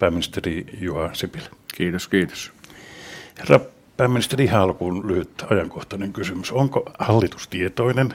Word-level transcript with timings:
pääministeri 0.00 0.66
Juha 0.80 1.10
Sipilä. 1.12 1.48
Kiitos, 1.74 2.08
kiitos. 2.08 2.52
Herra 3.38 3.60
pääministeri, 3.96 4.44
ihan 4.44 4.60
alkuun 4.60 5.08
lyhyt 5.08 5.44
ajankohtainen 5.50 6.12
kysymys. 6.12 6.52
Onko 6.52 6.92
hallitus 6.98 7.48
tietoinen, 7.48 8.14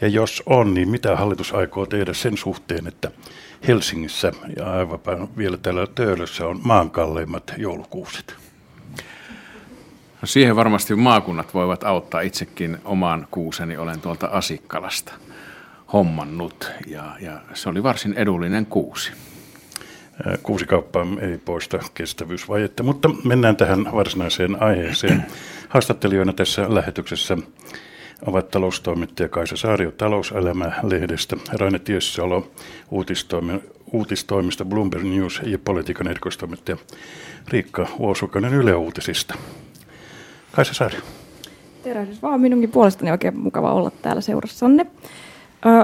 ja 0.00 0.08
jos 0.08 0.42
on, 0.46 0.74
niin 0.74 0.88
mitä 0.88 1.16
hallitus 1.16 1.52
aikoo 1.52 1.86
tehdä 1.86 2.12
sen 2.12 2.36
suhteen, 2.36 2.86
että 2.86 3.10
Helsingissä 3.68 4.32
ja 4.56 4.72
aivan 4.72 5.28
vielä 5.36 5.56
täällä 5.56 5.86
Töölössä 5.94 6.46
on 6.46 6.60
maan 6.62 6.90
kalleimmat 6.90 7.54
joulukuuset? 7.56 8.34
No 10.22 10.26
siihen 10.26 10.56
varmasti 10.56 10.94
maakunnat 10.94 11.54
voivat 11.54 11.84
auttaa 11.84 12.20
itsekin 12.20 12.78
omaan 12.84 13.28
kuuseni. 13.30 13.76
Olen 13.76 14.00
tuolta 14.00 14.26
Asikkalasta 14.26 15.12
hommannut 15.92 16.70
ja, 16.86 17.16
ja 17.20 17.40
se 17.54 17.68
oli 17.68 17.82
varsin 17.82 18.14
edullinen 18.14 18.66
kuusi. 18.66 19.12
Kuusikauppa 20.42 21.06
ei 21.20 21.38
poista 21.38 21.78
kestävyysvajetta, 21.94 22.82
mutta 22.82 23.10
mennään 23.24 23.56
tähän 23.56 23.84
varsinaiseen 23.92 24.62
aiheeseen. 24.62 25.26
Haastattelijoina 25.68 26.32
tässä 26.32 26.74
lähetyksessä 26.74 27.36
ovat 28.26 28.50
taloustoimittaja 28.50 29.28
Kaisa 29.28 29.56
Saario 29.56 29.90
Talouselämä-lehdestä, 29.90 31.36
Raine 31.52 31.78
Tiessalo 31.78 32.50
uutistoimi, 32.90 33.60
uutistoimista 33.92 34.64
Bloomberg 34.64 35.04
News 35.04 35.40
ja 35.44 35.58
politiikan 35.58 36.08
erikoistoimittaja 36.08 36.76
Riikka 37.48 37.86
Vuosukainen 37.98 38.54
Yle 38.54 38.74
Uutisista. 38.74 39.34
Kaisa 40.52 40.74
Saario. 40.74 41.00
Tervehdys 41.82 42.22
vaan 42.22 42.40
minunkin 42.40 42.70
puolestani 42.70 43.10
oikein 43.10 43.38
mukava 43.38 43.72
olla 43.72 43.90
täällä 44.02 44.20
seurassanne. 44.20 44.86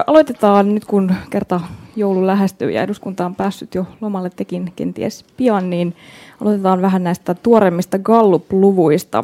Aloitetaan 0.07 0.75
nyt, 0.75 0.85
kun 0.85 1.15
kerta 1.29 1.61
joulu 1.95 2.27
lähestyy 2.27 2.71
ja 2.71 2.83
eduskunta 2.83 3.25
on 3.25 3.35
päässyt 3.35 3.75
jo 3.75 3.85
lomalle 4.01 4.29
tekin 4.29 4.73
kenties 4.75 5.25
pian, 5.37 5.69
niin 5.69 5.95
aloitetaan 6.41 6.81
vähän 6.81 7.03
näistä 7.03 7.33
tuoremmista 7.33 7.99
Gallup-luvuista. 7.99 9.23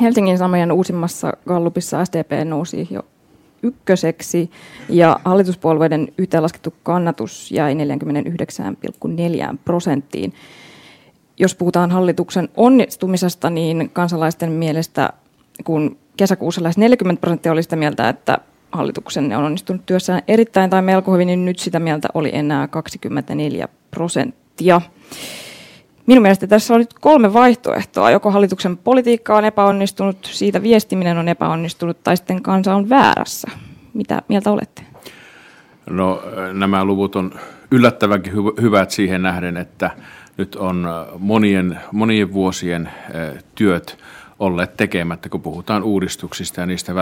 Helsingin 0.00 0.38
Samojen 0.38 0.72
uusimmassa 0.72 1.32
Gallupissa 1.46 2.04
SDP 2.04 2.30
nousi 2.44 2.88
jo 2.90 3.02
ykköseksi 3.62 4.50
ja 4.88 5.20
hallituspuolueiden 5.24 6.08
yhteenlaskettu 6.18 6.74
kannatus 6.82 7.52
jäi 7.52 7.74
49,4 7.74 9.56
prosenttiin. 9.64 10.34
Jos 11.38 11.54
puhutaan 11.54 11.90
hallituksen 11.90 12.48
onnistumisesta, 12.56 13.50
niin 13.50 13.90
kansalaisten 13.92 14.52
mielestä, 14.52 15.12
kun 15.64 15.96
kesäkuussa 16.16 16.62
lähes 16.62 16.78
40 16.78 17.20
prosenttia 17.20 17.52
oli 17.52 17.62
sitä 17.62 17.76
mieltä, 17.76 18.08
että 18.08 18.38
hallituksen 18.74 19.36
on 19.36 19.44
onnistunut 19.44 19.86
työssään 19.86 20.22
erittäin 20.28 20.70
tai 20.70 20.82
melko 20.82 21.12
hyvin, 21.12 21.26
niin 21.26 21.44
nyt 21.44 21.58
sitä 21.58 21.78
mieltä 21.78 22.08
oli 22.14 22.30
enää 22.32 22.68
24 22.68 23.68
prosenttia. 23.90 24.80
Minun 26.06 26.22
mielestä 26.22 26.46
tässä 26.46 26.74
on 26.74 26.80
nyt 26.80 26.94
kolme 27.00 27.32
vaihtoehtoa. 27.32 28.10
Joko 28.10 28.30
hallituksen 28.30 28.76
politiikka 28.76 29.36
on 29.36 29.44
epäonnistunut, 29.44 30.16
siitä 30.32 30.62
viestiminen 30.62 31.18
on 31.18 31.28
epäonnistunut 31.28 32.04
tai 32.04 32.16
sitten 32.16 32.42
kansa 32.42 32.74
on 32.74 32.88
väärässä. 32.88 33.50
Mitä 33.94 34.22
mieltä 34.28 34.50
olette? 34.50 34.82
No 35.90 36.22
nämä 36.52 36.84
luvut 36.84 37.16
on 37.16 37.34
yllättävänkin 37.70 38.32
hy- 38.32 38.62
hyvät 38.62 38.90
siihen 38.90 39.22
nähden, 39.22 39.56
että 39.56 39.90
nyt 40.36 40.56
on 40.56 40.88
monien, 41.18 41.80
monien 41.92 42.32
vuosien 42.32 42.90
työt 43.54 43.98
olleet 44.38 44.76
tekemättä, 44.76 45.28
kun 45.28 45.42
puhutaan 45.42 45.82
uudistuksista 45.82 46.60
ja 46.60 46.66
niistä 46.66 46.94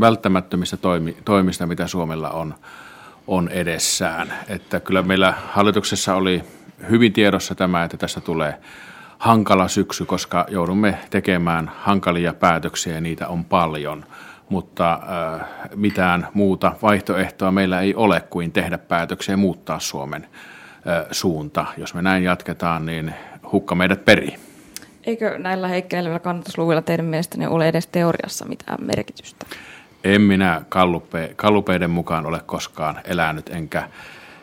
välttämättömistä 0.00 0.76
toimi, 0.76 1.16
toimista, 1.24 1.66
mitä 1.66 1.86
Suomella 1.86 2.30
on, 2.30 2.54
on 3.26 3.48
edessään. 3.48 4.32
Että 4.48 4.80
kyllä 4.80 5.02
meillä 5.02 5.34
hallituksessa 5.52 6.14
oli 6.14 6.44
hyvin 6.90 7.12
tiedossa 7.12 7.54
tämä, 7.54 7.84
että 7.84 7.96
tästä 7.96 8.20
tulee 8.20 8.54
hankala 9.18 9.68
syksy, 9.68 10.04
koska 10.04 10.46
joudumme 10.48 10.98
tekemään 11.10 11.70
hankalia 11.76 12.34
päätöksiä 12.34 12.94
ja 12.94 13.00
niitä 13.00 13.28
on 13.28 13.44
paljon. 13.44 14.04
Mutta 14.48 14.92
äh, 14.92 15.48
mitään 15.74 16.28
muuta 16.34 16.72
vaihtoehtoa 16.82 17.52
meillä 17.52 17.80
ei 17.80 17.94
ole 17.94 18.20
kuin 18.20 18.52
tehdä 18.52 18.78
päätöksiä 18.78 19.32
ja 19.32 19.36
muuttaa 19.36 19.80
Suomen 19.80 20.22
äh, 20.22 21.06
suunta. 21.10 21.66
Jos 21.76 21.94
me 21.94 22.02
näin 22.02 22.24
jatketaan, 22.24 22.86
niin 22.86 23.14
hukka 23.52 23.74
meidät 23.74 24.04
perii. 24.04 24.47
Eikö 25.08 25.38
näillä 25.38 25.68
heikkeilevillä 25.68 26.18
kannatusluvuilla 26.18 26.82
teidän 26.82 27.06
mielestänne 27.06 27.48
ole 27.48 27.68
edes 27.68 27.86
teoriassa 27.86 28.44
mitään 28.44 28.78
merkitystä? 28.84 29.46
En 30.04 30.20
minä 30.20 30.62
kallupe, 30.68 31.32
kallupeiden 31.36 31.90
mukaan 31.90 32.26
ole 32.26 32.40
koskaan 32.46 33.00
elänyt, 33.04 33.48
enkä 33.48 33.88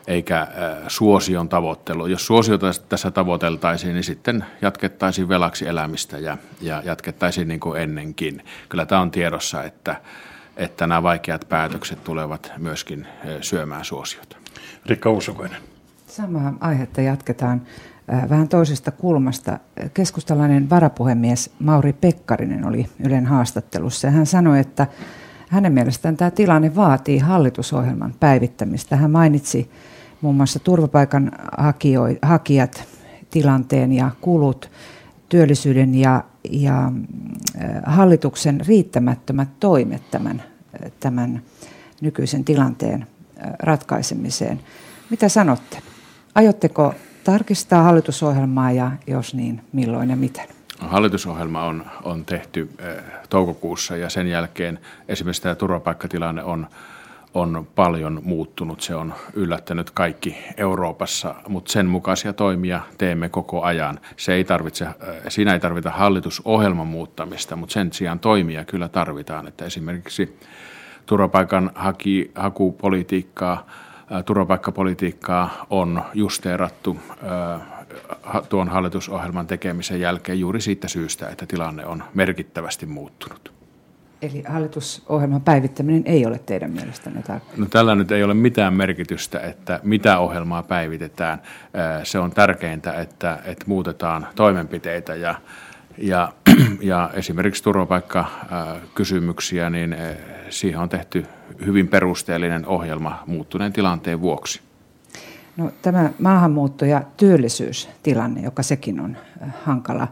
eikä 0.06 0.40
äh, 0.40 0.48
suosion 0.88 1.48
tavoittelu. 1.48 2.06
Jos 2.06 2.26
suosiota 2.26 2.70
tässä 2.88 3.10
tavoiteltaisiin, 3.10 3.94
niin 3.94 4.04
sitten 4.04 4.44
jatkettaisiin 4.62 5.28
velaksi 5.28 5.68
elämistä 5.68 6.18
ja, 6.18 6.38
ja 6.60 6.82
jatkettaisiin 6.84 7.48
niin 7.48 7.60
kuin 7.60 7.80
ennenkin. 7.80 8.44
Kyllä 8.68 8.86
tämä 8.86 9.00
on 9.00 9.10
tiedossa, 9.10 9.64
että, 9.64 9.96
että 10.56 10.86
nämä 10.86 11.02
vaikeat 11.02 11.48
päätökset 11.48 12.04
tulevat 12.04 12.52
myöskin 12.58 13.06
äh, 13.06 13.30
syömään 13.40 13.84
suosiota. 13.84 14.36
Rikka 14.86 15.10
Uusukoinen. 15.10 15.60
Samaa 16.06 16.54
aihetta 16.60 17.00
jatketaan 17.00 17.62
vähän 18.30 18.48
toisesta 18.48 18.90
kulmasta. 18.90 19.58
Keskustalainen 19.94 20.70
varapuhemies 20.70 21.50
Mauri 21.58 21.92
Pekkarinen 21.92 22.64
oli 22.64 22.86
Ylen 23.04 23.26
haastattelussa 23.26 24.06
ja 24.06 24.10
hän 24.10 24.26
sanoi, 24.26 24.60
että 24.60 24.86
hänen 25.48 25.72
mielestään 25.72 26.16
tämä 26.16 26.30
tilanne 26.30 26.74
vaatii 26.74 27.18
hallitusohjelman 27.18 28.14
päivittämistä. 28.20 28.96
Hän 28.96 29.10
mainitsi 29.10 29.70
muun 30.20 30.36
muassa 30.36 30.58
turvapaikan 30.58 31.32
hakijat, 32.22 32.84
tilanteen 33.30 33.92
ja 33.92 34.10
kulut, 34.20 34.70
työllisyyden 35.28 35.94
ja, 35.94 36.24
ja 36.50 36.92
hallituksen 37.86 38.60
riittämättömät 38.66 39.48
toimet 39.60 40.10
tämän, 40.10 40.42
tämän 41.00 41.42
nykyisen 42.00 42.44
tilanteen 42.44 43.06
ratkaisemiseen. 43.58 44.60
Mitä 45.10 45.28
sanotte? 45.28 45.78
Aiotteko 46.34 46.94
tarkistaa 47.26 47.82
hallitusohjelmaa 47.82 48.72
ja 48.72 48.90
jos 49.06 49.34
niin, 49.34 49.60
milloin 49.72 50.10
ja 50.10 50.16
miten? 50.16 50.48
Hallitusohjelma 50.78 51.62
on, 51.62 51.84
on 52.02 52.24
tehty 52.24 52.70
toukokuussa 53.30 53.96
ja 53.96 54.08
sen 54.08 54.26
jälkeen 54.26 54.78
esimerkiksi 55.08 55.42
tämä 55.42 55.54
turvapaikkatilanne 55.54 56.42
on 56.42 56.66
on 57.34 57.66
paljon 57.74 58.20
muuttunut. 58.24 58.80
Se 58.80 58.94
on 58.94 59.14
yllättänyt 59.34 59.90
kaikki 59.90 60.36
Euroopassa, 60.56 61.34
mutta 61.48 61.72
sen 61.72 61.86
mukaisia 61.86 62.32
toimia 62.32 62.80
teemme 62.98 63.28
koko 63.28 63.62
ajan. 63.62 64.00
Se 64.16 64.32
ei 64.32 64.44
tarvitse, 64.44 64.84
äh, 64.84 64.94
siinä 65.28 65.52
ei 65.52 65.60
tarvita 65.60 65.90
hallitusohjelman 65.90 66.86
muuttamista, 66.86 67.56
mutta 67.56 67.72
sen 67.72 67.92
sijaan 67.92 68.18
toimia 68.18 68.64
kyllä 68.64 68.88
tarvitaan. 68.88 69.48
Että 69.48 69.64
esimerkiksi 69.64 70.38
turvapaikan 71.06 71.70
haki, 71.74 72.30
hakupolitiikkaa, 72.34 73.66
turvapaikkapolitiikkaa 74.24 75.66
on 75.70 76.02
justeerattu 76.14 76.96
tuon 78.48 78.68
hallitusohjelman 78.68 79.46
tekemisen 79.46 80.00
jälkeen 80.00 80.40
juuri 80.40 80.60
siitä 80.60 80.88
syystä, 80.88 81.28
että 81.28 81.46
tilanne 81.46 81.86
on 81.86 82.04
merkittävästi 82.14 82.86
muuttunut. 82.86 83.56
Eli 84.22 84.42
hallitusohjelman 84.48 85.40
päivittäminen 85.40 86.02
ei 86.06 86.26
ole 86.26 86.40
teidän 86.46 86.70
mielestänne 86.70 87.22
tarpeen? 87.22 87.60
No 87.60 87.66
tällä 87.66 87.94
nyt 87.94 88.12
ei 88.12 88.24
ole 88.24 88.34
mitään 88.34 88.74
merkitystä, 88.74 89.40
että 89.40 89.80
mitä 89.82 90.18
ohjelmaa 90.18 90.62
päivitetään. 90.62 91.42
Se 92.02 92.18
on 92.18 92.30
tärkeintä, 92.30 92.92
että, 92.92 93.38
että 93.44 93.64
muutetaan 93.66 94.26
toimenpiteitä 94.34 95.14
ja, 95.14 95.34
ja, 95.98 96.32
ja 96.80 97.10
esimerkiksi 97.14 97.62
turvapaikkakysymyksiä, 97.62 99.70
niin 99.70 99.96
siihen 100.50 100.80
on 100.80 100.88
tehty 100.88 101.26
hyvin 101.66 101.88
perusteellinen 101.88 102.66
ohjelma 102.66 103.22
muuttuneen 103.26 103.72
tilanteen 103.72 104.20
vuoksi. 104.20 104.60
No, 105.56 105.70
tämä 105.82 106.10
maahanmuutto- 106.18 106.84
ja 106.84 107.02
työllisyystilanne, 107.16 108.40
joka 108.40 108.62
sekin 108.62 109.00
on 109.00 109.16
hankala, 109.64 110.08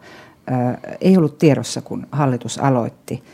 ei 1.00 1.16
ollut 1.16 1.38
tiedossa, 1.38 1.80
kun 1.80 2.06
hallitus 2.12 2.58
aloitti– 2.58 3.22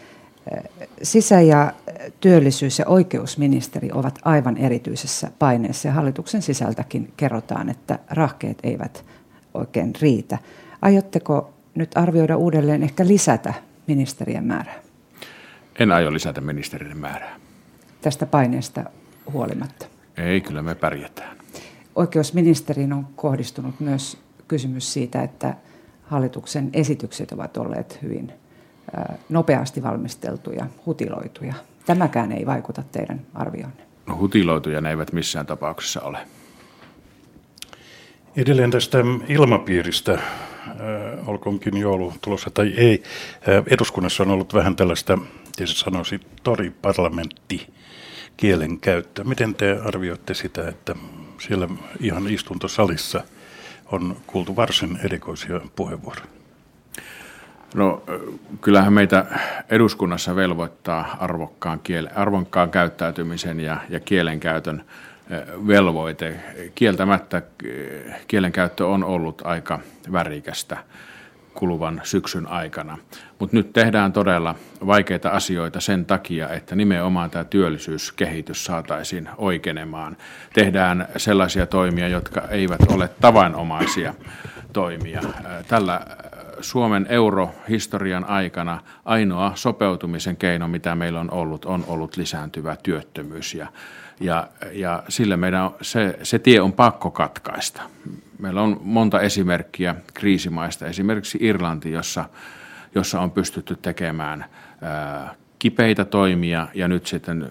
Sisä- 1.03 1.41
ja 1.41 1.73
työllisyys- 2.21 2.79
ja 2.79 2.87
oikeusministeri 2.87 3.91
ovat 3.93 4.19
aivan 4.25 4.57
erityisessä 4.57 5.31
paineessa 5.39 5.89
ja 5.89 5.95
hallituksen 5.95 6.43
sisältäkin 6.43 7.13
kerrotaan, 7.17 7.69
että 7.69 7.99
rahkeet 8.11 8.59
eivät 8.63 9.05
oikein 9.55 9.93
riitä. 10.01 10.39
Aiotteko 10.83 11.53
nyt 11.75 11.91
arvioida 11.95 12.37
uudelleen 12.37 12.83
ehkä 12.83 13.07
lisätä 13.07 13.55
ministerien 13.87 14.45
määrää? 14.45 14.90
En 15.81 15.93
aio 15.93 16.13
lisätä 16.13 16.41
ministerien 16.41 16.99
määrää. 16.99 17.37
Tästä 18.01 18.27
paineesta 18.27 18.85
huolimatta? 19.33 19.87
Ei, 20.17 20.41
kyllä 20.41 20.63
me 20.63 20.75
pärjätään. 20.75 21.37
Oikeusministeriin 21.95 22.93
on 22.93 23.07
kohdistunut 23.17 23.81
myös 23.81 24.19
kysymys 24.49 24.93
siitä, 24.93 25.23
että 25.23 25.55
hallituksen 26.03 26.71
esitykset 26.73 27.33
ovat 27.33 27.57
olleet 27.57 27.99
hyvin 28.03 28.33
nopeasti 29.29 29.83
valmisteltuja, 29.83 30.67
hutiloituja. 30.87 31.55
Tämäkään 31.87 32.33
ei 32.33 32.47
vaikuta 32.47 32.83
teidän 32.93 33.21
arvioonne. 33.35 33.83
No 34.07 34.17
hutiloituja 34.17 34.81
ne 34.81 34.91
eivät 34.91 35.13
missään 35.13 35.47
tapauksessa 35.47 36.01
ole. 36.01 36.19
Edelleen 38.37 38.71
tästä 38.71 38.99
ilmapiiristä, 39.29 40.19
olkoonkin 41.27 41.77
joulu 41.77 42.13
tulossa 42.21 42.51
tai 42.51 42.75
ei, 42.77 43.03
eduskunnassa 43.67 44.23
on 44.23 44.31
ollut 44.31 44.55
vähän 44.55 44.77
tällaista, 44.77 45.19
tietysti 45.57 45.81
sanoisi, 45.81 46.21
toriparlamentti 46.43 47.73
kielen 48.37 48.81
käyttö. 48.81 49.25
Miten 49.25 49.55
te 49.55 49.81
arvioitte 49.85 50.35
sitä, 50.35 50.69
että 50.69 50.95
siellä 51.39 51.69
ihan 52.01 52.29
istuntosalissa 52.29 53.25
on 53.93 54.17
kuultu 54.27 54.57
varsin 54.57 54.99
erikoisia 55.05 55.61
puheenvuoroja? 55.77 56.27
No 57.75 58.03
kyllähän 58.61 58.93
meitä 58.93 59.27
eduskunnassa 59.69 60.37
velvoittaa 60.37 61.17
arvokkaan, 61.21 61.81
kielen, 61.81 62.17
arvokkaan 62.17 62.71
käyttäytymisen 62.71 63.61
ja, 63.61 63.81
ja 63.89 64.01
kielenkäytön 64.01 64.85
velvoite. 65.67 66.41
Kieltämättä 66.75 67.43
kielenkäyttö 68.29 68.87
on 68.87 69.05
ollut 69.05 69.43
aika 69.45 69.79
värikästä 70.13 70.85
kuluvan 71.61 72.01
syksyn 72.05 72.47
aikana. 72.47 72.99
Mutta 73.39 73.57
nyt 73.57 73.73
tehdään 73.73 74.13
todella 74.13 74.55
vaikeita 74.87 75.31
asioita 75.31 75.81
sen 75.81 76.05
takia, 76.07 76.49
että 76.49 76.77
nimenomaan 76.77 77.31
tämä 77.31 77.45
työllisyyskehitys 77.45 78.65
saataisiin 78.65 79.29
oikeenemaan. 79.37 80.17
Tehdään 80.53 81.09
sellaisia 81.17 81.67
toimia, 81.67 82.09
jotka 82.09 82.43
eivät 82.49 82.81
ole 82.93 83.09
tavanomaisia 83.21 84.15
toimia. 84.73 85.21
Tällä 85.69 86.01
Suomen 86.61 87.07
eurohistorian 87.09 88.25
aikana 88.25 88.81
ainoa 89.05 89.53
sopeutumisen 89.55 90.37
keino, 90.37 90.69
mitä 90.69 90.95
meillä 90.95 91.21
on 91.21 91.31
ollut, 91.31 91.65
on 91.65 91.85
ollut 91.89 92.17
lisääntyvä 92.17 92.77
työttömyys. 92.83 93.55
Ja, 93.55 93.67
ja, 94.21 94.49
ja 94.73 95.03
sillä 95.09 95.37
meidän 95.37 95.71
se, 95.83 96.19
se 96.23 96.39
tie 96.39 96.61
on 96.61 96.73
pakko 96.73 97.11
katkaista. 97.11 97.83
Meillä 98.39 98.63
on 98.63 98.81
monta 98.83 99.21
esimerkkiä 99.21 99.95
kriisimaista, 100.15 100.87
esimerkiksi 100.87 101.39
Irlanti, 101.41 101.93
jossa, 101.93 102.25
jossa 102.95 103.21
on 103.21 103.31
pystytty 103.31 103.77
tekemään 103.83 104.45
ää, 104.83 105.35
kipeitä 105.59 106.05
toimia 106.05 106.69
ja 106.75 106.89
nyt 106.89 107.07
sitten 107.07 107.49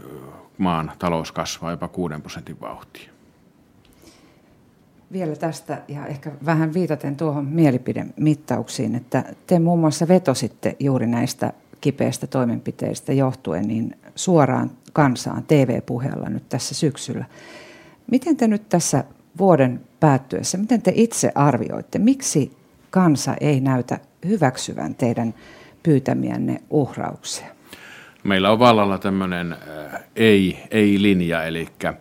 maan 0.57 0.91
talous 0.99 1.31
kasvaa 1.31 1.71
jopa 1.71 1.87
6 1.87 2.15
prosentin 2.21 2.59
vauhtia. 2.61 3.09
Vielä 5.11 5.35
tästä 5.35 5.81
ja 5.87 6.07
ehkä 6.07 6.31
vähän 6.45 6.73
viitaten 6.73 7.15
tuohon 7.15 7.45
mielipidemittauksiin, 7.45 8.95
että 8.95 9.23
te 9.47 9.59
muun 9.59 9.79
muassa 9.79 10.07
vetositte 10.07 10.75
juuri 10.79 11.07
näistä 11.07 11.53
kipeistä 11.81 12.27
toimenpiteistä 12.27 13.13
johtuen 13.13 13.67
niin 13.67 13.97
suoraan 14.15 14.71
kansaan 14.93 15.43
TV-puheella 15.43 16.29
nyt 16.29 16.49
tässä 16.49 16.75
syksyllä. 16.75 17.25
Miten 18.11 18.37
te 18.37 18.47
nyt 18.47 18.69
tässä 18.69 19.03
vuoden 19.37 19.81
päättyessä, 19.99 20.57
miten 20.57 20.81
te 20.81 20.91
itse 20.95 21.31
arvioitte, 21.35 21.99
miksi 21.99 22.57
kansa 22.89 23.35
ei 23.41 23.59
näytä 23.59 23.99
hyväksyvän 24.25 24.95
teidän 24.95 25.33
pyytämiänne 25.83 26.61
uhrauksia? 26.69 27.47
Meillä 28.23 28.51
on 28.51 28.59
vallalla 28.59 28.97
tämmöinen 28.97 29.53
äh, 29.53 30.01
ei, 30.15 30.63
ei-linja, 30.71 31.43
eli 31.43 31.67
äh, 31.85 31.95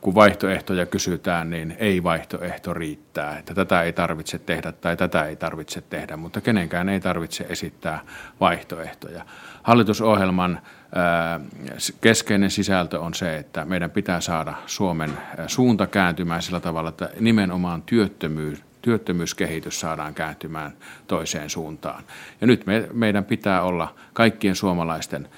kun 0.00 0.14
vaihtoehtoja 0.14 0.86
kysytään, 0.86 1.50
niin 1.50 1.76
ei-vaihtoehto 1.78 2.74
riittää. 2.74 3.38
Että 3.38 3.54
tätä 3.54 3.82
ei 3.82 3.92
tarvitse 3.92 4.38
tehdä 4.38 4.72
tai 4.72 4.96
tätä 4.96 5.24
ei 5.24 5.36
tarvitse 5.36 5.80
tehdä, 5.80 6.16
mutta 6.16 6.40
kenenkään 6.40 6.88
ei 6.88 7.00
tarvitse 7.00 7.46
esittää 7.48 8.00
vaihtoehtoja. 8.40 9.24
Hallitusohjelman 9.62 10.60
keskeinen 12.00 12.50
sisältö 12.50 13.00
on 13.00 13.14
se, 13.14 13.36
että 13.36 13.64
meidän 13.64 13.90
pitää 13.90 14.20
saada 14.20 14.54
Suomen 14.66 15.10
suunta 15.46 15.86
kääntymään 15.86 16.42
sillä 16.42 16.60
tavalla, 16.60 16.88
että 16.88 17.10
nimenomaan 17.20 17.82
työttömyys, 17.82 18.62
työttömyyskehitys 18.82 19.80
saadaan 19.80 20.14
kääntymään 20.14 20.72
toiseen 21.06 21.50
suuntaan. 21.50 22.04
Ja 22.40 22.46
nyt 22.46 22.66
me, 22.66 22.88
meidän 22.92 23.24
pitää 23.24 23.62
olla 23.62 23.94
kaikkien 24.12 24.56
suomalaisten 24.56 25.28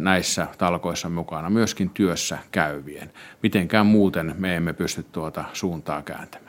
näissä 0.00 0.46
talkoissa 0.58 1.08
mukana, 1.08 1.50
myöskin 1.50 1.90
työssä 1.90 2.38
käyvien. 2.52 3.12
Mitenkään 3.42 3.86
muuten 3.86 4.34
me 4.38 4.56
emme 4.56 4.72
pysty 4.72 5.02
tuota 5.02 5.44
suuntaa 5.52 6.02
kääntämään. 6.02 6.45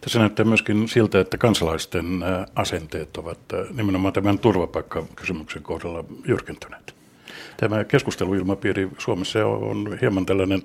Tässä 0.00 0.18
näyttää 0.18 0.44
myöskin 0.44 0.88
siltä, 0.88 1.20
että 1.20 1.38
kansalaisten 1.38 2.04
asenteet 2.54 3.16
ovat 3.16 3.38
nimenomaan 3.76 4.12
tämän 4.12 4.38
turvapaikkakysymyksen 4.38 5.62
kohdalla 5.62 6.04
jyrkentyneet. 6.28 6.94
Tämä 7.56 7.84
keskusteluilmapiiri 7.84 8.88
Suomessa 8.98 9.46
on 9.46 9.98
hieman 10.00 10.26
tällainen, 10.26 10.62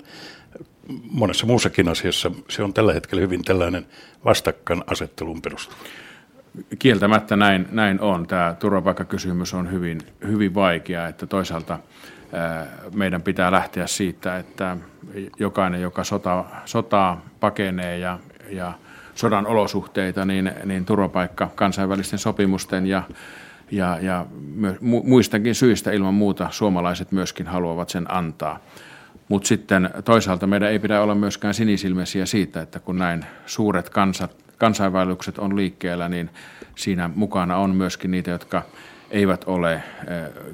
monessa 1.12 1.46
muussakin 1.46 1.90
asiassa, 1.90 2.32
se 2.50 2.64
on 2.64 2.74
tällä 2.74 2.94
hetkellä 2.94 3.22
hyvin 3.22 3.44
tällainen 3.44 3.86
vastakkainasetteluun 4.26 5.42
perustuva. 5.42 5.78
Kieltämättä 6.80 7.36
näin, 7.36 7.68
näin 7.72 8.02
on. 8.02 8.28
Tämä 8.28 8.56
turvapaikkakysymys 8.60 9.54
on 9.54 9.72
hyvin, 9.72 10.02
hyvin 10.28 10.56
vaikea, 10.56 11.08
että 11.08 11.26
toisaalta 11.26 11.80
meidän 12.96 13.22
pitää 13.22 13.52
lähteä 13.52 13.88
siitä, 13.88 14.38
että 14.38 14.78
jokainen, 15.40 15.82
joka 15.82 16.04
sota, 16.04 16.46
sotaa 16.66 17.26
pakenee 17.40 17.98
ja, 17.98 18.20
ja 18.50 18.74
sodan 19.16 19.48
olosuhteita, 19.48 20.26
niin, 20.26 20.52
niin 20.66 20.86
turvapaikka 20.86 21.50
kansainvälisten 21.56 22.20
sopimusten 22.20 22.88
ja, 22.88 23.04
ja, 23.72 23.98
ja 24.02 24.26
muistakin 24.82 25.56
syistä 25.56 25.92
ilman 25.92 26.14
muuta 26.14 26.48
suomalaiset 26.52 27.12
myöskin 27.12 27.48
haluavat 27.48 27.90
sen 27.90 28.14
antaa. 28.14 28.60
Mutta 29.28 29.48
sitten 29.48 29.90
toisaalta 30.06 30.48
meidän 30.48 30.72
ei 30.72 30.80
pidä 30.80 31.02
olla 31.02 31.16
myöskään 31.16 31.54
sinisilmäisiä 31.54 32.26
siitä, 32.26 32.62
että 32.62 32.80
kun 32.80 32.98
näin 32.98 33.26
suuret 33.46 33.90
kansat, 33.90 34.36
kansainvälukset 34.58 35.38
on 35.38 35.56
liikkeellä, 35.56 36.10
niin 36.10 36.30
siinä 36.76 37.10
mukana 37.16 37.58
on 37.58 37.76
myöskin 37.76 38.12
niitä, 38.12 38.32
jotka 38.32 38.64
eivät, 39.12 39.44
ole, 39.48 39.74
eh, 39.74 39.84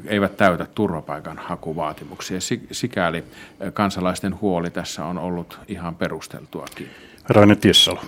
eivät 0.05 0.37
täytä 0.37 0.67
turvapaikan 0.75 1.37
hakuvaatimuksia. 1.37 2.37
Sikäli 2.71 3.17
eh, 3.17 3.73
kansalaisten 3.73 4.41
huoli 4.41 4.69
tässä 4.69 5.05
on 5.05 5.17
ollut 5.17 5.59
ihan 5.67 5.95
perusteltuakin. 5.95 6.89
Raine 7.29 7.55
Tiessalo. 7.55 8.01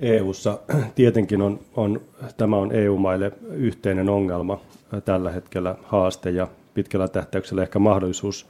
EUssa 0.00 0.58
tietenkin 0.94 1.42
on, 1.42 1.60
on, 1.76 2.00
tämä 2.36 2.56
on 2.56 2.72
EU-maille 2.72 3.32
yhteinen 3.50 4.08
ongelma 4.08 4.60
tällä 5.04 5.30
hetkellä 5.30 5.74
haaste 5.82 6.30
ja 6.30 6.48
pitkällä 6.74 7.08
tähtäyksellä 7.08 7.62
ehkä 7.62 7.78
mahdollisuus. 7.78 8.46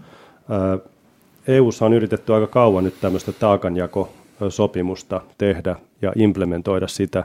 EUssa 1.49 1.87
on 1.87 1.93
yritetty 1.93 2.35
aika 2.35 2.47
kauan 2.47 2.85
nyt 2.85 3.01
tämmöistä 3.01 3.33
taakanjakosopimusta 3.33 5.21
tehdä 5.39 5.77
ja 6.03 6.13
implementoida 6.17 6.89
sitä, 6.89 7.25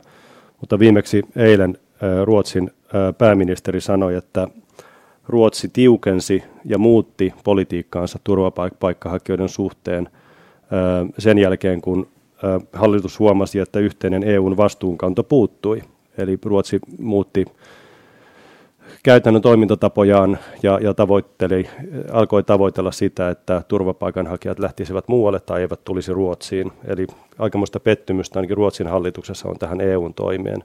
mutta 0.61 0.79
viimeksi 0.79 1.21
eilen 1.35 1.77
Ruotsin 2.23 2.71
pääministeri 3.17 3.81
sanoi, 3.81 4.15
että 4.15 4.47
Ruotsi 5.27 5.69
tiukensi 5.73 6.43
ja 6.65 6.77
muutti 6.77 7.33
politiikkaansa 7.43 8.19
turvapaikkahakijoiden 8.23 9.49
suhteen 9.49 10.09
sen 11.17 11.37
jälkeen, 11.37 11.81
kun 11.81 12.07
hallitus 12.73 13.19
huomasi, 13.19 13.59
että 13.59 13.79
yhteinen 13.79 14.23
EUn 14.23 14.57
vastuunkanto 14.57 15.23
puuttui. 15.23 15.81
Eli 16.17 16.39
Ruotsi 16.45 16.79
muutti 16.99 17.45
käytännön 19.03 19.41
toimintatapojaan 19.41 20.37
ja, 20.63 20.79
ja 20.81 20.93
tavoitteli, 20.93 21.69
alkoi 22.11 22.43
tavoitella 22.43 22.91
sitä, 22.91 23.29
että 23.29 23.61
turvapaikanhakijat 23.67 24.59
lähtisivät 24.59 25.07
muualle 25.07 25.39
tai 25.39 25.61
eivät 25.61 25.83
tulisi 25.83 26.13
Ruotsiin. 26.13 26.71
Eli 26.87 27.07
aikamoista 27.39 27.79
pettymystä 27.79 28.39
ainakin 28.39 28.57
Ruotsin 28.57 28.87
hallituksessa 28.87 29.49
on 29.49 29.59
tähän 29.59 29.81
EUn 29.81 30.13
toimeen. 30.13 30.63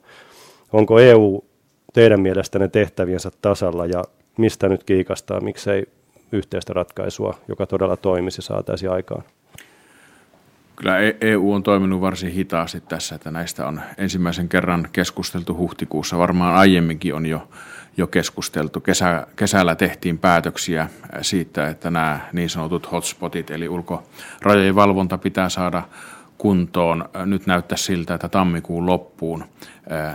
Onko 0.73 0.99
EU 0.99 1.45
teidän 1.93 2.21
mielestänne 2.21 2.69
tehtäviensä 2.69 3.31
tasalla 3.43 3.87
ja 3.87 4.05
mistä 4.39 4.69
nyt 4.69 4.85
kiikastaa, 4.85 5.41
miksei 5.41 5.87
yhteistä 6.33 6.73
ratkaisua, 6.73 7.35
joka 7.49 7.67
todella 7.67 7.97
toimisi, 7.97 8.43
saataisiin 8.43 8.93
aikaan? 8.93 9.23
Kyllä 10.81 10.99
EU 11.21 11.53
e 11.53 11.55
on 11.55 11.63
toiminut 11.63 12.01
varsin 12.01 12.33
hitaasti 12.33 12.81
tässä, 12.81 13.15
että 13.15 13.31
näistä 13.31 13.67
on 13.67 13.81
ensimmäisen 13.99 14.49
kerran 14.49 14.89
keskusteltu 14.93 15.57
huhtikuussa. 15.57 16.19
Varmaan 16.19 16.55
aiemminkin 16.55 17.15
on 17.15 17.27
jo, 17.27 17.49
jo 17.97 18.07
keskusteltu. 18.07 18.81
Kesä, 18.81 19.27
kesällä 19.37 19.77
tehtiin 19.77 20.19
päätöksiä 20.19 20.89
siitä, 21.23 21.69
että 21.69 21.91
nämä 21.91 22.21
niin 22.33 22.51
sanotut 22.51 22.93
hotspotit, 22.93 23.51
eli 23.51 23.69
ulkorajojen 23.69 24.75
valvonta 24.75 25.19
pitää 25.19 25.49
saada 25.49 25.83
kuntoon. 26.39 27.09
Nyt 27.27 27.47
näyttää 27.47 27.79
siltä, 27.79 28.15
että 28.15 28.29
tammikuun 28.29 28.87
loppuun 28.87 29.45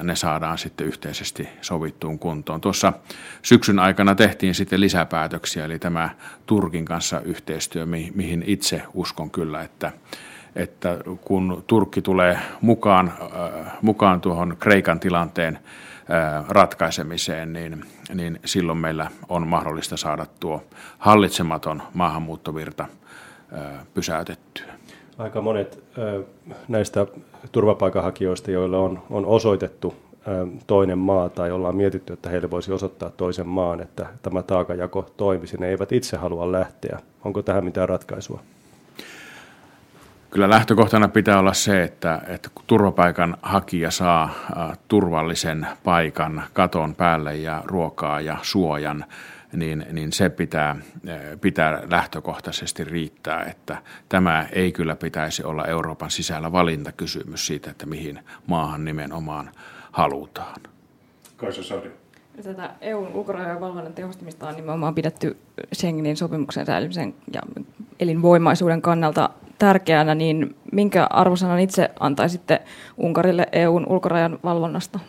ne 0.03 0.15
saadaan 0.15 0.57
sitten 0.57 0.88
yhteisesti 0.88 1.50
sovittuun 1.62 2.19
kuntoon. 2.19 2.62
Tuossa 2.62 2.93
syksyn 3.41 3.79
aikana 3.79 4.15
tehtiin 4.15 4.55
sitten 4.55 4.81
lisäpäätöksiä, 4.81 5.65
eli 5.65 5.79
tämä 5.79 6.10
Turkin 6.45 6.86
kanssa 6.86 7.19
yhteistyö, 7.22 7.86
mihin 7.86 8.43
itse 8.48 8.81
uskon 8.93 9.31
kyllä, 9.31 9.62
että 9.62 9.91
että 10.55 10.97
kun 11.21 11.63
Turkki 11.67 12.01
tulee 12.01 12.39
mukaan, 12.62 13.13
äh, 13.21 13.74
mukaan 13.81 14.21
tuohon 14.21 14.55
Kreikan 14.59 15.00
tilanteen 15.00 15.59
äh, 16.12 16.45
ratkaisemiseen, 16.50 17.53
niin, 17.53 17.85
niin 18.13 18.39
silloin 18.45 18.77
meillä 18.77 19.12
on 19.29 19.47
mahdollista 19.47 19.97
saada 19.97 20.25
tuo 20.39 20.63
hallitsematon 20.97 21.83
maahanmuuttovirta 21.93 22.85
äh, 23.53 23.85
pysäytettyä. 23.93 24.75
Aika 25.17 25.41
monet 25.41 25.83
näistä 26.67 27.07
turvapaikanhakijoista, 27.51 28.51
joille 28.51 28.77
on, 28.77 29.03
on 29.09 29.25
osoitettu 29.25 29.95
toinen 30.67 30.97
maa 30.97 31.29
tai 31.29 31.51
ollaan 31.51 31.75
mietitty, 31.75 32.13
että 32.13 32.29
heille 32.29 32.51
voisi 32.51 32.71
osoittaa 32.71 33.09
toisen 33.09 33.47
maan, 33.47 33.81
että 33.81 34.05
tämä 34.21 34.43
taakajako 34.43 35.09
toimisi, 35.17 35.57
ne 35.57 35.67
eivät 35.67 35.91
itse 35.91 36.17
halua 36.17 36.51
lähteä. 36.51 37.00
Onko 37.24 37.41
tähän 37.41 37.65
mitään 37.65 37.89
ratkaisua? 37.89 38.39
Kyllä 40.35 40.49
lähtökohtana 40.49 41.07
pitää 41.07 41.39
olla 41.39 41.53
se, 41.53 41.83
että, 41.83 42.21
että 42.27 42.49
kun 42.55 42.63
turvapaikan 42.67 43.37
hakija 43.41 43.91
saa 43.91 44.29
turvallisen 44.87 45.67
paikan 45.83 46.43
katon 46.53 46.95
päälle 46.95 47.35
ja 47.35 47.61
ruokaa 47.65 48.21
ja 48.21 48.37
suojan, 48.41 49.05
niin, 49.53 49.85
niin 49.91 50.13
se 50.13 50.29
pitää, 50.29 50.75
pitää 51.41 51.81
lähtökohtaisesti 51.89 52.83
riittää, 52.83 53.43
että 53.43 53.77
tämä 54.09 54.47
ei 54.51 54.71
kyllä 54.71 54.95
pitäisi 54.95 55.43
olla 55.43 55.65
Euroopan 55.65 56.11
sisällä 56.11 56.51
valintakysymys 56.51 57.47
siitä, 57.47 57.71
että 57.71 57.85
mihin 57.85 58.19
maahan 58.47 58.85
nimenomaan 58.85 59.51
halutaan. 59.91 60.61
Kaisa 61.37 61.63
Sari. 61.63 61.91
Tätä 62.43 62.69
EUn 62.81 63.07
ulkorajojen 63.13 63.61
valvonnan 63.61 63.93
tehostamista 63.93 64.47
on 64.47 64.55
nimenomaan 64.55 64.95
pidetty 64.95 65.37
Schengenin 65.73 66.17
sopimuksen 66.17 66.65
säilymisen 66.65 67.15
ja 67.33 67.41
elinvoimaisuuden 67.99 68.81
kannalta 68.81 69.29
tärkeänä, 69.57 70.15
niin 70.15 70.55
minkä 70.71 71.07
arvosanan 71.09 71.59
itse 71.59 71.89
antaisitte 72.00 72.62
Unkarille 72.97 73.47
EUn 73.51 73.85
ulkorajan 73.89 74.39
valvonnasta 74.43 75.00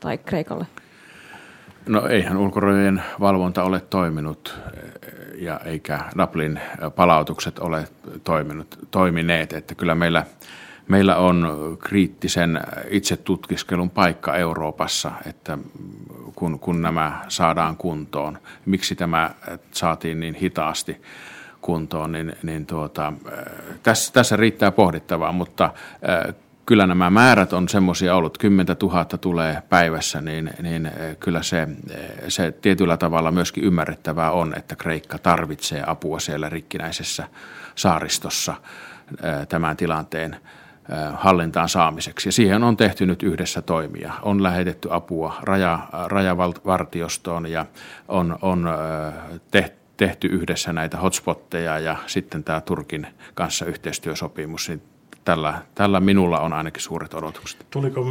tai 0.00 0.18
Kreikalle? 0.18 0.66
No 1.88 2.08
eihän 2.08 2.36
ulkorajojen 2.36 3.02
valvonta 3.20 3.62
ole 3.62 3.80
toiminut 3.80 4.60
ja 5.38 5.60
eikä 5.64 6.00
Dublin 6.18 6.60
palautukset 6.96 7.58
ole 7.58 7.84
toiminut, 8.24 8.78
toimineet, 8.90 9.52
että 9.52 9.74
kyllä 9.74 9.94
meillä– 9.94 10.26
meillä 10.90 11.16
on 11.16 11.48
kriittisen 11.78 12.60
itsetutkiskelun 12.90 13.90
paikka 13.90 14.36
Euroopassa, 14.36 15.12
että 15.26 15.58
kun, 16.34 16.58
kun 16.58 16.82
nämä 16.82 17.24
saadaan 17.28 17.76
kuntoon, 17.76 18.38
miksi 18.66 18.94
tämä 18.94 19.30
saatiin 19.72 20.20
niin 20.20 20.34
hitaasti 20.34 21.02
kuntoon, 21.60 22.12
niin, 22.12 22.32
niin 22.42 22.66
tuota, 22.66 23.12
tässä, 23.82 24.12
tässä 24.12 24.36
riittää 24.36 24.70
pohdittavaa, 24.70 25.32
mutta 25.32 25.72
kyllä 26.66 26.86
nämä 26.86 27.10
määrät 27.10 27.52
on 27.52 27.68
semmoisia 27.68 28.14
ollut, 28.14 28.38
10 28.38 28.76
000 28.82 29.04
tulee 29.04 29.62
päivässä, 29.68 30.20
niin, 30.20 30.50
niin 30.62 30.90
kyllä 31.20 31.42
se, 31.42 31.68
se 32.28 32.52
tietyllä 32.52 32.96
tavalla 32.96 33.30
myöskin 33.30 33.64
ymmärrettävää 33.64 34.30
on, 34.30 34.54
että 34.56 34.76
Kreikka 34.76 35.18
tarvitsee 35.18 35.84
apua 35.86 36.20
siellä 36.20 36.48
rikkinäisessä 36.48 37.28
saaristossa 37.74 38.54
tämän 39.48 39.76
tilanteen 39.76 40.36
hallintaan 41.14 41.68
saamiseksi. 41.68 42.28
Ja 42.28 42.32
siihen 42.32 42.64
on 42.64 42.76
tehty 42.76 43.06
nyt 43.06 43.22
yhdessä 43.22 43.62
toimia. 43.62 44.12
On 44.22 44.42
lähetetty 44.42 44.88
apua 44.90 45.34
raja, 45.42 45.78
rajavartiostoon 46.06 47.46
ja 47.46 47.66
on, 48.08 48.38
on 48.42 48.68
tehty 49.50 49.79
yhdessä 50.30 50.72
näitä 50.72 50.96
hotspotteja 50.96 51.78
ja 51.78 51.96
sitten 52.06 52.44
tämä 52.44 52.60
Turkin 52.60 53.06
kanssa 53.34 53.64
yhteistyösopimus. 53.64 54.68
Niin 54.68 54.82
tällä, 55.24 55.62
tällä 55.74 56.00
minulla 56.00 56.40
on 56.40 56.52
ainakin 56.52 56.82
suuret 56.82 57.14
odotukset. 57.14 57.66
Tuliko 57.70 58.04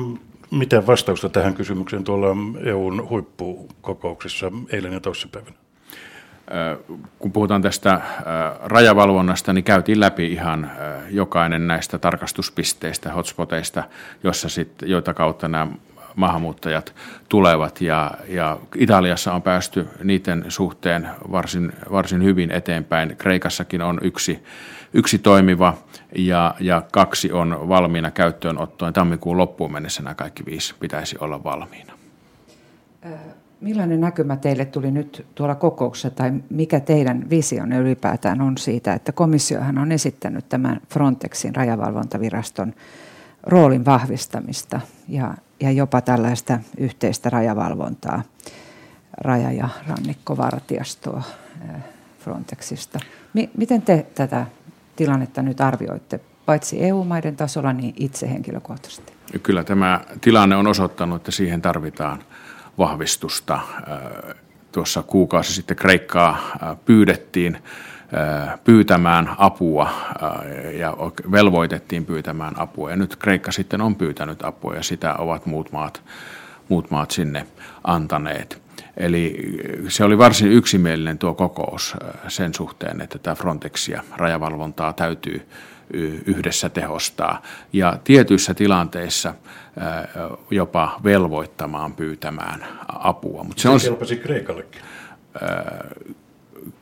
miten 0.51 0.87
vastausta 0.87 1.29
tähän 1.29 1.53
kysymykseen 1.53 2.03
tuolla 2.03 2.27
EUn 2.63 3.09
huippukokouksessa 3.09 4.51
eilen 4.71 4.93
ja 4.93 4.99
toissapäivänä? 4.99 5.55
kun 7.19 7.31
puhutaan 7.31 7.61
tästä 7.61 8.01
rajavalvonnasta, 8.63 9.53
niin 9.53 9.63
käytiin 9.63 9.99
läpi 9.99 10.31
ihan 10.31 10.71
jokainen 11.09 11.67
näistä 11.67 11.97
tarkastuspisteistä, 11.97 13.13
hotspoteista, 13.13 13.83
jossa 14.23 14.49
sit, 14.49 14.71
joita 14.81 15.13
kautta 15.13 15.47
nämä 15.47 15.67
maahanmuuttajat 16.19 16.95
tulevat. 17.29 17.81
Ja, 17.81 18.11
ja 18.27 18.57
Italiassa 18.75 19.33
on 19.33 19.41
päästy 19.41 19.87
niiden 20.03 20.45
suhteen 20.47 21.09
varsin, 21.31 21.73
varsin 21.91 22.23
hyvin 22.23 22.51
eteenpäin. 22.51 23.15
Kreikassakin 23.17 23.81
on 23.81 23.99
yksi, 24.01 24.43
yksi 24.93 25.19
toimiva 25.19 25.77
ja, 26.15 26.55
ja 26.59 26.81
kaksi 26.91 27.31
on 27.31 27.69
valmiina 27.69 28.11
käyttöönottoon. 28.11 28.93
Tammikuun 28.93 29.37
loppuun 29.37 29.71
mennessä 29.71 30.03
nämä 30.03 30.15
kaikki 30.15 30.45
viisi 30.45 30.75
pitäisi 30.79 31.15
olla 31.19 31.43
valmiina. 31.43 31.93
Millainen 33.61 34.01
näkymä 34.01 34.37
teille 34.37 34.65
tuli 34.65 34.91
nyt 34.91 35.25
tuolla 35.35 35.55
kokouksessa 35.55 36.09
tai 36.09 36.31
mikä 36.49 36.79
teidän 36.79 37.29
visionne 37.29 37.77
ylipäätään 37.77 38.41
on 38.41 38.57
siitä, 38.57 38.93
että 38.93 39.11
komissiohan 39.11 39.77
on 39.77 39.91
esittänyt 39.91 40.49
tämän 40.49 40.81
Frontexin 40.89 41.55
rajavalvontaviraston 41.55 42.73
roolin 43.43 43.85
vahvistamista 43.85 44.81
ja, 45.07 45.33
ja 45.59 45.71
jopa 45.71 46.01
tällaista 46.01 46.59
yhteistä 46.77 47.29
rajavalvontaa, 47.29 48.23
raja- 49.17 49.51
ja 49.51 49.69
rannikkovartiostoa 49.87 51.23
Frontexista. 52.19 52.99
M- 53.33 53.57
miten 53.57 53.81
te 53.81 54.05
tätä 54.15 54.45
tilannetta 54.95 55.41
nyt 55.41 55.61
arvioitte, 55.61 56.19
paitsi 56.45 56.83
EU-maiden 56.83 57.35
tasolla, 57.35 57.73
niin 57.73 57.93
itse 57.97 58.29
henkilökohtaisesti? 58.29 59.13
Kyllä 59.43 59.63
tämä 59.63 60.01
tilanne 60.21 60.55
on 60.55 60.67
osoittanut, 60.67 61.15
että 61.15 61.31
siihen 61.31 61.61
tarvitaan 61.61 62.23
vahvistusta. 62.77 63.53
Äh, 63.55 64.35
tuossa 64.71 65.03
kuukausi 65.03 65.53
sitten 65.53 65.77
Kreikkaa 65.77 66.29
äh, 66.31 66.77
pyydettiin 66.85 67.55
äh, 67.55 67.61
pyytämään 68.63 69.29
apua 69.37 69.89
ja 70.73 70.97
velvoitettiin 71.31 72.05
pyytämään 72.05 72.59
apua. 72.59 72.89
Ja 72.89 72.95
nyt 72.95 73.15
Kreikka 73.15 73.51
sitten 73.51 73.81
on 73.81 73.95
pyytänyt 73.95 74.43
apua 74.43 74.75
ja 74.75 74.83
sitä 74.83 75.15
ovat 75.15 75.45
muut 75.45 75.71
maat, 75.71 76.01
muut 76.69 76.91
maat 76.91 77.11
sinne 77.11 77.45
antaneet. 77.83 78.61
Eli 78.97 79.57
se 79.87 80.03
oli 80.03 80.17
varsin 80.17 80.51
yksimielinen 80.51 81.17
tuo 81.17 81.33
kokous 81.33 81.95
sen 82.27 82.53
suhteen, 82.53 83.01
että 83.01 83.19
tämä 83.19 83.35
Frontexia 83.35 84.03
rajavalvontaa 84.17 84.93
täytyy 84.93 85.47
yhdessä 86.25 86.69
tehostaa 86.69 87.41
ja 87.73 87.97
tietyissä 88.03 88.53
tilanteissa 88.53 89.33
jopa 90.51 90.99
velvoittamaan 91.03 91.93
pyytämään 91.93 92.65
apua. 92.87 93.43
Mutta 93.43 93.61
se, 93.61 93.63
se 93.63 93.69
on 93.69 93.79
kelpasi 93.81 94.15
Kreikallekin. 94.15 94.81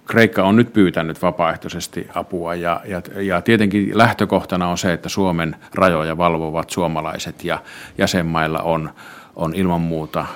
Kreikka 0.08 0.44
on 0.44 0.56
nyt 0.56 0.74
pyytänyt 0.74 1.22
vapaaehtoisesti 1.22 2.08
apua 2.16 2.56
ja, 2.56 2.82
ja, 2.86 3.02
ja 3.22 3.42
tietenkin 3.42 3.98
lähtökohtana 3.98 4.68
on 4.68 4.78
se, 4.78 4.94
että 4.94 5.10
Suomen 5.10 5.56
rajoja 5.74 6.18
valvovat 6.18 6.70
suomalaiset 6.70 7.44
ja 7.44 7.60
jäsenmailla 7.98 8.60
on 8.60 8.90
on 9.38 9.56
ilman 9.56 9.82
muuta 9.82 10.20
äh, 10.20 10.28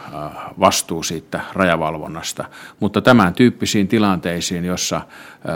vastuu 0.59 1.03
siitä 1.03 1.41
rajavalvonnasta. 1.53 2.45
Mutta 2.79 3.01
tämän 3.01 3.33
tyyppisiin 3.33 3.87
tilanteisiin, 3.87 4.65
jossa 4.65 4.95
äh, 4.95 5.03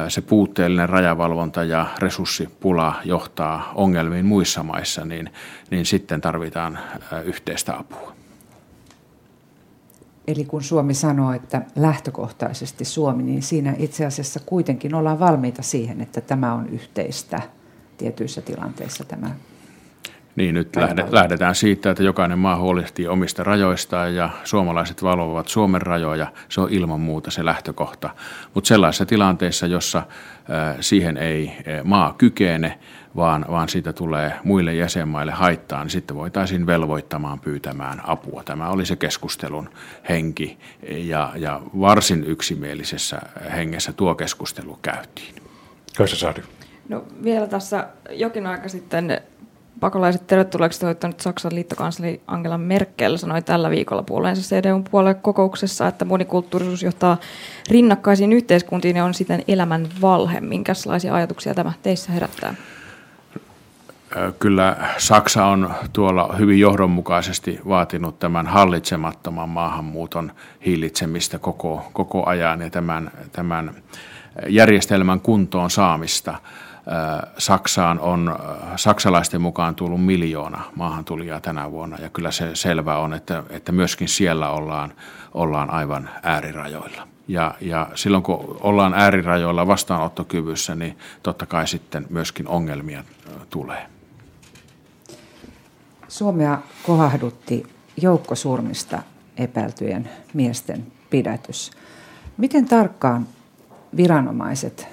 se 0.07 0.22
puutteellinen 0.22 0.89
rajavalvonta 0.89 1.63
ja 1.63 1.86
resurssipula 2.00 2.93
johtaa 3.03 3.72
ongelmiin 3.75 4.25
muissa 4.25 4.63
maissa, 4.63 5.05
niin, 5.05 5.29
niin 5.72 5.86
sitten 5.86 6.22
tarvitaan 6.22 6.79
äh, 7.13 7.25
yhteistä 7.25 7.77
apua. 7.77 8.25
Eli 10.27 10.46
kun 10.46 10.63
Suomi 10.63 10.94
sanoo, 10.94 11.34
että 11.34 11.62
lähtökohtaisesti 11.75 12.86
Suomi, 12.86 13.24
niin 13.24 13.41
siinä 13.41 13.75
itse 13.79 14.05
asiassa 14.05 14.39
kuitenkin 14.46 14.96
ollaan 14.96 15.20
valmiita 15.20 15.62
siihen, 15.62 16.01
että 16.01 16.22
tämä 16.22 16.53
on 16.53 16.70
yhteistä 16.70 17.41
tietyissä 17.98 18.41
tilanteissa 18.41 19.03
tämä 19.03 19.29
niin, 20.36 20.55
nyt 20.55 20.75
lähdetään 21.10 21.55
siitä, 21.55 21.89
että 21.89 22.03
jokainen 22.03 22.39
maa 22.39 22.58
huolehtii 22.58 23.08
omista 23.08 23.44
rajoistaan 23.44 24.15
ja 24.15 24.29
suomalaiset 24.44 25.03
valvovat 25.03 25.48
Suomen 25.48 25.82
rajoja. 25.82 26.27
Se 26.50 26.62
on 26.62 26.67
ilman 26.72 27.00
muuta 27.00 27.32
se 27.32 27.46
lähtökohta. 27.46 28.10
Mutta 28.53 28.67
sellaisessa 28.67 29.05
tilanteessa, 29.05 29.67
jossa 29.67 30.03
siihen 30.79 31.17
ei 31.17 31.58
maa 31.84 32.15
kykene, 32.17 32.79
vaan, 33.15 33.45
vaan 33.51 33.69
siitä 33.69 33.93
tulee 33.93 34.34
muille 34.43 34.74
jäsenmaille 34.74 35.31
haittaa, 35.31 35.84
niin 35.84 35.91
sitten 35.91 36.15
voitaisiin 36.15 36.65
velvoittamaan 36.65 37.39
pyytämään 37.39 38.01
apua. 38.03 38.43
Tämä 38.43 38.69
oli 38.69 38.86
se 38.86 38.95
keskustelun 38.95 39.69
henki 40.10 40.57
ja, 40.89 41.34
ja 41.36 41.62
varsin 41.79 42.24
yksimielisessä 42.24 43.22
hengessä 43.55 43.93
tuo 43.93 44.15
keskustelu 44.15 44.79
käytiin. 44.81 45.36
Kaisa 45.98 46.15
Saari. 46.15 46.43
No 46.89 47.03
vielä 47.24 47.48
tässä 47.48 47.88
jokin 48.10 48.48
aika 48.48 48.69
sitten 48.69 49.22
pakolaiset 49.79 50.27
tervetulleeksi 50.27 50.79
toivottanut 50.79 51.19
Saksan 51.19 51.55
liittokansleri 51.55 52.22
Angela 52.27 52.57
Merkel 52.57 53.17
sanoi 53.17 53.41
tällä 53.41 53.69
viikolla 53.69 54.03
puoleensa 54.03 54.55
CDUn 54.55 54.84
puolelle 54.84 55.13
kokouksessa, 55.13 55.88
että 55.88 56.05
monikulttuurisuus 56.05 56.84
johtaa 56.84 57.17
rinnakkaisiin 57.69 58.34
yhteiskuntiin 58.34 58.95
ja 58.95 59.05
on 59.05 59.13
siten 59.13 59.43
elämän 59.48 59.88
valhe. 60.01 60.41
Minkälaisia 60.41 61.13
ajatuksia 61.13 61.53
tämä 61.53 61.74
teissä 61.84 62.12
herättää? 62.12 62.55
Kyllä 64.39 64.77
Saksa 64.98 65.45
on 65.45 65.74
tuolla 65.93 66.36
hyvin 66.39 66.60
johdonmukaisesti 66.60 67.60
vaatinut 67.67 68.19
tämän 68.19 68.48
hallitsemattoman 68.48 69.50
maahanmuuton 69.50 70.31
hillitsemistä 70.65 71.39
koko, 71.39 71.89
koko 71.93 72.25
ajan 72.25 72.62
ja 72.62 72.69
tämän, 72.69 73.12
tämän 73.31 73.74
järjestelmän 74.48 75.19
kuntoon 75.19 75.69
saamista– 75.69 76.36
Saksaan 77.38 78.00
on 78.00 78.39
saksalaisten 78.75 79.41
mukaan 79.41 79.75
tullut 79.75 80.05
miljoona 80.05 80.62
maahantulijaa 80.75 81.41
tänä 81.41 81.72
vuonna 81.72 81.98
ja 82.01 82.10
kyllä 82.10 82.31
se 82.31 82.50
selvä 82.53 82.98
on, 82.98 83.13
että, 83.13 83.43
että 83.50 83.72
myöskin 83.72 84.07
siellä 84.07 84.50
ollaan, 84.50 84.93
ollaan 85.34 85.69
aivan 85.69 86.10
äärirajoilla. 86.24 87.07
Ja, 87.27 87.53
ja 87.62 87.88
silloin 87.95 88.24
kun 88.24 88.57
ollaan 88.62 88.93
äärirajoilla 88.93 89.67
vastaanottokyvyssä, 89.67 90.75
niin 90.75 90.98
totta 91.24 91.45
kai 91.45 91.67
sitten 91.67 92.05
myöskin 92.10 92.48
ongelmia 92.48 93.03
tulee. 93.50 93.94
Suomea 96.15 96.60
kohahdutti 96.84 97.67
joukkosurmista 98.01 99.03
epäiltyjen 99.38 100.10
miesten 100.34 100.88
pidätys. 101.10 101.72
Miten 102.38 102.65
tarkkaan 102.65 103.27
viranomaiset 103.98 104.88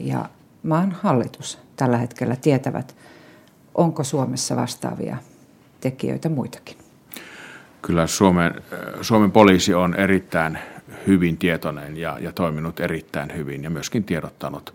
ja 0.00 0.28
maan 0.62 0.92
hallitus 1.02 1.58
tällä 1.76 1.96
hetkellä 1.96 2.36
tietävät, 2.36 2.96
onko 3.74 4.04
Suomessa 4.04 4.56
vastaavia 4.56 5.16
tekijöitä 5.80 6.28
muitakin? 6.28 6.76
Kyllä 7.82 8.06
Suomen, 8.06 8.54
Suomen 9.00 9.32
poliisi 9.32 9.74
on 9.74 9.94
erittäin 9.94 10.58
hyvin 11.06 11.36
tietoinen 11.36 11.96
ja, 11.96 12.18
ja 12.20 12.32
toiminut 12.32 12.80
erittäin 12.80 13.36
hyvin 13.36 13.64
ja 13.64 13.70
myöskin 13.70 14.04
tiedottanut 14.04 14.74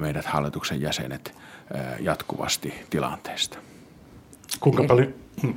meidät 0.00 0.24
hallituksen 0.24 0.80
jäsenet 0.80 1.34
jatkuvasti 2.00 2.74
tilanteesta. 2.90 3.58
Kuinka 4.60 4.82
eli, 4.82 4.88
paljon? 4.88 5.14
Hmm. 5.42 5.54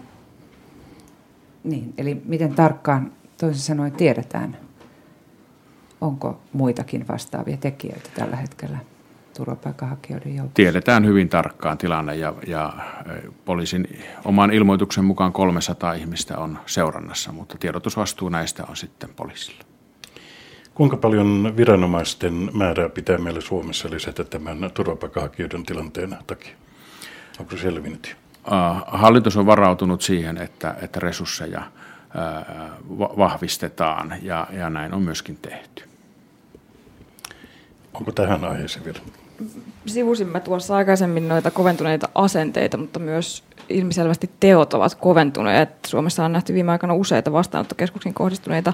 Niin, 1.64 1.94
eli 1.98 2.22
miten 2.26 2.56
tarkkaan 2.56 3.12
toisin 3.38 3.62
sanoen 3.62 3.92
tiedetään, 3.92 4.58
onko 6.02 6.42
muitakin 6.54 7.08
vastaavia 7.08 7.58
tekijöitä 7.58 8.10
tällä 8.16 8.36
hetkellä 8.36 8.78
turvapaikanhakijoiden 9.38 10.36
joukossa? 10.36 10.56
Tiedetään 10.56 11.06
hyvin 11.06 11.30
tarkkaan 11.30 11.78
tilanne 11.78 12.16
ja, 12.16 12.34
ja 12.48 12.74
poliisin 13.46 13.88
oman 14.26 14.54
ilmoituksen 14.54 15.06
mukaan 15.06 15.34
300 15.34 15.94
ihmistä 15.94 16.38
on 16.38 16.60
seurannassa, 16.66 17.32
mutta 17.32 17.58
tiedotusvastuu 17.58 18.30
näistä 18.30 18.64
on 18.70 18.76
sitten 18.76 19.10
poliisilla. 19.16 19.64
Kuinka 20.74 20.98
paljon 20.98 21.54
viranomaisten 21.58 22.50
määrää 22.54 22.90
pitää 22.90 23.18
meillä 23.18 23.42
Suomessa 23.42 23.90
lisätä 23.92 24.24
tämän 24.24 24.72
turvapaikanhakijoiden 24.74 25.66
tilanteen 25.66 26.18
takia? 26.28 26.56
Onko 27.40 27.52
se 27.52 27.62
selvinnyt? 27.62 28.18
Hallitus 28.88 29.38
on 29.38 29.46
varautunut 29.46 30.02
siihen, 30.02 30.38
että, 30.38 30.76
että 30.82 31.00
resursseja 31.00 31.62
vahvistetaan 33.00 34.14
ja, 34.22 34.48
ja 34.52 34.70
näin 34.70 34.94
on 34.94 35.02
myöskin 35.02 35.38
tehty. 35.42 35.84
Onko 37.94 38.12
tähän 38.12 38.46
aiheeseen 38.46 38.86
vielä? 38.86 39.00
Sivusimme 39.86 40.40
tuossa 40.40 40.76
aikaisemmin 40.76 41.28
noita 41.28 41.52
koventuneita 41.52 42.10
asenteita, 42.16 42.78
mutta 42.78 43.00
myös 43.00 43.44
ilmiselvästi 43.70 44.30
teot 44.40 44.74
ovat 44.74 44.96
koventuneet. 44.96 45.70
Suomessa 45.88 46.26
on 46.26 46.32
nähty 46.32 46.54
viime 46.54 46.72
aikoina 46.72 46.94
useita 46.94 47.32
vastaanottokeskuksiin 47.32 48.14
kohdistuneita 48.14 48.74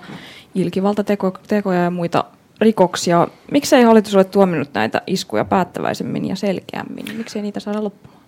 ilkivaltatekoja 0.55 1.83
ja 1.83 1.91
muita 1.91 2.23
rikoksia. 2.61 3.27
Miksei 3.51 3.83
hallitus 3.83 4.15
ole 4.15 4.23
tuominut 4.23 4.69
näitä 4.73 5.01
iskuja 5.07 5.45
päättäväisemmin 5.45 6.27
ja 6.27 6.35
selkeämmin? 6.35 7.17
Miksei 7.17 7.41
niitä 7.41 7.59
saada 7.59 7.83
loppumaan? 7.83 8.24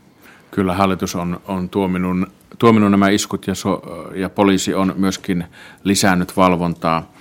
Kyllä 0.51 0.73
hallitus 0.73 1.15
on, 1.15 1.41
on 1.47 1.69
tuominut, 1.69 2.29
tuominut 2.59 2.91
nämä 2.91 3.09
iskut 3.09 3.47
ja, 3.47 3.55
so, 3.55 3.81
ja 4.15 4.29
poliisi 4.29 4.73
on 4.73 4.93
myöskin 4.97 5.45
lisännyt 5.83 6.37
valvontaa 6.37 7.11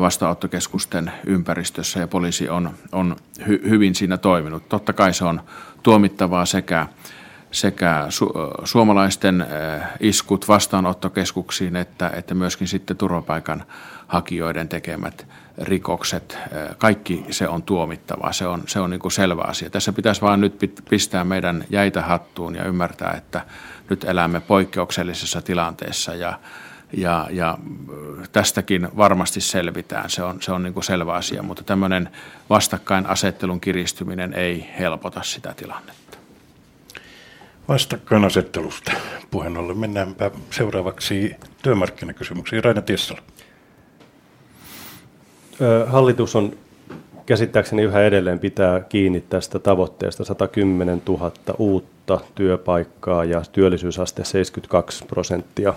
vastaanottokeskusten 0.00 1.12
ympäristössä 1.26 2.00
ja 2.00 2.08
poliisi 2.08 2.48
on, 2.48 2.70
on 2.92 3.16
hy, 3.46 3.60
hyvin 3.68 3.94
siinä 3.94 4.16
toiminut. 4.16 4.68
Totta 4.68 4.92
kai 4.92 5.14
se 5.14 5.24
on 5.24 5.40
tuomittavaa 5.82 6.46
sekä 6.46 6.86
sekä 7.50 8.06
su- 8.08 8.64
suomalaisten 8.64 9.46
iskut 10.00 10.48
vastaanottokeskuksiin 10.48 11.76
että, 11.76 12.10
että 12.14 12.34
myöskin 12.34 12.68
sitten 12.68 12.96
turvapaikan 12.96 13.64
hakijoiden 14.06 14.68
tekemät 14.68 15.26
rikokset. 15.58 16.38
Kaikki 16.78 17.24
se 17.30 17.48
on 17.48 17.62
tuomittavaa, 17.62 18.32
se 18.32 18.46
on, 18.46 18.62
se 18.66 18.80
on 18.80 18.90
niin 18.90 19.00
kuin 19.00 19.12
selvä 19.12 19.42
asia. 19.42 19.70
Tässä 19.70 19.92
pitäisi 19.92 20.20
vain 20.20 20.40
nyt 20.40 20.58
pistää 20.90 21.24
meidän 21.24 21.64
jäitä 21.70 22.02
hattuun 22.02 22.56
ja 22.56 22.64
ymmärtää, 22.64 23.14
että 23.16 23.40
nyt 23.90 24.04
elämme 24.04 24.40
poikkeuksellisessa 24.40 25.42
tilanteessa 25.42 26.14
ja, 26.14 26.38
ja, 26.96 27.28
ja 27.30 27.58
tästäkin 28.32 28.88
varmasti 28.96 29.40
selvitään, 29.40 30.10
se 30.10 30.22
on, 30.22 30.42
se 30.42 30.52
on 30.52 30.62
niin 30.62 30.74
kuin 30.74 30.84
selvä 30.84 31.12
asia, 31.12 31.42
mutta 31.42 31.62
tämmöinen 31.62 32.08
vastakkainasettelun 32.50 33.60
kiristyminen 33.60 34.34
ei 34.34 34.70
helpota 34.78 35.22
sitä 35.22 35.54
tilannetta 35.56 36.04
vastakkainasettelusta 37.68 38.92
puheen 39.30 39.56
ollen. 39.56 39.78
Mennäänpä 39.78 40.30
seuraavaksi 40.50 41.36
työmarkkinakysymyksiin. 41.62 42.64
Raina 42.64 42.82
Tiessala. 42.82 43.20
Hallitus 45.86 46.36
on 46.36 46.52
käsittääkseni 47.26 47.82
yhä 47.82 48.02
edelleen 48.02 48.38
pitää 48.38 48.80
kiinni 48.80 49.24
tästä 49.30 49.58
tavoitteesta 49.58 50.24
110 50.24 51.02
000 51.08 51.32
uutta 51.58 52.20
työpaikkaa 52.34 53.24
ja 53.24 53.42
työllisyysaste 53.52 54.24
72 54.24 55.04
prosenttia 55.04 55.74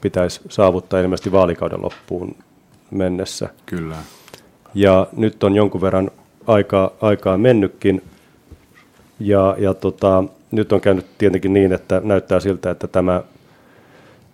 pitäisi 0.00 0.40
saavuttaa 0.48 1.00
ilmeisesti 1.00 1.32
vaalikauden 1.32 1.82
loppuun 1.82 2.36
mennessä. 2.90 3.48
Kyllä. 3.66 3.96
Ja 4.74 5.06
nyt 5.16 5.44
on 5.44 5.56
jonkun 5.56 5.80
verran 5.80 6.10
aikaa, 6.46 6.90
aikaa 7.00 7.38
mennytkin. 7.38 8.02
Ja, 9.20 9.56
ja 9.58 9.74
tota, 9.74 10.24
nyt 10.50 10.72
on 10.72 10.80
käynyt 10.80 11.06
tietenkin 11.18 11.52
niin, 11.52 11.72
että 11.72 12.00
näyttää 12.04 12.40
siltä, 12.40 12.70
että 12.70 12.86
tämä, 12.86 13.22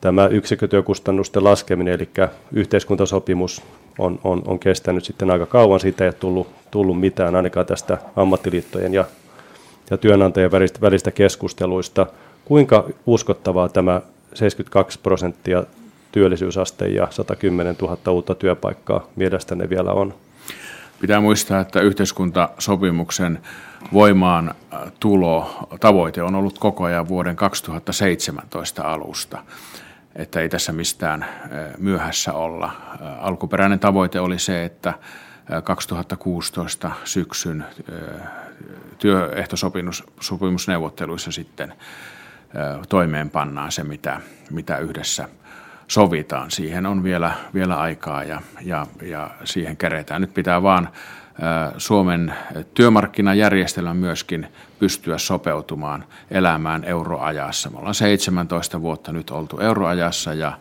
tämä 0.00 0.26
yksikkötyökustannusten 0.26 1.44
laskeminen, 1.44 1.94
eli 1.94 2.08
yhteiskuntasopimus 2.52 3.62
on, 3.98 4.20
on, 4.24 4.42
on 4.46 4.58
kestänyt 4.58 5.04
sitten 5.04 5.30
aika 5.30 5.46
kauan. 5.46 5.80
Siitä 5.80 6.04
ei 6.04 6.08
ole 6.08 6.14
tullut, 6.14 6.48
tullut 6.70 7.00
mitään 7.00 7.36
ainakaan 7.36 7.66
tästä 7.66 7.98
ammattiliittojen 8.16 8.94
ja, 8.94 9.04
ja 9.90 9.96
työnantajien 9.96 10.52
välistä, 10.52 10.80
välistä 10.80 11.10
keskusteluista. 11.10 12.06
Kuinka 12.44 12.84
uskottavaa 13.06 13.68
tämä 13.68 14.00
72 14.34 14.98
prosenttia 14.98 15.64
työllisyysaste 16.12 16.88
ja 16.88 17.08
110 17.10 17.76
000 17.80 18.12
uutta 18.12 18.34
työpaikkaa 18.34 19.06
mielestäni 19.16 19.70
vielä 19.70 19.92
on? 19.92 20.14
Pitää 21.00 21.20
muistaa, 21.20 21.60
että 21.60 21.80
yhteiskuntasopimuksen 21.80 23.38
voimaan 23.92 24.48
äh, 24.74 24.92
tulo 25.00 25.50
tavoite 25.80 26.22
on 26.22 26.34
ollut 26.34 26.58
koko 26.58 26.84
ajan 26.84 27.08
vuoden 27.08 27.36
2017 27.36 28.82
alusta, 28.82 29.38
että 30.16 30.40
ei 30.40 30.48
tässä 30.48 30.72
mistään 30.72 31.22
äh, 31.22 31.28
myöhässä 31.78 32.32
olla. 32.32 32.66
Äh, 32.66 33.24
alkuperäinen 33.24 33.78
tavoite 33.78 34.20
oli 34.20 34.38
se, 34.38 34.64
että 34.64 34.94
2016 35.64 36.90
syksyn 37.04 37.64
työehtosopimusneuvotteluissa 38.98 41.32
sitten 41.32 41.74
toimeenpannaan 42.88 43.72
se, 43.72 43.84
mitä, 43.84 44.20
mitä 44.50 44.78
yhdessä 44.78 45.28
sovitaan. 45.88 46.50
Siihen 46.50 46.86
on 46.86 47.04
vielä, 47.04 47.32
vielä 47.54 47.76
aikaa 47.76 48.24
ja, 48.24 48.40
ja, 48.60 48.86
ja 49.02 49.30
siihen 49.44 49.76
keretään. 49.76 50.20
Nyt 50.20 50.34
pitää 50.34 50.62
vaan 50.62 50.88
Suomen 51.78 52.34
työmarkkinajärjestelmä 52.74 53.94
myöskin 53.94 54.46
pystyä 54.78 55.18
sopeutumaan 55.18 56.04
elämään 56.30 56.84
euroajassa. 56.84 57.70
Me 57.70 57.78
ollaan 57.78 57.94
17 57.94 58.82
vuotta 58.82 59.12
nyt 59.12 59.30
oltu 59.30 59.58
euroajassa 59.58 60.34
ja, 60.34 60.58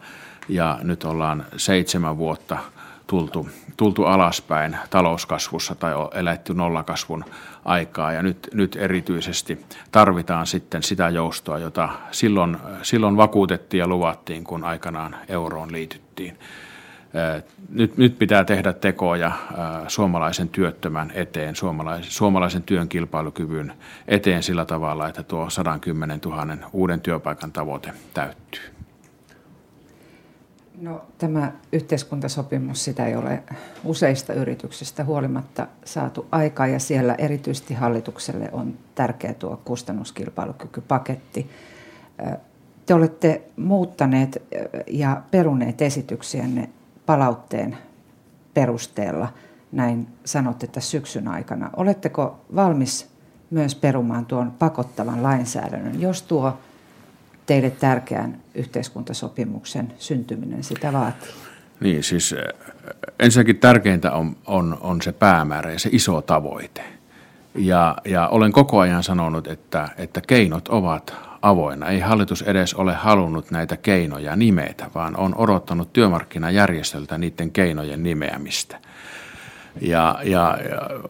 ja 0.49 0.79
nyt 0.83 1.03
ollaan 1.03 1.45
seitsemän 1.57 2.17
vuotta 2.17 2.57
tultu, 3.07 3.49
tultu 3.77 4.03
alaspäin 4.03 4.77
talouskasvussa 4.89 5.75
tai 5.75 5.93
eletty 6.13 6.53
nollakasvun 6.53 7.25
aikaa. 7.65 8.13
Ja 8.13 8.23
nyt, 8.23 8.49
nyt 8.53 8.75
erityisesti 8.75 9.65
tarvitaan 9.91 10.47
sitten 10.47 10.83
sitä 10.83 11.09
joustoa, 11.09 11.59
jota 11.59 11.89
silloin, 12.11 12.57
silloin 12.81 13.17
vakuutettiin 13.17 13.79
ja 13.79 13.87
luvattiin, 13.87 14.43
kun 14.43 14.63
aikanaan 14.63 15.15
euroon 15.27 15.71
liityttiin. 15.71 16.37
Nyt, 17.69 17.97
nyt 17.97 18.19
pitää 18.19 18.43
tehdä 18.43 18.73
tekoja 18.73 19.31
suomalaisen 19.87 20.49
työttömän 20.49 21.11
eteen, 21.15 21.55
suomalaisen, 21.55 22.11
suomalaisen 22.11 22.63
työn 22.63 22.89
kilpailukyvyn 22.89 23.73
eteen 24.07 24.43
sillä 24.43 24.65
tavalla, 24.65 25.07
että 25.07 25.23
tuo 25.23 25.49
110 25.49 26.19
000 26.25 26.57
uuden 26.73 27.01
työpaikan 27.01 27.51
tavoite 27.51 27.93
täyttyy. 28.13 28.61
No, 30.81 31.01
tämä 31.17 31.51
yhteiskuntasopimus, 31.71 32.83
sitä 32.83 33.05
ei 33.05 33.15
ole 33.15 33.43
useista 33.83 34.33
yrityksistä 34.33 35.03
huolimatta 35.03 35.67
saatu 35.85 36.27
aikaa 36.31 36.67
ja 36.67 36.79
siellä 36.79 37.15
erityisesti 37.17 37.73
hallitukselle 37.73 38.49
on 38.51 38.73
tärkeä 38.95 39.33
tuo 39.33 39.61
kustannuskilpailukykypaketti. 39.65 41.49
Te 42.85 42.93
olette 42.93 43.41
muuttaneet 43.57 44.43
ja 44.87 45.21
peruneet 45.31 45.81
esityksiänne 45.81 46.69
palautteen 47.05 47.77
perusteella, 48.53 49.27
näin 49.71 50.07
sanotte 50.25 50.67
tässä 50.67 50.91
syksyn 50.91 51.27
aikana. 51.27 51.69
Oletteko 51.75 52.41
valmis 52.55 53.09
myös 53.49 53.75
perumaan 53.75 54.25
tuon 54.25 54.51
pakottavan 54.51 55.23
lainsäädännön, 55.23 56.01
jos 56.01 56.21
tuo 56.21 56.57
teille 57.45 57.69
tärkeän 57.69 58.37
yhteiskuntasopimuksen 58.55 59.93
syntyminen 59.97 60.63
sitä 60.63 60.93
vaatii? 60.93 61.29
Niin, 61.79 62.03
siis 62.03 62.35
ensinnäkin 63.19 63.57
tärkeintä 63.57 64.11
on, 64.11 64.35
on, 64.47 64.77
on 64.81 65.01
se 65.01 65.11
päämäärä 65.11 65.71
ja 65.71 65.79
se 65.79 65.89
iso 65.91 66.21
tavoite. 66.21 66.83
Ja, 67.55 67.97
ja 68.05 68.27
olen 68.27 68.51
koko 68.51 68.79
ajan 68.79 69.03
sanonut, 69.03 69.47
että, 69.47 69.89
että 69.97 70.21
keinot 70.27 70.67
ovat 70.67 71.13
avoinna. 71.43 71.87
Ei 71.89 71.99
hallitus 71.99 72.41
edes 72.41 72.73
ole 72.73 72.93
halunnut 72.93 73.51
näitä 73.51 73.77
keinoja 73.77 74.35
nimetä, 74.35 74.91
vaan 74.95 75.17
on 75.17 75.35
odottanut 75.35 75.93
työmarkkinajärjestöltä 75.93 77.17
niiden 77.17 77.51
keinojen 77.51 78.03
nimeämistä. 78.03 78.77
Ja, 79.81 80.19
ja, 80.23 80.57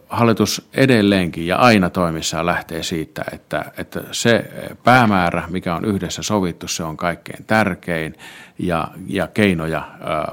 hallitus 0.08 0.68
edelleenkin 0.74 1.46
ja 1.46 1.56
aina 1.56 1.90
toimissaan 1.90 2.46
lähtee 2.46 2.82
siitä, 2.82 3.24
että, 3.32 3.64
että 3.78 4.00
se 4.12 4.50
päämäärä, 4.84 5.42
mikä 5.48 5.74
on 5.74 5.84
yhdessä 5.84 6.22
sovittu, 6.22 6.68
se 6.68 6.82
on 6.82 6.96
kaikkein 6.96 7.44
tärkein 7.44 8.14
ja, 8.58 8.88
ja 9.06 9.26
keinoja 9.26 9.88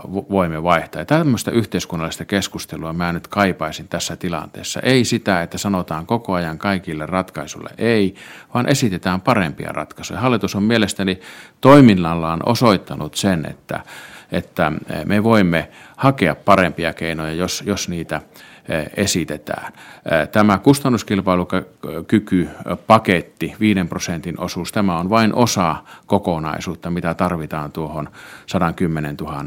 voimme 0.07 0.63
vaihtaa. 0.63 1.01
Ja 1.01 1.05
tämmöistä 1.05 1.51
yhteiskunnallista 1.51 2.25
keskustelua 2.25 2.93
mä 2.93 3.13
nyt 3.13 3.27
kaipaisin 3.27 3.87
tässä 3.87 4.15
tilanteessa. 4.15 4.79
Ei 4.79 5.05
sitä, 5.05 5.41
että 5.41 5.57
sanotaan 5.57 6.05
koko 6.05 6.33
ajan 6.33 6.57
kaikille 6.57 7.05
ratkaisulle 7.05 7.69
ei, 7.77 8.15
vaan 8.53 8.69
esitetään 8.69 9.21
parempia 9.21 9.71
ratkaisuja. 9.71 10.19
Hallitus 10.19 10.55
on 10.55 10.63
mielestäni 10.63 11.19
toiminnallaan 11.61 12.39
osoittanut 12.45 13.15
sen, 13.15 13.45
että 13.45 13.83
että 14.31 14.71
eh, 14.89 15.05
me 15.05 15.23
voimme 15.23 15.69
hakea 15.97 16.35
parempia 16.35 16.93
keinoja, 16.93 17.33
jos, 17.33 17.63
jos 17.65 17.89
niitä 17.89 18.21
eh, 18.69 18.89
esitetään. 18.97 19.73
Eh, 19.73 20.29
tämä 20.29 20.57
kustannuskilpailukykypaketti, 20.57 23.55
5 23.59 23.79
prosentin 23.89 24.39
osuus, 24.39 24.71
tämä 24.71 24.99
on 24.99 25.09
vain 25.09 25.35
osa 25.35 25.75
kokonaisuutta, 26.05 26.89
mitä 26.89 27.13
tarvitaan 27.13 27.71
tuohon 27.71 28.09
110 28.45 29.15
000 29.21 29.43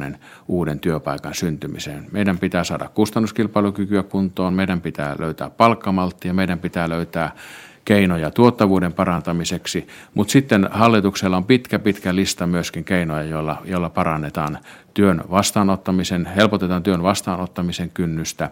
uuden 0.48 0.80
työpaikan 0.80 1.34
syntymiseen. 1.34 2.06
Meidän 2.12 2.38
pitää 2.38 2.64
saada 2.64 2.88
kustannuskilpailukykyä 2.94 4.02
kuntoon, 4.02 4.54
meidän 4.54 4.80
pitää 4.80 5.16
löytää 5.18 5.50
palkkamalttia, 5.50 6.34
meidän 6.34 6.58
pitää 6.58 6.88
löytää 6.88 7.32
keinoja 7.84 8.30
tuottavuuden 8.30 8.92
parantamiseksi, 8.92 9.86
mutta 10.14 10.32
sitten 10.32 10.68
hallituksella 10.70 11.36
on 11.36 11.44
pitkä, 11.44 11.78
pitkä 11.78 12.14
lista 12.14 12.46
myöskin 12.46 12.84
keinoja, 12.84 13.22
joilla, 13.22 13.62
joilla 13.64 13.90
parannetaan 13.90 14.58
työn 14.94 15.24
vastaanottamisen, 15.30 16.26
helpotetaan 16.26 16.82
työn 16.82 17.02
vastaanottamisen 17.02 17.90
kynnystä, 17.90 18.50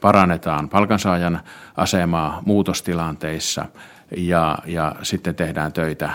parannetaan 0.00 0.68
palkansaajan 0.68 1.40
asemaa 1.76 2.42
muutostilanteissa 2.46 3.64
ja, 4.16 4.58
ja 4.66 4.94
sitten 5.02 5.34
tehdään 5.34 5.72
töitä 5.72 6.10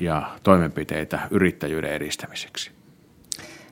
ja 0.00 0.30
toimenpiteitä 0.42 1.20
yrittäjyyden 1.30 1.92
edistämiseksi. 1.92 2.70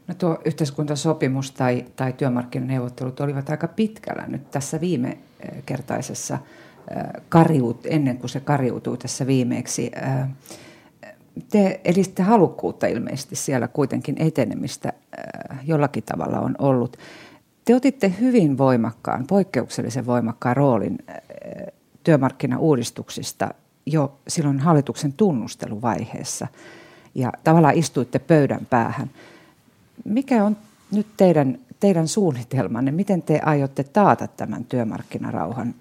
No 0.09 0.14
tuo 0.14 0.40
yhteiskuntasopimus 0.44 1.50
tai, 1.50 1.85
tai 1.96 2.12
työmarkkinaneuvottelut 2.12 3.20
olivat 3.20 3.50
aika 3.50 3.68
pitkällä 3.68 4.24
nyt 4.26 4.50
tässä 4.50 4.81
viime 4.81 5.18
kertaisessa 5.66 6.38
kariut, 7.29 7.81
ennen 7.85 8.18
kuin 8.18 8.31
se 8.31 8.40
kariutui 8.40 8.99
tässä 8.99 9.27
viimeksi. 9.27 9.90
Te 11.51 11.81
edistitte 11.85 12.22
halukkuutta 12.22 12.87
ilmeisesti 12.87 13.37
siellä 13.37 13.68
kuitenkin 13.68 14.16
etenemistä 14.18 14.92
jollakin 15.64 16.03
tavalla 16.03 16.40
on 16.40 16.55
ollut. 16.59 16.96
Te 17.64 17.75
otitte 17.75 18.14
hyvin 18.20 18.59
voimakkaan, 18.59 19.27
poikkeuksellisen 19.27 20.07
voimakkaan 20.07 20.57
roolin 20.57 20.99
työmarkkinauudistuksista 22.05 23.55
jo 23.87 24.18
silloin 24.29 24.61
hallituksen 24.61 25.12
tunnusteluvaiheessa 25.12 26.46
ja 27.14 27.33
tavallaan 27.44 27.79
istuitte 27.79 28.18
pöydän 28.18 28.66
päähän. 28.70 29.11
Mikä 30.05 30.44
on 30.44 30.57
nyt 30.90 31.07
teidän, 31.16 31.59
teidän 31.81 32.09
suunnitelmanne? 32.09 32.90
Miten 32.90 33.22
te 33.22 33.40
aiotte 33.44 33.85
taata 33.85 34.27
tämän 34.29 34.64
työmarkkinarauhan 34.64 35.75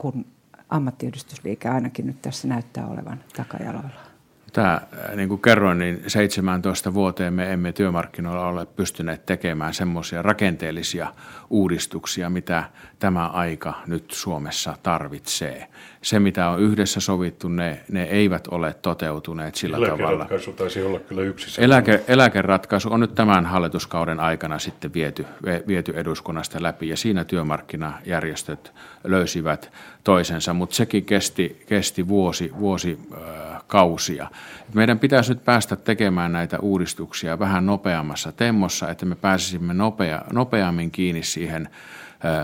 kun 0.00 0.26
ammattiyhdistysliike 0.68 1.68
ainakin 1.68 2.06
nyt 2.06 2.22
tässä 2.22 2.48
näyttää 2.48 2.86
olevan 2.86 3.24
takajalalla? 3.36 4.09
Tämä, 4.52 4.74
äh, 4.74 5.16
niin 5.16 5.28
kuin 5.28 5.40
kerroin, 5.40 5.78
niin 5.78 6.02
17 6.06 6.94
vuoteen 6.94 7.34
me 7.34 7.52
emme 7.52 7.72
työmarkkinoilla 7.72 8.46
ole 8.46 8.66
pystyneet 8.66 9.26
tekemään 9.26 9.74
semmoisia 9.74 10.22
rakenteellisia 10.22 11.12
uudistuksia, 11.50 12.30
mitä 12.30 12.64
tämä 12.98 13.26
aika 13.26 13.74
nyt 13.86 14.10
Suomessa 14.10 14.76
tarvitsee. 14.82 15.66
Se, 16.02 16.20
mitä 16.20 16.48
on 16.48 16.60
yhdessä 16.60 17.00
sovittu, 17.00 17.48
ne, 17.48 17.80
ne 17.92 18.02
eivät 18.02 18.48
ole 18.48 18.74
toteutuneet 18.82 19.54
sillä 19.54 19.76
tavalla. 19.76 20.08
Eläkeratkaisu 20.08 20.52
taisi 20.52 20.82
olla 20.82 21.00
kyllä 21.00 21.22
yksi. 21.22 21.64
Eläke, 21.64 22.04
eläkeratkaisu 22.08 22.92
on 22.92 23.00
nyt 23.00 23.14
tämän 23.14 23.46
hallituskauden 23.46 24.20
aikana 24.20 24.58
sitten 24.58 24.94
viety, 24.94 25.26
viety 25.66 25.92
eduskunnasta 25.96 26.62
läpi, 26.62 26.88
ja 26.88 26.96
siinä 26.96 27.24
työmarkkinajärjestöt 27.24 28.72
löysivät 29.04 29.72
toisensa, 30.04 30.54
mutta 30.54 30.76
sekin 30.76 31.04
kesti, 31.04 31.62
kesti 31.66 32.08
vuosi, 32.08 32.52
vuosi 32.58 32.98
äh, 33.12 33.49
kausia. 33.70 34.30
Meidän 34.74 34.98
pitäisi 34.98 35.32
nyt 35.34 35.44
päästä 35.44 35.76
tekemään 35.76 36.32
näitä 36.32 36.58
uudistuksia 36.58 37.38
vähän 37.38 37.66
nopeammassa 37.66 38.32
temmossa, 38.32 38.90
että 38.90 39.06
me 39.06 39.14
pääsisimme 39.14 39.74
nopea, 39.74 40.22
nopeammin 40.32 40.90
kiinni 40.90 41.22
siihen 41.22 41.68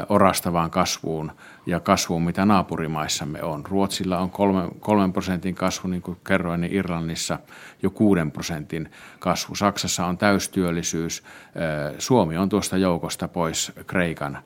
orastavaan 0.08 0.70
kasvuun 0.70 1.32
ja 1.66 1.80
kasvuun, 1.80 2.22
mitä 2.22 2.44
naapurimaissamme 2.44 3.42
on. 3.42 3.66
Ruotsilla 3.66 4.18
on 4.18 4.30
kolme, 4.30 4.68
kolmen 4.80 5.12
prosentin 5.12 5.54
kasvu, 5.54 5.88
niin 5.88 6.02
kuin 6.02 6.18
kerroin, 6.26 6.60
niin 6.60 6.74
Irlannissa 6.74 7.38
jo 7.82 7.90
kuuden 7.90 8.30
prosentin 8.30 8.90
kasvu. 9.18 9.54
Saksassa 9.54 10.06
on 10.06 10.18
täystyöllisyys. 10.18 11.22
Suomi 11.98 12.36
on 12.36 12.48
tuosta 12.48 12.76
joukosta 12.76 13.28
pois 13.28 13.72
Kreikan 13.86 14.38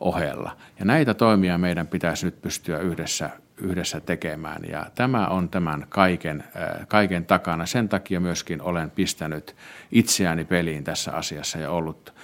ohella. 0.00 0.56
Ja 0.78 0.84
näitä 0.84 1.14
toimia 1.14 1.58
meidän 1.58 1.86
pitäisi 1.86 2.26
nyt 2.26 2.42
pystyä 2.42 2.78
yhdessä, 2.78 3.30
yhdessä 3.56 4.00
tekemään. 4.00 4.62
Ja 4.70 4.86
tämä 4.94 5.26
on 5.26 5.48
tämän 5.48 5.86
kaiken, 5.88 6.44
kaiken 6.88 7.26
takana. 7.26 7.66
Sen 7.66 7.88
takia 7.88 8.20
myöskin 8.20 8.62
olen 8.62 8.90
pistänyt 8.90 9.56
itseäni 9.92 10.44
peliin 10.44 10.84
tässä 10.84 11.12
asiassa 11.12 11.58
ja 11.58 11.70
ollut 11.70 12.14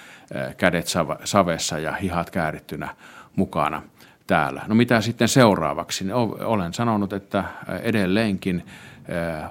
kädet 0.57 0.87
savessa 1.25 1.79
ja 1.79 1.93
hihat 1.93 2.31
käärittynä 2.31 2.89
mukana 3.37 3.83
täällä. 4.27 4.63
No 4.67 4.75
mitä 4.75 5.01
sitten 5.01 5.29
seuraavaksi? 5.29 6.13
Olen 6.45 6.73
sanonut, 6.73 7.13
että 7.13 7.45
edelleenkin 7.83 8.65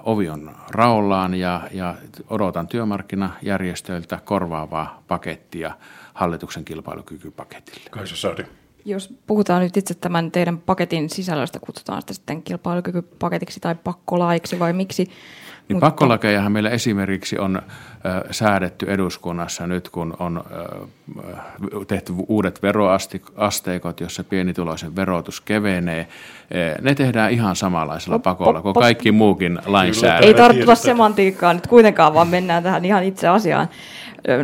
ovi 0.02 0.28
on 0.28 0.56
raollaan 0.70 1.34
ja, 1.34 1.60
ja 1.72 1.94
odotan 2.30 2.66
työmarkkinajärjestöiltä 2.66 4.18
korvaavaa 4.24 5.02
pakettia 5.08 5.74
hallituksen 6.14 6.64
kilpailukykypaketille. 6.64 7.90
Kaisa 7.90 8.16
Saari. 8.16 8.44
Jos 8.84 9.14
puhutaan 9.26 9.62
nyt 9.62 9.76
itse 9.76 9.94
tämän 9.94 10.30
teidän 10.30 10.58
paketin 10.58 11.10
sisällöstä, 11.10 11.58
kutsutaan 11.60 12.02
sitä 12.02 12.14
sitten 12.14 12.42
kilpailukykypaketiksi 12.42 13.60
tai 13.60 13.74
pakkolaiksi 13.74 14.58
vai 14.58 14.72
miksi? 14.72 15.04
Niin 15.04 15.76
Mutta... 15.76 15.86
pakkolakejahan 15.86 16.52
meillä 16.52 16.70
esimerkiksi 16.70 17.38
on 17.38 17.62
säädetty 18.30 18.86
eduskunnassa 18.92 19.66
nyt, 19.66 19.88
kun 19.88 20.16
on 20.18 20.44
tehty 21.88 22.12
uudet 22.28 22.62
veroasteikot, 22.62 24.00
jossa 24.00 24.24
pienituloisen 24.24 24.96
verotus 24.96 25.40
kevenee. 25.40 26.08
Ne 26.80 26.94
tehdään 26.94 27.32
ihan 27.32 27.56
samanlaisella 27.56 28.18
pakolla 28.18 28.62
kuin 28.62 28.74
kaikki 28.74 29.12
muukin 29.12 29.58
lainsäädäntö. 29.66 30.26
Ei 30.26 30.34
tarttua 30.34 30.74
semantiikkaan 30.74 31.56
nyt 31.56 31.66
kuitenkaan, 31.66 32.14
vaan 32.14 32.28
mennään 32.28 32.62
tähän 32.62 32.84
ihan 32.84 33.04
itse 33.04 33.28
asiaan 33.28 33.68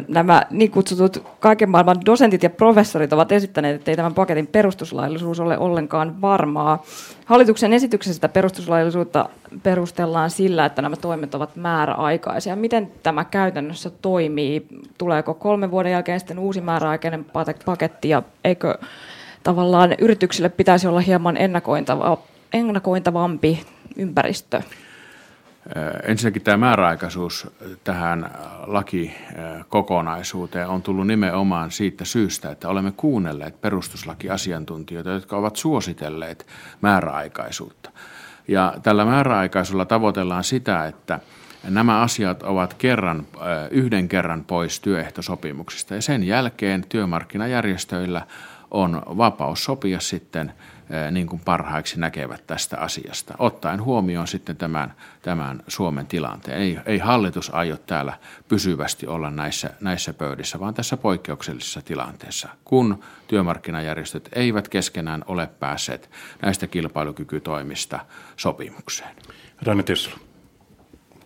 nämä 0.09 0.43
niin 0.51 0.71
kutsutut 0.71 1.25
kaiken 1.41 1.71
maailman 1.71 2.07
dosentit 2.07 2.43
ja 2.43 2.51
professorit 2.51 3.13
ovat 3.13 3.33
esittäneet, 3.33 3.77
että 3.77 3.91
ei 3.91 3.97
tämän 3.97 4.15
paketin 4.15 4.47
perustuslaillisuus 4.47 5.41
ole 5.41 5.59
ollenkaan 5.59 6.21
varmaa. 6.21 6.83
Hallituksen 7.25 7.73
esityksessä 7.73 8.29
perustuslaillisuutta 8.29 9.29
perustellaan 9.63 10.31
sillä, 10.31 10.65
että 10.65 10.83
nämä 10.83 10.97
toimet 10.97 11.35
ovat 11.35 11.57
määräaikaisia. 11.57 12.57
Miten 12.57 12.93
tämä 13.03 13.25
käytännössä 13.25 13.91
toimii? 14.03 14.67
Tuleeko 14.99 15.35
kolmen 15.35 15.71
vuoden 15.71 15.93
jälkeen 15.93 16.21
sitten 16.21 16.39
uusi 16.39 16.61
määräaikainen 16.61 17.27
paketti 17.65 18.09
ja 18.09 18.23
eikö 18.45 18.79
tavallaan 19.43 19.95
yrityksille 20.01 20.49
pitäisi 20.49 20.87
olla 20.87 21.01
hieman 21.01 21.37
ennakointava, 21.37 22.19
ennakointavampi 22.53 23.63
ympäristö? 23.97 24.63
Ensinnäkin 26.03 26.43
tämä 26.43 26.57
määräaikaisuus 26.57 27.51
tähän 27.85 28.31
lakikokonaisuuteen 28.67 30.69
on 30.69 30.83
tullut 30.83 31.07
nimenomaan 31.07 31.71
siitä 31.71 32.05
syystä, 32.05 32.51
että 32.51 32.69
olemme 32.69 32.93
kuunnelleet 32.97 33.61
perustuslakiasiantuntijoita, 33.61 35.11
jotka 35.11 35.37
ovat 35.37 35.57
suositelleet 35.57 36.47
määräaikaisuutta. 36.81 37.91
Ja 38.49 38.75
tällä 38.83 39.05
määräaikaisuudella 39.05 39.85
tavoitellaan 39.85 40.45
sitä, 40.45 40.87
että 40.87 41.21
nämä 41.65 42.01
asiat 42.01 42.43
ovat 42.43 42.75
kerran, 42.75 43.27
yhden 43.71 44.09
kerran 44.09 44.45
pois 44.45 44.81
työehtosopimuksista 44.81 45.95
ja 45.95 46.03
sen 46.03 46.25
jälkeen 46.25 46.85
työmarkkinajärjestöillä 46.89 48.27
on 48.71 49.03
vapaus 49.07 49.65
sopia 49.65 50.01
sitten 50.01 50.53
niin 51.11 51.27
kuin 51.27 51.43
parhaiksi 51.45 52.01
näkevät 52.01 52.47
tästä 52.47 52.79
asiasta, 52.79 53.35
ottaen 53.39 53.83
huomioon 53.83 54.27
sitten 54.27 54.57
tämän, 54.57 54.95
tämän 55.23 55.63
Suomen 55.69 56.07
tilanteen. 56.07 56.59
Ei, 56.59 56.79
ei 56.87 56.99
hallitus 56.99 57.55
aio 57.55 57.77
täällä 57.77 58.13
pysyvästi 58.49 59.07
olla 59.07 59.31
näissä, 59.31 59.71
näissä 59.81 60.13
pöydissä, 60.13 60.61
vaan 60.61 60.75
tässä 60.75 60.97
poikkeuksellisessa 60.97 61.83
tilanteessa, 61.83 62.49
kun 62.65 63.01
työmarkkinajärjestöt 63.29 64.29
eivät 64.33 64.69
keskenään 64.69 65.25
ole 65.27 65.47
päässeet 65.47 66.11
näistä 66.43 66.67
kilpailukykytoimista 66.67 68.01
sopimukseen. 68.37 69.17
Rani. 69.63 69.85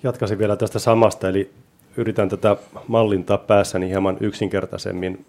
Jatkaisin 0.02 0.38
vielä 0.38 0.56
tästä 0.56 0.78
samasta, 0.78 1.28
eli 1.28 1.63
yritän 1.96 2.28
tätä 2.28 2.56
mallintaa 2.88 3.38
päässäni 3.38 3.88
hieman 3.88 4.16
yksinkertaisemmin, 4.20 5.26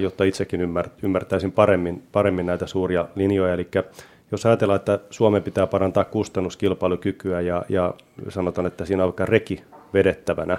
jotta 0.00 0.24
itsekin 0.24 0.60
ymmärtäisin 1.02 1.52
paremmin, 1.52 2.02
paremmin 2.12 2.46
näitä 2.46 2.66
suuria 2.66 3.08
linjoja. 3.14 3.54
Eli 3.54 3.68
jos 4.32 4.46
ajatellaan, 4.46 4.76
että 4.76 4.98
Suomen 5.10 5.42
pitää 5.42 5.66
parantaa 5.66 6.04
kustannuskilpailukykyä 6.04 7.40
ja, 7.40 7.64
ja 7.68 7.94
sanotaan, 8.28 8.66
että 8.66 8.84
siinä 8.84 9.02
on 9.02 9.08
vaikka 9.08 9.26
reki 9.26 9.62
vedettävänä, 9.94 10.58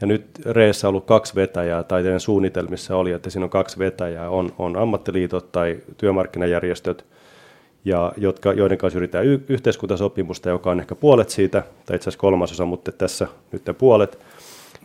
ja 0.00 0.06
nyt 0.06 0.26
Reessä 0.46 0.88
on 0.88 0.90
ollut 0.90 1.04
kaksi 1.04 1.34
vetäjää, 1.34 1.82
tai 1.82 2.02
teidän 2.02 2.20
suunnitelmissa 2.20 2.96
oli, 2.96 3.12
että 3.12 3.30
siinä 3.30 3.44
on 3.44 3.50
kaksi 3.50 3.78
vetäjää, 3.78 4.30
on, 4.30 4.52
on 4.58 4.76
ammattiliitot 4.76 5.52
tai 5.52 5.78
työmarkkinajärjestöt, 5.96 7.06
ja 7.84 8.12
jotka, 8.16 8.52
joiden 8.52 8.78
kanssa 8.78 8.98
yritetään 8.98 9.26
y- 9.26 9.44
yhteiskuntasopimusta, 9.48 10.48
joka 10.48 10.70
on 10.70 10.80
ehkä 10.80 10.94
puolet 10.94 11.30
siitä, 11.30 11.62
tai 11.86 11.96
itse 11.96 12.08
asiassa 12.08 12.20
kolmasosa, 12.20 12.64
mutta 12.64 12.92
tässä 12.92 13.28
nyt 13.52 13.62
puolet. 13.78 14.18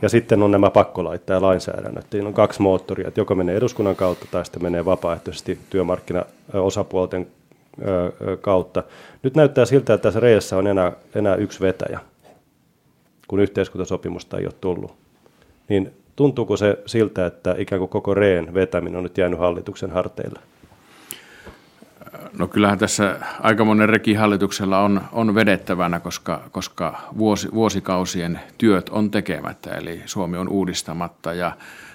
Ja 0.02 0.10
sitten 0.10 0.44
on 0.44 0.52
nämä 0.52 0.70
pakkolait 0.70 1.30
ja 1.30 1.42
lainsäädännöt. 1.42 2.06
Siinä 2.12 2.28
on 2.28 2.34
kaksi 2.34 2.62
moottoria, 2.62 3.08
että 3.08 3.20
joko 3.20 3.36
menee 3.36 3.56
eduskunnan 3.56 3.96
kautta 3.96 4.26
tai 4.32 4.46
sitten 4.46 4.64
menee 4.64 4.86
vapaaehtoisesti 4.86 5.60
työmarkkinaosapuolten 5.70 7.28
kautta. 8.42 8.84
Nyt 9.24 9.36
näyttää 9.36 9.66
siltä, 9.66 9.94
että 9.94 10.04
tässä 10.04 10.20
reessä 10.20 10.58
on 10.58 10.68
enää, 10.68 10.92
enää 11.16 11.36
yksi 11.36 11.60
vetäjä, 11.60 12.00
kun 13.28 13.40
yhteiskuntasopimusta 13.40 14.38
ei 14.38 14.46
ole 14.46 14.54
tullut. 14.62 14.96
Niin 15.70 15.94
tuntuuko 16.16 16.58
se 16.58 16.78
siltä, 16.86 17.26
että 17.26 17.56
ikään 17.58 17.80
kuin 17.80 17.90
koko 17.90 18.14
reen 18.14 18.54
vetäminen 18.54 18.98
on 18.98 19.04
nyt 19.04 19.18
jäänyt 19.18 19.40
hallituksen 19.40 19.92
harteille? 19.92 20.40
No 22.38 22.48
kyllähän 22.48 22.80
tässä 22.80 23.20
aika 23.40 23.66
monen 23.66 23.90
rekihallituksella 23.90 24.80
on, 24.80 25.02
on 25.12 25.36
vedettävänä, 25.36 26.00
koska, 26.00 26.42
koska 26.52 27.02
vuosi, 27.18 27.48
vuosikausien 27.54 28.40
työt 28.58 28.90
on 28.90 29.12
tekemättä, 29.12 29.76
eli 29.76 30.02
Suomi 30.06 30.38
on 30.38 30.50
uudistamatta. 30.50 31.34
Ja 31.34 31.52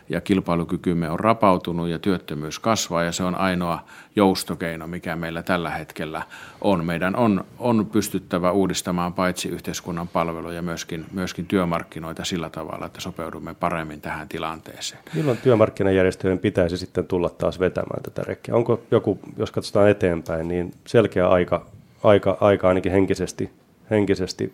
ja 0.08 0.20
kilpailukykymme 0.20 1.10
on 1.10 1.20
rapautunut 1.20 1.88
ja 1.88 1.98
työttömyys 1.98 2.58
kasvaa 2.58 3.02
ja 3.02 3.12
se 3.12 3.24
on 3.24 3.34
ainoa 3.34 3.78
joustokeino, 4.16 4.86
mikä 4.86 5.16
meillä 5.16 5.42
tällä 5.42 5.70
hetkellä 5.70 6.22
on. 6.60 6.84
Meidän 6.84 7.16
on, 7.16 7.44
on 7.58 7.86
pystyttävä 7.86 8.50
uudistamaan 8.50 9.12
paitsi 9.12 9.48
yhteiskunnan 9.48 10.08
palveluja, 10.08 10.62
myöskin, 10.62 11.06
myöskin 11.12 11.46
työmarkkinoita 11.46 12.24
sillä 12.24 12.50
tavalla, 12.50 12.86
että 12.86 13.00
sopeudumme 13.00 13.54
paremmin 13.54 14.00
tähän 14.00 14.28
tilanteeseen. 14.28 15.02
Milloin 15.14 15.38
työmarkkinajärjestöjen 15.38 16.38
pitäisi 16.38 16.76
sitten 16.76 17.06
tulla 17.06 17.28
taas 17.28 17.60
vetämään 17.60 18.02
tätä 18.02 18.22
rekkiä? 18.22 18.54
Onko 18.54 18.80
joku, 18.90 19.18
jos 19.36 19.50
katsotaan 19.50 19.88
eteenpäin, 19.90 20.48
niin 20.48 20.74
selkeä 20.86 21.28
aika, 21.28 21.66
aika, 22.02 22.36
aika 22.40 22.68
ainakin 22.68 22.92
henkisesti 22.92 23.50
henkisesti 23.90 24.52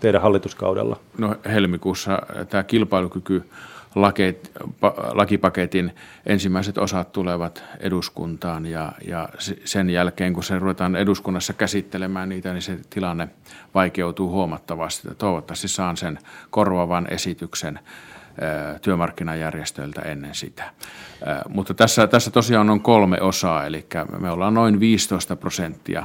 teidän 0.00 0.22
hallituskaudella? 0.22 1.00
No 1.18 1.36
helmikuussa 1.44 2.18
tämä 2.48 2.62
kilpailukyky 2.62 3.42
lakeit, 3.96 4.52
lakipaketin 5.12 5.94
ensimmäiset 6.26 6.78
osat 6.78 7.12
tulevat 7.12 7.64
eduskuntaan 7.80 8.66
ja, 8.66 8.92
ja 9.06 9.28
sen 9.64 9.90
jälkeen, 9.90 10.32
kun 10.32 10.42
se 10.42 10.58
ruvetaan 10.58 10.96
eduskunnassa 10.96 11.52
käsittelemään 11.52 12.28
niitä, 12.28 12.52
niin 12.52 12.62
se 12.62 12.78
tilanne 12.90 13.28
vaikeutuu 13.74 14.30
huomattavasti. 14.30 15.08
Toivottavasti 15.18 15.68
saan 15.68 15.96
sen 15.96 16.18
korvaavan 16.50 17.06
esityksen 17.10 17.78
työmarkkinajärjestöiltä 18.82 20.00
ennen 20.00 20.34
sitä. 20.34 20.70
Mutta 21.48 21.74
tässä, 21.74 22.06
tässä 22.06 22.30
tosiaan 22.30 22.70
on 22.70 22.80
kolme 22.80 23.20
osaa, 23.20 23.66
eli 23.66 23.86
me 24.18 24.30
ollaan 24.30 24.54
noin 24.54 24.80
15 24.80 25.36
prosenttia 25.36 26.04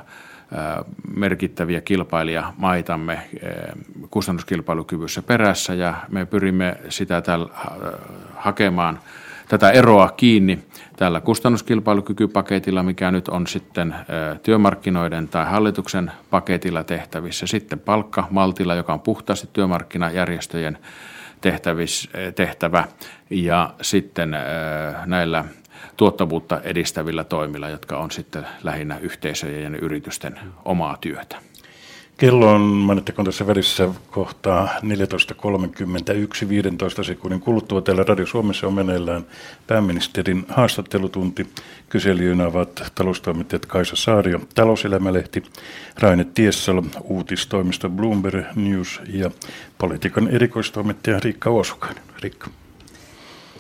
merkittäviä 1.16 1.82
kilpailijamaitamme 1.82 3.20
kustannuskilpailukyvyssä 4.10 5.22
perässä 5.22 5.74
ja 5.74 5.96
me 6.10 6.26
pyrimme 6.26 6.78
sitä 6.90 7.22
tällä, 7.22 7.50
hakemaan 8.36 9.00
tätä 9.48 9.72
eroa 9.72 10.10
kiinni 10.18 10.60
tällä 10.96 11.22
kustannuskilpailukykypaketilla, 11.22 12.84
mikä 12.84 13.12
nyt 13.12 13.28
on 13.28 13.48
sitten 13.48 13.96
työmarkkinoiden 14.44 15.28
tai 15.28 15.46
hallituksen 15.46 16.12
paketilla 16.30 16.84
tehtävissä. 16.84 17.48
Sitten 17.48 17.80
palkkamaltilla, 17.80 18.76
joka 18.76 18.94
on 18.94 19.00
puhtaasti 19.00 19.50
työmarkkinajärjestöjen 19.54 20.78
tehtävä 22.36 22.84
ja 23.30 23.74
sitten 23.82 24.36
näillä 25.06 25.46
tuottavuutta 26.02 26.62
edistävillä 26.64 27.24
toimilla, 27.24 27.70
jotka 27.70 27.98
on 27.98 28.12
sitten 28.12 28.48
lähinnä 28.64 28.98
yhteisöjen 28.98 29.74
ja 29.74 29.80
yritysten 29.80 30.40
omaa 30.66 30.98
työtä. 31.02 31.38
Kello 32.18 32.52
on, 32.52 32.62
mainittakoon 32.62 33.26
tässä 33.26 33.48
välissä 33.48 33.90
kohtaa 34.12 34.70
14.31, 36.44 36.50
15 36.50 37.04
sekunnin 37.04 37.40
kuluttua. 37.40 37.82
Täällä 37.82 38.04
Radio 38.08 38.26
Suomessa 38.26 38.68
on 38.68 38.74
meneillään 38.74 39.26
pääministerin 39.68 40.46
haastattelutunti. 40.50 41.48
Kyselijöinä 41.90 42.48
ovat 42.48 42.92
taloustoimittajat 42.96 43.66
Kaisa 43.66 43.96
Saario, 43.96 44.40
talouselämälehti, 44.56 45.44
Raine 46.00 46.24
Tiessalo, 46.24 46.84
uutistoimisto 47.04 47.90
Bloomberg 47.90 48.46
News 48.56 49.02
ja 49.08 49.32
politiikan 49.78 50.28
erikoistoimittaja 50.28 51.20
Riikka 51.20 51.50
Osukainen. 51.50 52.04
Riikka. 52.22 52.61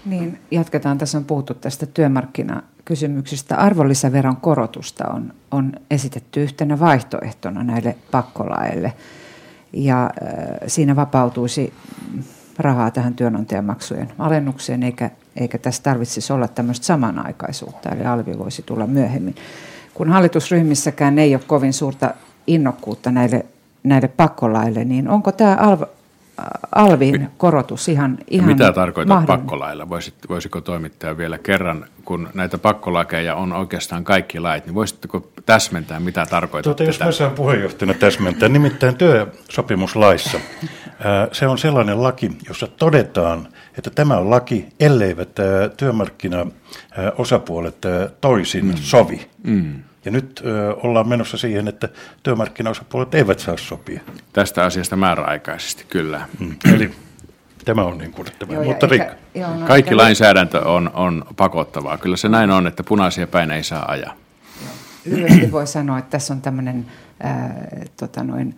Niin, 0.05 0.39
jatketaan. 0.51 0.97
Tässä 0.97 1.17
on 1.17 1.25
puhuttu 1.25 1.53
tästä 1.53 1.85
työmarkkinakysymyksistä. 1.85 3.55
Arvonlisäveron 3.55 4.37
korotusta 4.37 5.07
on, 5.07 5.33
on 5.51 5.73
esitetty 5.91 6.43
yhtenä 6.43 6.79
vaihtoehtona 6.79 7.63
näille 7.63 7.95
pakkolaille. 8.11 8.93
Ja 9.73 10.03
äh, 10.03 10.09
siinä 10.67 10.95
vapautuisi 10.95 11.73
rahaa 12.59 12.91
tähän 12.91 13.13
työnantajamaksujen 13.13 14.11
alennukseen, 14.19 14.83
eikä, 14.83 15.09
eikä 15.35 15.57
tässä 15.57 15.83
tarvitsisi 15.83 16.33
olla 16.33 16.47
tämmöistä 16.47 16.85
samanaikaisuutta, 16.85 17.89
eli 17.89 18.05
alvi 18.05 18.37
voisi 18.39 18.61
tulla 18.61 18.87
myöhemmin. 18.87 19.35
Kun 19.93 20.09
hallitusryhmissäkään 20.09 21.19
ei 21.19 21.35
ole 21.35 21.43
kovin 21.47 21.73
suurta 21.73 22.13
innokkuutta 22.47 23.11
näille, 23.11 23.45
näille 23.83 24.07
pakkolaille, 24.07 24.85
niin 24.85 25.09
onko 25.09 25.31
tämä 25.31 25.55
alvin 26.75 27.29
korotus 27.37 27.89
ihan, 27.89 28.17
ihan 28.29 28.47
Mitä 28.47 28.73
tarkoittaa 28.73 29.23
pakkolailla? 29.27 29.89
Voisit, 29.89 30.13
voisiko 30.29 30.61
toimittaja 30.61 31.17
vielä 31.17 31.37
kerran, 31.37 31.85
kun 32.05 32.29
näitä 32.33 32.57
pakkolakeja 32.57 33.35
on 33.35 33.53
oikeastaan 33.53 34.03
kaikki 34.03 34.39
lait, 34.39 34.65
niin 34.65 34.75
voisitteko 34.75 35.31
täsmentää, 35.45 35.99
mitä 35.99 36.25
tarkoittaa? 36.25 36.73
Tuota, 36.73 36.83
jos 36.83 36.99
mä 36.99 37.11
saan 37.11 37.31
puheenjohtajana 37.31 37.93
täsmentää, 37.93 38.49
nimittäin 38.49 38.95
työsopimuslaissa. 38.95 40.39
Se 41.31 41.47
on 41.47 41.57
sellainen 41.57 42.03
laki, 42.03 42.31
jossa 42.47 42.67
todetaan, 42.67 43.47
että 43.77 43.89
tämä 43.89 44.17
on 44.17 44.29
laki, 44.29 44.67
elleivät 44.79 45.29
työmarkkinaosapuolet 45.77 47.77
toisin 48.21 48.65
mm. 48.65 48.73
sovi. 48.75 49.29
Mm. 49.43 49.83
Ja 50.05 50.11
nyt 50.11 50.41
ö, 50.45 50.75
ollaan 50.75 51.07
menossa 51.07 51.37
siihen, 51.37 51.67
että 51.67 51.89
työmarkkinaosapuolet 52.23 53.15
eivät 53.15 53.39
saa 53.39 53.57
sopia. 53.57 54.01
Tästä 54.33 54.63
asiasta 54.63 54.95
määräaikaisesti, 54.95 55.85
kyllä. 55.89 56.27
Mm. 56.39 56.55
Eli 56.73 56.91
tämä 57.65 57.83
on 57.83 57.97
niin 57.97 58.11
kuin 58.11 58.27
tämä. 58.39 58.63
Mutta 58.63 58.87
eikä, 58.91 59.15
joo, 59.35 59.55
no, 59.55 59.65
Kaikki 59.67 59.95
lainsäädäntö 59.95 60.61
on, 60.61 60.91
on 60.93 61.25
pakottavaa. 61.37 61.97
Kyllä 61.97 62.17
se 62.17 62.29
näin 62.29 62.51
on, 62.51 62.67
että 62.67 62.83
punaisia 62.83 63.27
päin 63.27 63.51
ei 63.51 63.63
saa 63.63 63.85
ajaa. 63.91 64.13
Lyhyesti 65.05 65.51
voi 65.51 65.67
sanoa, 65.67 65.99
että 65.99 66.09
tässä 66.09 66.33
on 66.33 66.41
tämmöinen, 66.41 66.85
äh, 67.25 67.51
tota 67.97 68.23
noin, 68.23 68.57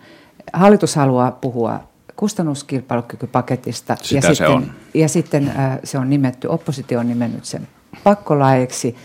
hallitus 0.53 0.95
haluaa 0.95 1.31
puhua 1.31 1.79
kustannuskilpailukykypaketista. 2.15 3.97
Sitä 4.01 4.17
ja 4.17 4.21
se 4.21 4.35
sitten, 4.35 4.51
on. 4.51 4.71
Ja 4.93 5.09
sitten 5.09 5.49
äh, 5.49 5.79
se 5.83 5.97
on 5.97 6.09
nimetty, 6.09 6.47
oppositio 6.47 6.99
on 6.99 7.07
nimennyt 7.07 7.45
sen 7.45 7.67
pakkolaeksi 8.03 8.95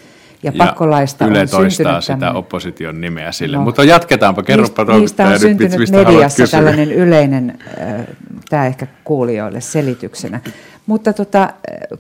ja, 0.43 0.53
ja 0.55 0.65
pakkolaista 0.65 1.27
Yle 1.27 1.41
on 1.41 1.49
toistaa 1.49 2.01
sitä 2.01 2.13
tämmöinen... 2.19 2.37
opposition 2.37 3.01
nimeä 3.01 3.33
sille. 3.33 3.57
No, 3.57 3.63
Mutta 3.63 3.85
jatketaanpa, 3.85 4.43
kerropa 4.43 4.85
niistä, 4.85 4.99
niistä 4.99 5.25
on 5.25 5.31
nyt, 5.31 5.41
syntynyt 5.41 5.79
mistä 5.79 5.97
mediassa 5.97 6.47
tällainen 6.47 6.93
yleinen, 6.93 7.59
äh, 7.81 8.07
tämä 8.49 8.67
ehkä 8.67 8.87
kuulijoille 9.05 9.61
selityksenä. 9.61 10.41
Mutta 10.87 11.13
tota, 11.13 11.53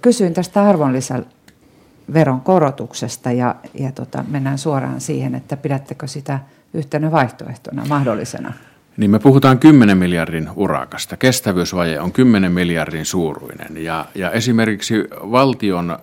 kysyin 0.03 0.35
tästä 0.35 0.63
arvonlisäveron 0.63 2.41
korotuksesta 2.43 3.33
ja, 3.33 3.55
ja 3.75 3.93
tota, 3.93 4.25
mennään 4.29 4.59
suoraan 4.59 5.01
siihen, 5.01 5.35
että 5.35 5.57
pidättekö 5.57 6.07
sitä 6.07 6.39
yhtenä 6.75 7.11
vaihtoehtona 7.11 7.85
mahdollisena? 7.89 8.53
Niin 8.99 9.11
me 9.11 9.19
puhutaan 9.19 9.59
10 9.59 9.99
miljardin 9.99 10.49
urakasta. 10.57 11.17
Kestävyysvaje 11.17 12.01
on 12.01 12.13
10 12.13 12.53
miljardin 12.53 13.05
suuruinen 13.05 13.85
ja, 13.85 14.05
ja 14.15 14.31
esimerkiksi 14.31 14.95
valtion 15.13 15.91
ö, 15.91 15.95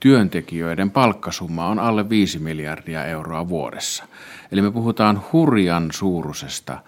työntekijöiden 0.00 0.90
palkkasumma 0.90 1.66
on 1.66 1.78
alle 1.78 2.08
5 2.08 2.38
miljardia 2.38 3.04
euroa 3.04 3.48
vuodessa. 3.48 4.04
Eli 4.52 4.62
me 4.62 4.70
puhutaan 4.70 5.22
hurjan 5.32 5.88
suuruisesta 5.92 6.78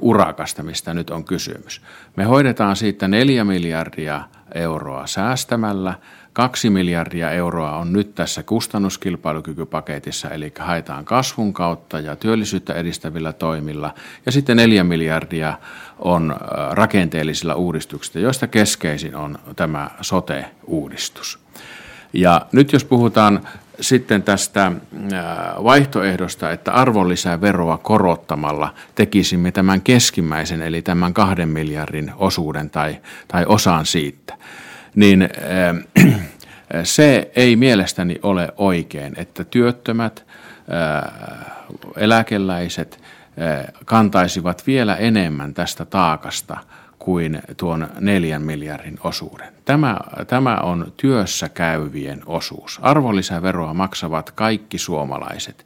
urakasta, 0.00 0.62
mistä 0.62 0.94
nyt 0.94 1.10
on 1.10 1.24
kysymys. 1.24 1.82
Me 2.16 2.24
hoidetaan 2.24 2.76
siitä 2.76 3.08
4 3.08 3.44
miljardia 3.44 4.20
euroa 4.54 5.06
säästämällä– 5.06 5.94
Kaksi 6.32 6.70
miljardia 6.70 7.30
euroa 7.30 7.76
on 7.76 7.92
nyt 7.92 8.14
tässä 8.14 8.42
kustannuskilpailukykypaketissa, 8.42 10.30
eli 10.30 10.52
haetaan 10.58 11.04
kasvun 11.04 11.52
kautta 11.52 12.00
ja 12.00 12.16
työllisyyttä 12.16 12.74
edistävillä 12.74 13.32
toimilla. 13.32 13.94
Ja 14.26 14.32
sitten 14.32 14.56
neljä 14.56 14.84
miljardia 14.84 15.58
on 15.98 16.36
rakenteellisilla 16.70 17.54
uudistuksilla, 17.54 18.24
joista 18.24 18.46
keskeisin 18.46 19.14
on 19.14 19.38
tämä 19.56 19.90
sote-uudistus. 20.00 21.38
Ja 22.12 22.46
nyt 22.52 22.72
jos 22.72 22.84
puhutaan 22.84 23.48
sitten 23.80 24.22
tästä 24.22 24.72
vaihtoehdosta, 25.64 26.50
että 26.50 26.72
arvonlisäveroa 26.72 27.78
korottamalla 27.78 28.74
tekisimme 28.94 29.52
tämän 29.52 29.82
keskimmäisen, 29.82 30.62
eli 30.62 30.82
tämän 30.82 31.14
kahden 31.14 31.48
miljardin 31.48 32.12
osuuden 32.16 32.70
tai, 32.70 32.96
tai 33.28 33.44
osan 33.46 33.86
siitä, 33.86 34.34
niin 34.94 35.22
äh, 35.22 36.20
se 36.84 37.30
ei 37.36 37.56
mielestäni 37.56 38.16
ole 38.22 38.48
oikein, 38.56 39.14
että 39.16 39.44
työttömät, 39.44 40.26
äh, 40.72 41.12
eläkeläiset 41.96 43.00
äh, 43.02 43.64
kantaisivat 43.84 44.66
vielä 44.66 44.96
enemmän 44.96 45.54
tästä 45.54 45.84
taakasta 45.84 46.56
kuin 46.98 47.42
tuon 47.56 47.88
neljän 48.00 48.42
miljardin 48.42 48.98
osuuden. 49.04 49.52
Tämä, 49.64 49.96
tämä 50.26 50.56
on 50.56 50.92
työssä 50.96 51.48
käyvien 51.48 52.22
osuus. 52.26 52.78
Arvonlisäveroa 52.82 53.74
maksavat 53.74 54.30
kaikki 54.30 54.78
suomalaiset. 54.78 55.64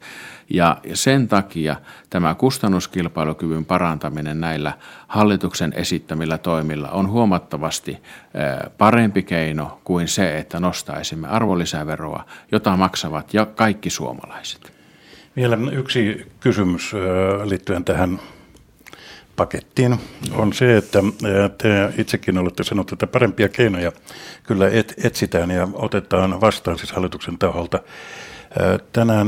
Ja 0.49 0.77
sen 0.93 1.27
takia 1.27 1.75
tämä 2.09 2.35
kustannuskilpailukyvyn 2.35 3.65
parantaminen 3.65 4.39
näillä 4.39 4.73
hallituksen 5.07 5.73
esittämillä 5.73 6.37
toimilla 6.37 6.89
on 6.89 7.09
huomattavasti 7.09 7.97
parempi 8.77 9.23
keino 9.23 9.79
kuin 9.83 10.07
se, 10.07 10.37
että 10.37 10.59
nostaisimme 10.59 11.27
arvonlisäveroa, 11.27 12.25
jota 12.51 12.77
maksavat 12.77 13.33
ja 13.33 13.45
kaikki 13.45 13.89
suomalaiset. 13.89 14.73
Vielä 15.35 15.57
yksi 15.71 16.31
kysymys 16.39 16.93
liittyen 17.45 17.85
tähän 17.85 18.19
pakettiin 19.35 19.99
on 20.31 20.53
se, 20.53 20.77
että 20.77 20.99
te 21.57 21.93
itsekin 21.97 22.37
olette 22.37 22.63
sanonut, 22.63 22.91
että 22.91 23.07
parempia 23.07 23.49
keinoja 23.49 23.91
kyllä 24.43 24.69
et, 24.69 24.93
etsitään 25.03 25.51
ja 25.51 25.67
otetaan 25.73 26.41
vastaan 26.41 26.77
siis 26.77 26.91
hallituksen 26.91 27.37
taholta. 27.37 27.79
Tänään 28.93 29.27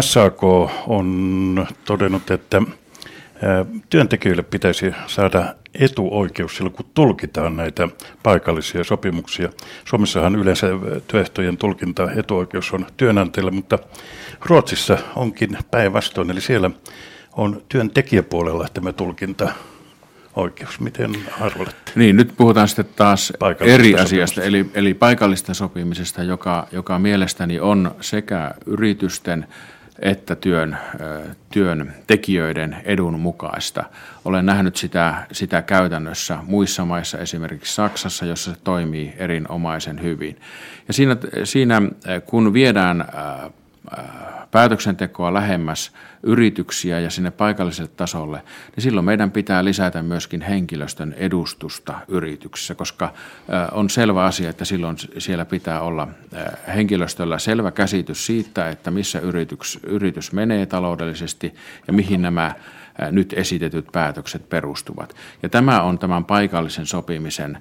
SAK 0.00 0.44
on 0.86 1.66
todennut, 1.84 2.30
että 2.30 2.62
työntekijöille 3.90 4.42
pitäisi 4.42 4.94
saada 5.06 5.54
etuoikeus 5.74 6.56
silloin, 6.56 6.74
kun 6.74 6.86
tulkitaan 6.94 7.56
näitä 7.56 7.88
paikallisia 8.22 8.84
sopimuksia. 8.84 9.48
Suomessahan 9.84 10.36
yleensä 10.36 10.66
työehtojen 11.06 11.56
tulkinta 11.56 12.12
etuoikeus 12.12 12.72
on 12.72 12.86
työnantajille, 12.96 13.50
mutta 13.50 13.78
Ruotsissa 14.46 14.98
onkin 15.16 15.58
päinvastoin, 15.70 16.30
eli 16.30 16.40
siellä 16.40 16.70
on 17.36 17.62
työntekijäpuolella 17.68 18.66
tämä 18.74 18.92
tulkinta 18.92 19.52
oikeus. 20.36 20.80
Miten 20.80 21.16
arvelette? 21.40 21.92
Niin, 21.94 22.16
nyt 22.16 22.34
puhutaan 22.36 22.68
sitten 22.68 22.88
taas 22.96 23.32
eri 23.60 23.94
asiasta, 23.94 24.42
eli, 24.42 24.70
eli 24.74 24.94
paikallista 24.94 25.54
sopimisesta, 25.54 26.22
joka, 26.22 26.68
joka 26.72 26.98
mielestäni 26.98 27.60
on 27.60 27.94
sekä 28.00 28.50
yritysten 28.66 29.46
että 30.00 30.36
työn, 30.36 30.78
työn 31.50 31.94
tekijöiden 32.06 32.76
edun 32.84 33.20
mukaista. 33.20 33.84
Olen 34.24 34.46
nähnyt 34.46 34.76
sitä, 34.76 35.26
sitä 35.32 35.62
käytännössä 35.62 36.38
muissa 36.42 36.84
maissa, 36.84 37.18
esimerkiksi 37.18 37.74
Saksassa, 37.74 38.26
jossa 38.26 38.54
se 38.54 38.60
toimii 38.64 39.14
erinomaisen 39.16 40.02
hyvin. 40.02 40.40
Ja 40.88 40.94
siinä, 40.94 41.16
siinä 41.44 41.82
kun 42.26 42.52
viedään 42.52 43.04
päätöksentekoa 44.50 45.34
lähemmäs 45.34 45.92
yrityksiä 46.22 47.00
ja 47.00 47.10
sinne 47.10 47.30
paikalliselle 47.30 47.90
tasolle, 47.96 48.42
niin 48.76 48.82
silloin 48.82 49.04
meidän 49.04 49.30
pitää 49.30 49.64
lisätä 49.64 50.02
myöskin 50.02 50.40
henkilöstön 50.40 51.14
edustusta 51.16 51.94
yrityksissä, 52.08 52.74
koska 52.74 53.12
on 53.72 53.90
selvä 53.90 54.24
asia, 54.24 54.50
että 54.50 54.64
silloin 54.64 54.96
siellä 55.18 55.44
pitää 55.44 55.80
olla 55.80 56.08
henkilöstöllä 56.74 57.38
selvä 57.38 57.70
käsitys 57.70 58.26
siitä, 58.26 58.68
että 58.68 58.90
missä 58.90 59.20
yritys, 59.20 59.78
yritys 59.82 60.32
menee 60.32 60.66
taloudellisesti 60.66 61.54
ja 61.86 61.92
mihin 61.92 62.22
nämä 62.22 62.54
nyt 63.10 63.32
esitetyt 63.32 63.86
päätökset 63.92 64.48
perustuvat. 64.48 65.16
Ja 65.42 65.48
tämä 65.48 65.82
on 65.82 65.98
tämän 65.98 66.24
paikallisen 66.24 66.86
sopimisen 66.86 67.58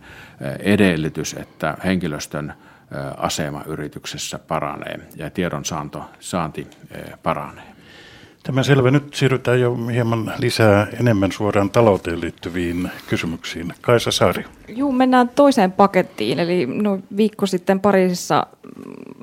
edellytys, 0.59 1.33
että 1.33 1.77
henkilöstön 1.83 2.53
asema 3.17 3.63
yrityksessä 3.65 4.39
paranee 4.39 4.99
ja 5.15 5.29
tiedonsaanti 5.29 5.97
saanti 6.19 6.67
paranee. 7.23 7.63
Tämä 8.43 8.63
selvä. 8.63 8.91
Nyt 8.91 9.13
siirrytään 9.13 9.61
jo 9.61 9.75
hieman 9.75 10.33
lisää 10.39 10.87
enemmän 10.99 11.31
suoraan 11.31 11.69
talouteen 11.69 12.21
liittyviin 12.21 12.89
kysymyksiin. 13.07 13.73
Kaisa 13.81 14.11
Saari. 14.11 14.45
Joo, 14.67 14.91
mennään 14.91 15.29
toiseen 15.29 15.71
pakettiin. 15.71 16.39
Eli 16.39 16.65
no, 16.65 16.99
viikko 17.17 17.45
sitten 17.45 17.79
Pariisissa 17.79 18.47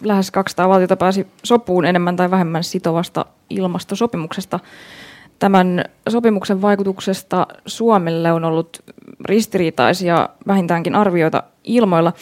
lähes 0.03 0.31
200 0.31 0.69
valtiota 0.69 0.97
pääsi 0.97 1.27
sopuun 1.45 1.85
enemmän 1.85 2.17
tai 2.17 2.31
vähemmän 2.31 2.65
sitovasta 2.65 3.27
ilmastosopimuksesta. 3.51 4.61
Tämän 5.39 5.85
sopimuksen 6.09 6.63
vaikutuksesta 6.63 7.47
Suomelle 7.67 8.33
on 8.33 8.45
ollut 8.45 8.83
ristiriitaisia 9.25 10.29
vähintäänkin 10.47 10.95
arvioita 10.95 11.43
ilmoilla. 11.65 12.13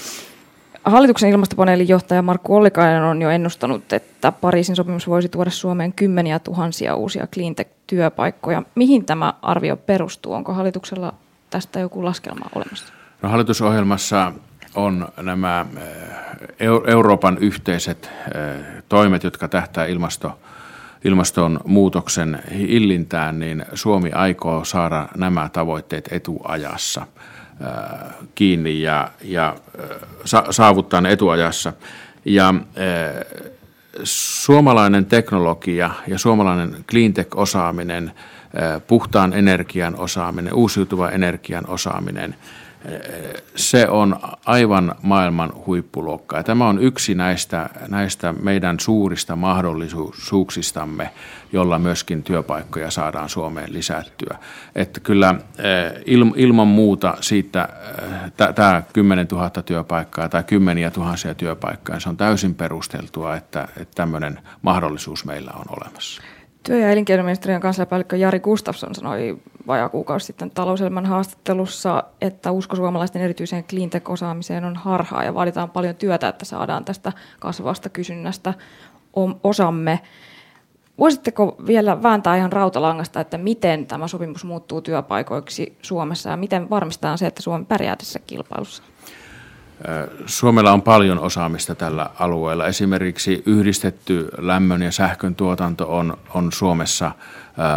Hallituksen 0.85 1.31
ilmastopaneelin 1.31 1.89
johtaja 1.89 2.23
Markku 2.23 2.57
Ollikainen 2.57 3.03
on 3.03 3.23
jo 3.23 3.31
ennustanut, 3.31 3.93
että 3.93 4.33
Pariisin 4.33 4.77
sopimus 4.77 5.09
voisi 5.09 5.29
tuoda 5.29 5.51
Suomeen 5.51 5.93
kymmeniä 5.93 6.39
tuhansia 6.39 6.95
uusia 6.95 7.27
cleantech-työpaikkoja. 7.27 8.63
Mihin 8.75 9.05
tämä 9.05 9.35
arvio 9.43 9.77
perustuu? 9.77 10.33
Onko 10.33 10.53
hallituksella 10.53 11.15
tästä 11.51 11.81
joku 11.81 12.05
laskelma 12.05 12.47
olemassa? 12.55 12.93
No, 13.23 13.29
hallitusohjelmassa 13.29 14.33
on 14.75 15.09
nämä 15.23 15.67
eh, 15.77 16.69
Euroopan 16.87 17.39
yhteiset 17.39 18.11
eh, 18.35 18.83
toimet, 18.89 19.25
jotka 19.25 19.49
tähtää 19.49 19.87
ilmasto, 19.87 20.39
ilmastonmuutoksen 21.05 22.43
hillintään, 22.59 23.39
niin 23.39 23.65
Suomi 23.75 24.11
aikoo 24.13 24.65
saada 24.65 25.09
nämä 25.17 25.49
tavoitteet 25.53 26.09
etuajassa– 26.13 27.07
kiinni 28.35 28.83
ja, 28.83 29.11
ja 29.23 29.57
saavuttaa 30.51 31.01
ne 31.01 31.13
etuajassa. 31.13 31.73
Ja 32.25 32.55
suomalainen 34.05 35.07
teknologia 35.07 35.91
ja 36.07 36.19
suomalainen 36.19 36.85
cleantech-osaaminen, 36.91 38.13
puhtaan 38.87 39.33
energian 39.33 39.97
osaaminen, 39.97 40.55
uusiutuvan 40.55 41.15
energian 41.15 41.67
osaaminen– 41.69 42.35
se 43.57 43.89
on 43.89 44.17
aivan 44.47 44.95
maailman 45.03 45.53
huippuluokkaa. 45.67 46.43
Tämä 46.43 46.69
on 46.69 46.79
yksi 46.79 47.15
näistä, 47.15 47.71
näistä 47.89 48.33
meidän 48.33 48.81
suurista 48.81 49.37
mahdollisuuksistamme, 49.37 51.11
jolla 51.53 51.79
myöskin 51.79 52.23
työpaikkoja 52.23 52.91
saadaan 52.91 53.29
Suomeen 53.29 53.73
lisättyä. 53.73 54.39
Että 54.75 55.01
kyllä 55.01 55.35
ilman 56.37 56.69
muuta 56.69 57.17
siitä 57.21 57.69
tämä 58.55 58.83
10 58.93 59.27
000 59.33 59.51
työpaikkaa 59.51 60.29
tai 60.29 60.45
kymmeniä 60.45 60.91
tuhansia 60.91 61.35
työpaikkaa, 61.35 62.01
se 62.01 62.09
on 62.09 62.17
täysin 62.17 62.55
perusteltua, 62.55 63.37
että, 63.37 63.69
että 63.77 63.95
tämmöinen 63.95 64.41
mahdollisuus 64.63 65.25
meillä 65.25 65.51
on 65.55 65.65
olemassa. 65.81 66.23
Työ- 66.65 66.79
ja 66.79 66.91
elinkeinoministeriön 66.91 67.61
kansliapäällikkö 67.61 68.17
Jari 68.17 68.41
Gustafsson 68.41 68.95
sanoi 68.95 69.39
vajaa 69.67 69.89
kuukausi 69.89 70.27
sitten 70.27 70.51
talouselämän 70.51 71.07
haastattelussa, 71.07 72.05
että 72.21 72.51
usko 72.51 72.77
suomalaisten 72.77 73.23
erityiseen 73.23 73.65
cleantech-osaamiseen 73.65 74.65
on 74.65 74.77
harhaa 74.77 75.25
ja 75.25 75.35
vaaditaan 75.35 75.71
paljon 75.71 75.95
työtä, 75.95 76.29
että 76.29 76.45
saadaan 76.45 76.85
tästä 76.85 77.13
kasvavasta 77.41 77.89
kysynnästä 77.89 78.55
osamme. 79.45 80.01
Voisitteko 80.99 81.57
vielä 81.67 82.03
vääntää 82.03 82.37
ihan 82.37 82.53
rautalangasta, 82.53 83.21
että 83.21 83.39
miten 83.39 83.87
tämä 83.87 84.09
sopimus 84.09 84.45
muuttuu 84.45 84.81
työpaikoiksi 84.81 85.79
Suomessa 85.83 86.31
ja 86.31 86.37
miten 86.37 86.71
varmistetaan 86.71 87.19
se, 87.19 87.27
että 87.27 87.43
Suomi 87.43 87.65
pärjää 87.65 87.97
tässä 87.97 88.19
kilpailussa? 88.19 88.83
Suomella 90.27 90.73
on 90.73 90.83
paljon 90.83 91.19
osaamista 91.19 91.75
tällä 91.75 92.11
alueella. 92.19 92.67
Esimerkiksi 92.67 93.43
yhdistetty 93.47 94.29
lämmön 94.39 94.83
ja 94.83 94.93
sähkön 94.93 95.35
tuotanto 95.35 95.97
on, 95.97 96.17
on 96.35 96.53
Suomessa 96.53 97.13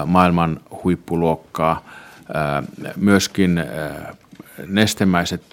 maailman 0.05 0.59
huippuluokkaa. 0.83 1.81
Myöskin 2.95 3.63
nestemäiset 4.67 5.43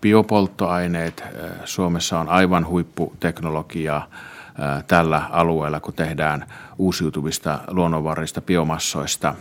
biopolttoaineet. 0.00 1.24
Suomessa 1.64 2.20
on 2.20 2.28
aivan 2.28 2.66
huipputeknologiaa 2.66 4.06
tällä 4.86 5.22
alueella, 5.30 5.80
kun 5.80 5.94
tehdään 5.94 6.46
uusiutuvista 6.78 7.58
luonnonvarista 7.68 8.40
biomassoista 8.40 9.34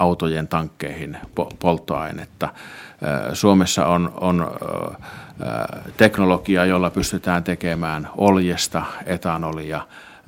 autojen 0.00 0.48
tankkeihin 0.48 1.18
polttoainetta. 1.58 2.48
Suomessa 3.32 3.86
on, 3.86 4.12
on 4.20 4.50
teknologia, 5.96 6.64
jolla 6.64 6.90
pystytään 6.90 7.44
tekemään 7.44 8.08
oljesta 8.16 8.82
etanolia 9.06 9.80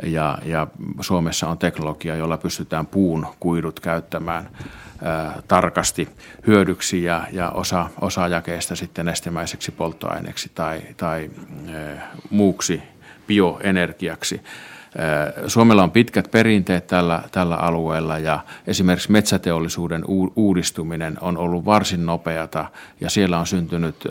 ja, 0.03 0.39
ja 0.45 0.67
Suomessa 1.01 1.49
on 1.49 1.59
teknologia, 1.59 2.17
jolla 2.17 2.37
pystytään 2.37 2.87
puun 2.87 3.27
kuidut 3.41 3.81
käyttämään 3.81 4.49
tarkasti 5.49 6.09
hyödyksi 6.47 7.03
ja, 7.03 7.27
ja 7.33 7.51
osa, 7.51 7.87
osa 8.01 8.29
jakeesta 8.29 8.77
sitten 8.77 9.07
nestemäiseksi 9.07 9.73
polttoaineeksi 9.73 10.51
tai, 10.55 10.83
tai 10.97 11.31
muuksi 12.31 12.83
bioenergiaksi. 13.27 14.43
Suomella 15.47 15.83
on 15.83 15.91
pitkät 15.91 16.31
perinteet 16.31 16.87
tällä, 16.87 17.23
tällä 17.33 17.57
alueella 17.57 18.19
ja 18.19 18.41
esimerkiksi 18.67 19.13
metsäteollisuuden 19.13 20.05
uudistuminen 20.37 21.19
on 21.21 21.37
ollut 21.37 21.65
varsin 21.65 22.07
nopeata 22.07 22.67
ja 23.01 23.11
siellä 23.11 23.39
on 23.39 23.47
syntynyt 23.47 24.05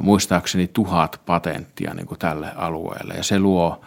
muistaakseni 0.00 0.68
tuhat 0.68 1.20
patenttia 1.26 1.94
niin 1.94 2.06
kuin 2.06 2.18
tälle 2.18 2.52
alueelle 2.56 3.14
ja 3.14 3.22
se 3.22 3.38
luo 3.38 3.80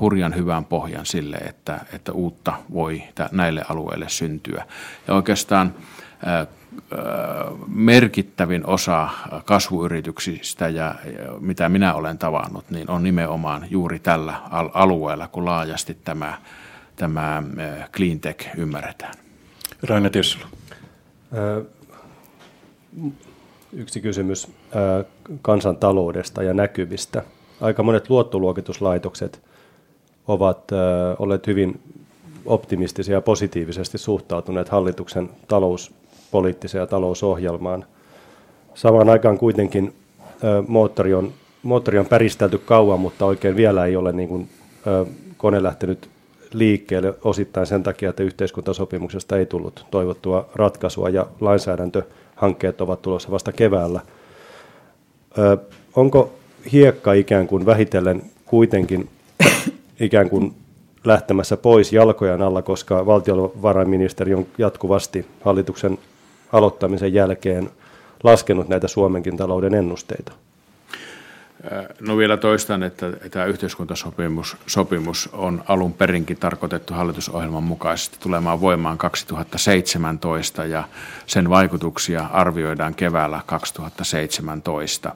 hurjan 0.00 0.34
hyvän 0.34 0.64
pohjan 0.64 1.06
sille, 1.06 1.36
että, 1.36 1.80
että 1.92 2.12
uutta 2.12 2.52
voi 2.72 3.02
näille 3.32 3.64
alueille 3.68 4.08
syntyä. 4.08 4.64
Ja 5.08 5.14
oikeastaan 5.14 5.74
merkittävin 7.66 8.66
osa 8.66 9.08
kasvuyrityksistä 9.44 10.68
ja 10.68 10.94
mitä 11.40 11.68
minä 11.68 11.94
olen 11.94 12.18
tavannut, 12.18 12.70
niin 12.70 12.90
on 12.90 13.02
nimenomaan 13.02 13.66
juuri 13.70 13.98
tällä 13.98 14.34
alueella, 14.74 15.28
kun 15.28 15.44
laajasti 15.44 15.98
tämä, 16.04 16.38
tämä 16.96 17.42
cleantech 17.92 18.48
ymmärretään. 18.56 19.14
Raine 19.82 20.10
Tessula. 20.10 20.46
Yksi 23.72 24.00
kysymys 24.00 24.48
kansantaloudesta 25.42 26.42
ja 26.42 26.54
näkyvistä. 26.54 27.22
Aika 27.60 27.82
monet 27.82 28.10
luottoluokituslaitokset 28.10 29.40
ovat 30.28 30.58
olleet 31.18 31.46
hyvin 31.46 31.80
optimistisia 32.46 33.14
ja 33.14 33.20
positiivisesti 33.20 33.98
suhtautuneet 33.98 34.68
hallituksen 34.68 35.30
talous 35.48 35.94
poliittiseen 36.30 36.80
ja 36.80 36.86
talousohjelmaan. 36.86 37.84
Samaan 38.74 39.08
aikaan 39.08 39.38
kuitenkin 39.38 39.94
moottori, 40.68 41.14
on, 41.14 41.32
moottori 41.62 41.98
on 41.98 42.06
päristelty 42.06 42.58
kauan, 42.58 43.00
mutta 43.00 43.26
oikein 43.26 43.56
vielä 43.56 43.86
ei 43.86 43.96
ole 43.96 44.12
niin 44.12 44.28
kuin, 44.28 44.48
kone 45.36 45.62
lähtenyt 45.62 46.08
liikkeelle 46.52 47.14
osittain 47.24 47.66
sen 47.66 47.82
takia, 47.82 48.10
että 48.10 48.22
yhteiskuntasopimuksesta 48.22 49.36
ei 49.36 49.46
tullut 49.46 49.86
toivottua 49.90 50.48
ratkaisua 50.54 51.08
ja 51.08 51.26
lainsäädäntöhankkeet 52.40 52.80
ovat 52.80 53.02
tulossa 53.02 53.30
vasta 53.30 53.52
keväällä. 53.52 54.00
Ö, 55.38 55.56
onko 55.96 56.32
hiekka 56.72 57.12
ikään 57.12 57.46
kuin 57.46 57.66
vähitellen 57.66 58.22
kuitenkin 58.44 59.08
ikään 60.00 60.30
kuin 60.30 60.54
lähtemässä 61.04 61.56
pois 61.56 61.92
jalkojen 61.92 62.42
alla, 62.42 62.62
koska 62.62 63.06
valtiovarainministeri 63.06 64.34
on 64.34 64.46
jatkuvasti 64.58 65.26
hallituksen 65.40 65.98
aloittamisen 66.52 67.12
jälkeen 67.12 67.70
laskenut 68.24 68.68
näitä 68.68 68.88
Suomenkin 68.88 69.36
talouden 69.36 69.74
ennusteita? 69.74 70.32
No 72.00 72.16
vielä 72.16 72.36
toistan, 72.36 72.82
että 72.82 73.06
tämä 73.30 73.44
yhteiskuntasopimus 73.44 74.56
sopimus 74.66 75.28
on 75.32 75.64
alun 75.68 75.92
perinkin 75.92 76.36
tarkoitettu 76.36 76.94
hallitusohjelman 76.94 77.62
mukaisesti 77.62 78.16
tulemaan 78.20 78.60
voimaan 78.60 78.98
2017 78.98 80.64
ja 80.64 80.84
sen 81.26 81.50
vaikutuksia 81.50 82.26
arvioidaan 82.32 82.94
keväällä 82.94 83.40
2017. 83.46 85.14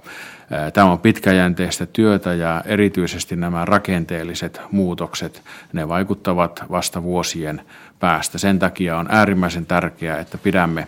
Tämä 0.72 0.92
on 0.92 0.98
pitkäjänteistä 0.98 1.86
työtä 1.86 2.34
ja 2.34 2.62
erityisesti 2.66 3.36
nämä 3.36 3.64
rakenteelliset 3.64 4.60
muutokset, 4.70 5.42
ne 5.72 5.88
vaikuttavat 5.88 6.64
vasta 6.70 7.02
vuosien 7.02 7.60
päästä. 8.00 8.38
Sen 8.38 8.58
takia 8.58 8.98
on 8.98 9.06
äärimmäisen 9.10 9.66
tärkeää, 9.66 10.18
että 10.18 10.38
pidämme 10.38 10.86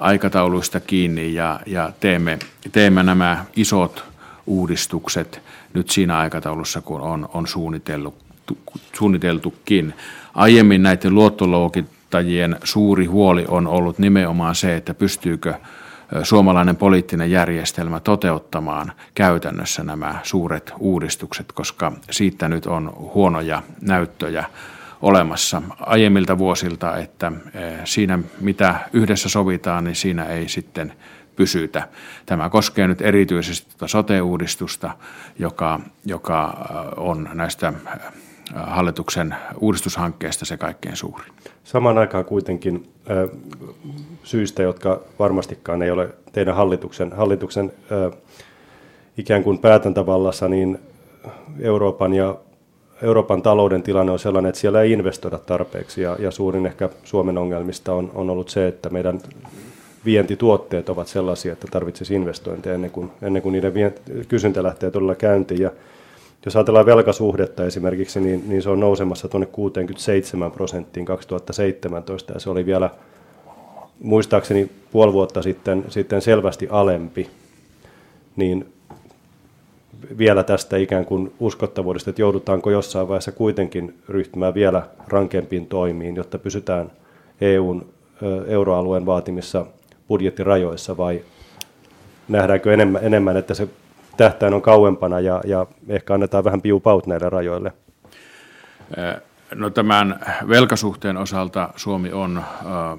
aikatauluista 0.00 0.80
kiinni 0.80 1.34
ja, 1.34 1.60
ja 1.66 1.92
teemme, 2.00 2.38
teemme 2.72 3.02
nämä 3.02 3.44
isot 3.56 4.17
uudistukset 4.48 5.40
nyt 5.74 5.90
siinä 5.90 6.18
aikataulussa, 6.18 6.80
kun 6.80 7.00
on, 7.00 7.28
on 7.34 7.46
suunniteltu, 7.46 8.14
suunniteltukin. 8.98 9.94
Aiemmin 10.34 10.82
näiden 10.82 11.14
luottoluokittajien 11.14 12.56
suuri 12.64 13.06
huoli 13.06 13.44
on 13.48 13.66
ollut 13.66 13.98
nimenomaan 13.98 14.54
se, 14.54 14.76
että 14.76 14.94
pystyykö 14.94 15.54
suomalainen 16.22 16.76
poliittinen 16.76 17.30
järjestelmä 17.30 18.00
toteuttamaan 18.00 18.92
käytännössä 19.14 19.84
nämä 19.84 20.20
suuret 20.22 20.72
uudistukset, 20.78 21.52
koska 21.52 21.92
siitä 22.10 22.48
nyt 22.48 22.66
on 22.66 22.92
huonoja 22.96 23.62
näyttöjä 23.80 24.44
olemassa 25.02 25.62
aiemmilta 25.80 26.38
vuosilta, 26.38 26.96
että 26.96 27.32
siinä 27.84 28.18
mitä 28.40 28.80
yhdessä 28.92 29.28
sovitaan, 29.28 29.84
niin 29.84 29.96
siinä 29.96 30.24
ei 30.24 30.48
sitten 30.48 30.92
pysytä. 31.38 31.88
Tämä 32.26 32.50
koskee 32.50 32.88
nyt 32.88 33.02
erityisesti 33.02 33.70
tuota 33.70 33.88
sote-uudistusta, 33.88 34.90
joka, 35.38 35.80
joka 36.04 36.66
eh, 36.70 36.76
on 36.96 37.28
näistä 37.34 37.68
eh, 37.68 38.00
hallituksen 38.54 39.34
uudistushankkeista 39.60 40.44
se 40.44 40.56
kaikkein 40.56 40.96
suurin. 40.96 41.32
Samaan 41.64 41.98
aikaan 41.98 42.24
kuitenkin 42.24 42.90
syistä, 44.22 44.62
jotka 44.62 45.00
varmastikaan 45.18 45.82
ei 45.82 45.90
ole 45.90 46.08
teidän 46.32 46.54
hallituksen, 46.54 47.12
hallituksen 47.12 47.72
ikään 49.18 49.42
kuin 49.42 49.58
päätäntävallassa, 49.58 50.48
niin 50.48 50.78
Euroopan 51.60 52.14
ja 52.14 52.36
Euroopan 53.02 53.42
talouden 53.42 53.82
tilanne 53.82 54.12
on 54.12 54.18
sellainen, 54.18 54.48
että 54.48 54.60
siellä 54.60 54.82
ei 54.82 54.92
investoida 54.92 55.38
tarpeeksi 55.38 56.02
ja, 56.02 56.16
ja 56.18 56.30
suurin 56.30 56.66
ehkä 56.66 56.88
Suomen 57.04 57.38
ongelmista 57.38 57.92
on, 57.92 58.10
on 58.14 58.30
ollut 58.30 58.48
se, 58.48 58.68
että 58.68 58.90
meidän 58.90 59.20
vientituotteet 60.04 60.88
ovat 60.88 61.08
sellaisia, 61.08 61.52
että 61.52 61.66
tarvitsisi 61.70 62.14
investointeja 62.14 62.74
ennen 62.74 62.90
kuin, 62.90 63.10
ennen 63.22 63.42
kuin 63.42 63.52
niiden 63.52 63.74
vient, 63.74 64.02
kysyntä 64.28 64.62
lähtee 64.62 64.90
todella 64.90 65.14
käyntiin. 65.14 65.60
Ja 65.60 65.70
jos 66.44 66.56
ajatellaan 66.56 66.86
velkasuhdetta 66.86 67.64
esimerkiksi, 67.64 68.20
niin, 68.20 68.44
niin 68.48 68.62
se 68.62 68.70
on 68.70 68.80
nousemassa 68.80 69.28
tuonne 69.28 69.46
67 69.46 70.50
prosenttiin 70.50 71.06
2017 71.06 72.32
ja 72.32 72.40
se 72.40 72.50
oli 72.50 72.66
vielä 72.66 72.90
muistaakseni 74.00 74.70
puoli 74.90 75.12
vuotta 75.12 75.42
sitten, 75.42 75.84
sitten 75.88 76.22
selvästi 76.22 76.68
alempi. 76.70 77.30
Niin 78.36 78.72
vielä 80.18 80.44
tästä 80.44 80.76
ikään 80.76 81.04
kuin 81.04 81.32
uskottavuudesta, 81.40 82.10
että 82.10 82.22
joudutaanko 82.22 82.70
jossain 82.70 83.08
vaiheessa 83.08 83.32
kuitenkin 83.32 83.94
ryhtymään 84.08 84.54
vielä 84.54 84.82
rankempiin 85.08 85.66
toimiin, 85.66 86.16
jotta 86.16 86.38
pysytään 86.38 86.92
EUn 87.40 87.86
euroalueen 88.46 89.06
vaatimissa 89.06 89.66
budjettirajoissa 90.08 90.96
vai 90.96 91.24
nähdäänkö 92.28 92.74
enemmän, 92.74 93.04
enemmän 93.04 93.36
että 93.36 93.54
se 93.54 93.68
tähtäin 94.16 94.54
on 94.54 94.62
kauempana 94.62 95.20
ja, 95.20 95.40
ja 95.46 95.66
ehkä 95.88 96.14
annetaan 96.14 96.44
vähän 96.44 96.62
piupaut 96.62 97.06
näille 97.06 97.28
rajoille? 97.28 97.72
No 99.54 99.70
tämän 99.70 100.20
velkasuhteen 100.48 101.16
osalta 101.16 101.68
Suomi 101.76 102.12
on 102.12 102.42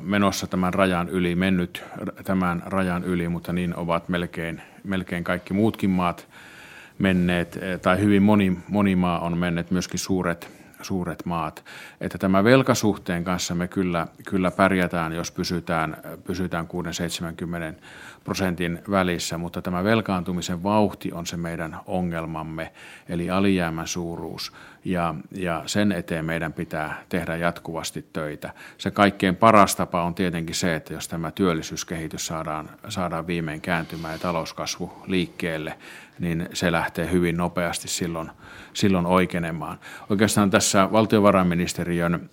menossa 0.01 0.47
tämän 0.47 0.73
rajan 0.73 1.09
yli, 1.09 1.35
mennyt 1.35 1.83
tämän 2.23 2.63
rajan 2.65 3.03
yli, 3.03 3.29
mutta 3.29 3.53
niin 3.53 3.75
ovat 3.75 4.09
melkein, 4.09 4.61
melkein 4.83 5.23
kaikki 5.23 5.53
muutkin 5.53 5.89
maat 5.89 6.27
menneet, 6.99 7.59
tai 7.81 7.99
hyvin 7.99 8.23
moni, 8.23 8.57
moni 8.67 8.95
maa 8.95 9.19
on 9.19 9.37
mennyt, 9.37 9.71
myöskin 9.71 9.99
suuret, 9.99 10.49
suuret 10.81 11.25
maat. 11.25 11.63
Että 12.01 12.17
tämä 12.17 12.43
velkasuhteen 12.43 13.23
kanssa 13.23 13.55
me 13.55 13.67
kyllä, 13.67 14.07
kyllä 14.29 14.51
pärjätään, 14.51 15.13
jos 15.13 15.31
pysytään, 15.31 15.97
pysytään 16.23 16.67
6-70 17.75 17.81
prosentin 18.23 18.79
välissä, 18.91 19.37
mutta 19.37 19.61
tämä 19.61 19.83
velkaantumisen 19.83 20.63
vauhti 20.63 21.11
on 21.11 21.25
se 21.25 21.37
meidän 21.37 21.79
ongelmamme, 21.85 22.71
eli 23.09 23.29
alijäämän 23.29 23.87
suuruus. 23.87 24.51
Ja, 24.85 25.15
ja 25.31 25.63
sen 25.65 25.91
eteen 25.91 26.25
meidän 26.25 26.53
pitää 26.53 27.03
tehdä 27.09 27.35
jatkuvasti 27.35 28.05
töitä. 28.13 28.53
Se 28.77 28.91
kaikkein 28.91 29.35
paras 29.35 29.75
tapa 29.75 30.03
on 30.03 30.15
tietenkin 30.15 30.55
se, 30.55 30.75
että 30.75 30.93
jos 30.93 31.07
tämä 31.07 31.31
työllisyyskehitys 31.31 32.27
saadaan, 32.27 32.69
saadaan 32.89 33.27
viimein 33.27 33.61
kääntymään 33.61 34.13
ja 34.13 34.19
talouskasvu 34.19 34.93
liikkeelle, 35.07 35.77
niin 36.19 36.49
se 36.53 36.71
lähtee 36.71 37.11
hyvin 37.11 37.37
nopeasti 37.37 37.87
silloin, 37.87 38.31
silloin 38.73 39.05
oikeenemaan. 39.05 39.79
Oikeastaan 40.09 40.49
tässä 40.49 40.89
valtiovarainministeriön 41.89 42.29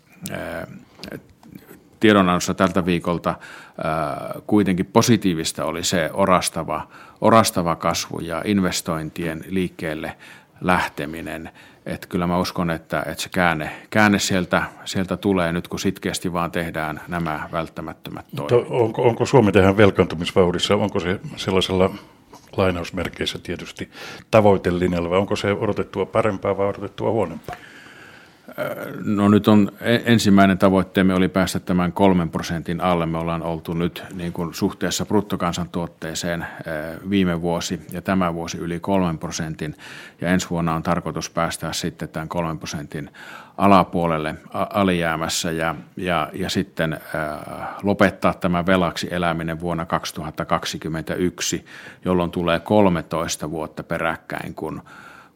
tiedonannossa 2.01 2.55
tältä 2.55 2.87
viikolta 2.87 3.35
kuitenkin 4.47 4.87
positiivista 4.87 5.65
oli 5.65 5.85
se 5.85 6.11
orastava, 6.13 6.89
orastava 7.21 7.77
kasvu 7.77 8.21
ja 8.21 8.43
investointien 8.45 9.45
liikkeelle 9.49 10.17
lähteminen. 10.61 11.51
Että 11.87 12.07
kyllä 12.07 12.27
mä 12.27 12.39
uskon, 12.39 12.71
että, 12.71 13.03
että 13.07 13.23
se 13.23 13.29
käänne, 13.29 13.71
käänne 13.91 14.19
sieltä, 14.19 14.63
sieltä 14.85 15.17
tulee 15.17 15.53
nyt, 15.53 15.69
kun 15.69 15.81
sitkeästi 15.81 16.33
vaan 16.33 16.51
tehdään 16.51 17.01
nämä 17.09 17.49
välttämättömät 17.53 18.27
toimet. 18.37 18.67
Onko, 18.71 19.03
onko 19.03 19.27
Suomi 19.27 19.53
tähän 19.53 19.77
velkaantumisvauhdissa, 19.77 20.77
onko 20.77 21.01
se 21.01 21.21
sellaisella 21.37 21.91
lainausmerkeissä 22.57 23.39
tietysti 23.43 23.91
tavoitelinjalla 24.31 25.11
vai 25.11 25.19
onko 25.19 25.37
se 25.37 25.53
odotettua 25.53 26.07
parempaa 26.07 26.57
vai 26.57 26.67
odotettua 26.67 27.11
huonompaa? 27.11 27.57
No 29.05 29.29
nyt 29.29 29.49
on 29.49 29.73
e- 29.81 30.01
ensimmäinen 30.05 30.59
tavoitteemme 30.59 31.15
oli 31.15 31.29
päästä 31.29 31.61
tämän 31.61 31.93
kolmen 31.93 32.31
prosentin 32.31 32.81
alle. 32.81 33.07
Me 33.07 33.19
ollaan 33.19 33.43
oltu 33.43 33.75
nyt 33.75 34.05
niin 34.15 34.33
kuin 34.33 34.55
suhteessa 34.55 35.07
bruttokansantuotteeseen 35.07 36.47
viime 37.11 37.43
vuosi 37.43 37.81
ja 37.93 38.03
tämä 38.03 38.35
vuosi 38.35 38.59
yli 38.59 38.81
kolmen 38.81 39.19
prosentin. 39.19 39.77
Ja 40.21 40.29
ensi 40.29 40.51
vuonna 40.51 40.75
on 40.75 40.83
tarkoitus 40.83 41.31
päästä 41.31 41.73
sitten 41.73 42.09
tämän 42.09 42.29
kolmen 42.29 42.59
prosentin 42.59 43.11
alapuolelle 43.57 44.35
alijäämässä 44.53 45.51
ja, 45.51 45.75
ja, 45.97 46.31
ja 46.33 46.51
sitten 46.51 47.01
lopettaa 47.83 48.35
tämä 48.35 48.67
velaksi 48.67 49.09
eläminen 49.11 49.61
vuonna 49.61 49.87
2021, 49.87 51.65
jolloin 52.05 52.31
tulee 52.31 52.61
13 52.61 53.51
vuotta 53.51 53.83
peräkkäin, 53.83 54.55
kun 54.55 54.83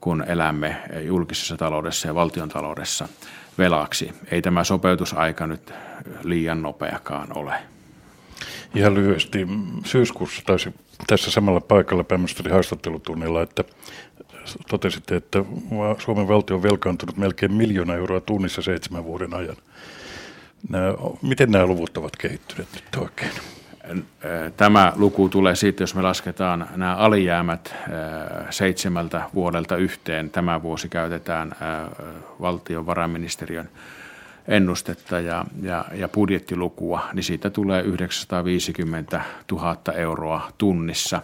kun 0.01 0.24
elämme 0.28 0.76
julkisessa 1.07 1.57
taloudessa 1.57 2.09
ja 2.09 2.14
valtiontaloudessa 2.14 3.09
velaksi. 3.59 4.12
Ei 4.30 4.42
tämä 4.42 4.64
sopeutusaika 4.64 5.46
nyt 5.46 5.72
liian 6.22 6.62
nopeakaan 6.62 7.36
ole. 7.36 7.55
Ihan 8.74 8.94
lyhyesti. 8.94 9.46
Syyskuussa 9.84 10.42
taisi 10.46 10.74
tässä 11.07 11.30
samalla 11.30 11.61
paikalla 11.61 12.05
pääministeri 12.05 12.51
haastattelutunnilla, 12.51 13.42
että 13.42 13.64
totesitte, 14.68 15.16
että 15.16 15.44
Suomen 15.98 16.28
valtio 16.28 16.57
on 16.57 16.62
velkaantunut 16.62 17.16
melkein 17.16 17.53
miljoona 17.53 17.94
euroa 17.94 18.20
tunnissa 18.20 18.62
seitsemän 18.62 19.05
vuoden 19.05 19.34
ajan. 19.34 19.57
Nämä, 20.68 20.94
miten 21.22 21.51
nämä 21.51 21.66
luvut 21.66 21.96
ovat 21.96 22.16
kehittyneet 22.16 22.68
nyt 22.74 23.03
oikein? 23.03 23.32
Tämä 24.57 24.93
luku 24.97 25.28
tulee 25.28 25.57
siitä, 25.57 25.82
jos 25.82 25.95
me 25.95 26.03
lasketaan 26.03 26.68
nämä 26.76 26.97
alijäämät 26.97 27.74
seitsemältä 28.51 29.22
vuodelta 29.34 29.76
yhteen. 29.76 30.30
Tämä 30.30 30.62
vuosi 30.62 30.88
käytetään 30.88 31.53
valtiovarainministeriön 32.41 33.68
ennustetta 34.49 35.20
ja, 35.20 35.45
ja, 35.62 35.84
ja 35.95 36.09
budjettilukua, 36.09 37.09
niin 37.12 37.24
siitä 37.24 37.51
tulee 37.51 37.82
950 37.82 39.20
000 39.53 39.76
euroa 39.95 40.49
tunnissa. 40.59 41.22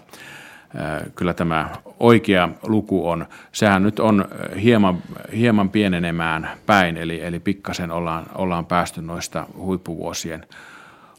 Kyllä 1.14 1.34
tämä 1.34 1.70
oikea 2.00 2.48
luku 2.62 3.08
on, 3.08 3.26
sehän 3.52 3.82
nyt 3.82 4.00
on 4.00 4.24
hieman, 4.62 5.02
hieman 5.36 5.70
pienenemään 5.70 6.50
päin, 6.66 6.96
eli, 6.96 7.22
eli 7.22 7.40
pikkasen 7.40 7.90
ollaan, 7.90 8.26
ollaan 8.34 8.66
päästy 8.66 9.02
noista 9.02 9.46
huippuvuosien 9.56 10.46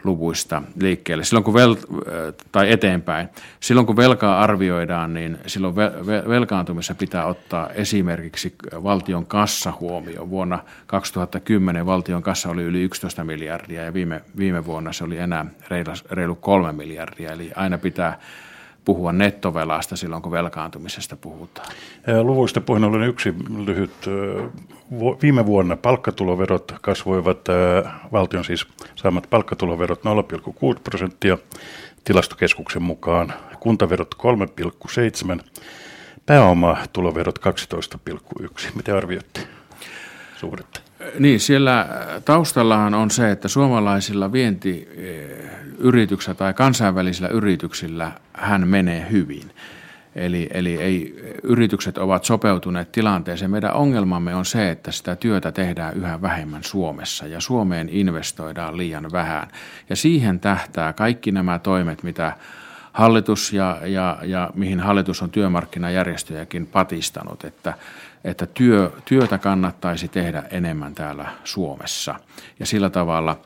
luvuista 0.08 0.62
liikkeelle. 0.82 1.24
Silloin 1.24 1.44
kun 1.44 1.54
vel, 1.54 1.76
tai 2.52 2.72
eteenpäin. 2.72 3.30
Silloin 3.60 3.88
kun 3.88 3.96
velkaa 3.96 4.42
arvioidaan, 4.42 5.14
niin 5.14 5.38
silloin 5.48 5.76
velkaantumissa 6.28 6.96
pitää 6.96 7.26
ottaa 7.26 7.70
esimerkiksi 7.70 8.56
valtion 8.84 9.26
kassa 9.26 9.74
huomioon. 9.80 10.30
Vuonna 10.30 10.60
2010 10.88 11.86
valtion 11.86 12.24
kassa 12.24 12.50
oli 12.50 12.64
yli 12.64 12.82
11 12.82 13.24
miljardia 13.24 13.84
ja 13.84 13.94
viime, 13.94 14.22
viime 14.38 14.66
vuonna 14.66 14.94
se 14.94 15.04
oli 15.04 15.18
enää 15.18 15.46
reilu, 15.70 15.92
reilu 16.12 16.36
3 16.36 16.72
miljardia. 16.72 17.32
Eli 17.32 17.52
aina 17.56 17.78
pitää 17.78 18.20
puhua 18.86 19.14
nettovelasta 19.14 19.96
silloin, 19.96 20.22
kun 20.22 20.32
velkaantumisesta 20.32 21.16
puhutaan. 21.16 21.68
Luvuista 22.22 22.62
puheen 22.62 22.84
ollen 22.84 23.10
yksi 23.10 23.34
lyhyt. 23.66 23.92
Viime 25.22 25.46
vuonna 25.46 25.78
palkkatuloverot 25.78 26.74
kasvoivat, 26.82 27.40
valtion 28.12 28.46
siis 28.46 28.68
saamat 28.96 29.28
palkkatuloverot 29.30 30.00
0,6 30.00 30.80
prosenttia 30.84 31.38
tilastokeskuksen 32.04 32.82
mukaan, 32.82 33.34
kuntaverot 33.60 34.16
3,7, 35.38 35.44
pääomatuloverot 36.26 37.40
12,1. 37.40 38.68
Miten 38.76 38.96
arvioitte 38.96 39.42
suhdetta? 40.36 40.82
Niin, 41.20 41.40
siellä 41.40 41.88
taustallahan 42.26 42.94
on 42.94 43.12
se, 43.12 43.32
että 43.32 43.48
suomalaisilla 43.48 44.32
vientiyrityksillä 44.32 46.36
tai 46.36 46.54
kansainvälisillä 46.54 47.30
yrityksillä 47.30 48.12
hän 48.34 48.68
menee 48.68 49.08
hyvin. 49.12 49.52
Eli, 50.18 50.50
eli 50.54 50.82
ei, 50.82 51.16
yritykset 51.44 51.98
ovat 51.98 52.26
sopeutuneet 52.26 52.92
tilanteeseen. 52.92 53.52
Meidän 53.52 53.74
ongelmamme 53.74 54.36
on 54.36 54.46
se, 54.46 54.72
että 54.72 54.92
sitä 54.92 55.16
työtä 55.16 55.52
tehdään 55.52 55.98
yhä 55.98 56.22
vähemmän 56.22 56.64
Suomessa 56.64 57.28
ja 57.28 57.42
Suomeen 57.42 57.90
investoidaan 57.90 58.78
liian 58.78 59.12
vähän. 59.12 59.48
Ja 59.90 59.96
siihen 59.96 60.40
tähtää 60.40 60.94
kaikki 60.94 61.32
nämä 61.32 61.60
toimet, 61.60 62.04
mitä 62.04 62.34
hallitus 62.94 63.54
ja, 63.54 63.78
ja, 63.86 64.18
ja 64.22 64.50
mihin 64.56 64.80
hallitus 64.80 65.22
on 65.22 65.30
työmarkkinajärjestöjäkin 65.30 66.68
patistanut, 66.68 67.44
että 67.44 67.74
että 68.24 68.46
työ, 68.46 68.92
työtä 69.06 69.38
kannattaisi 69.38 70.08
tehdä 70.08 70.44
enemmän 70.52 70.96
täällä 70.96 71.30
Suomessa. 71.44 72.16
Ja 72.60 72.66
sillä 72.66 72.90
tavalla 72.90 73.40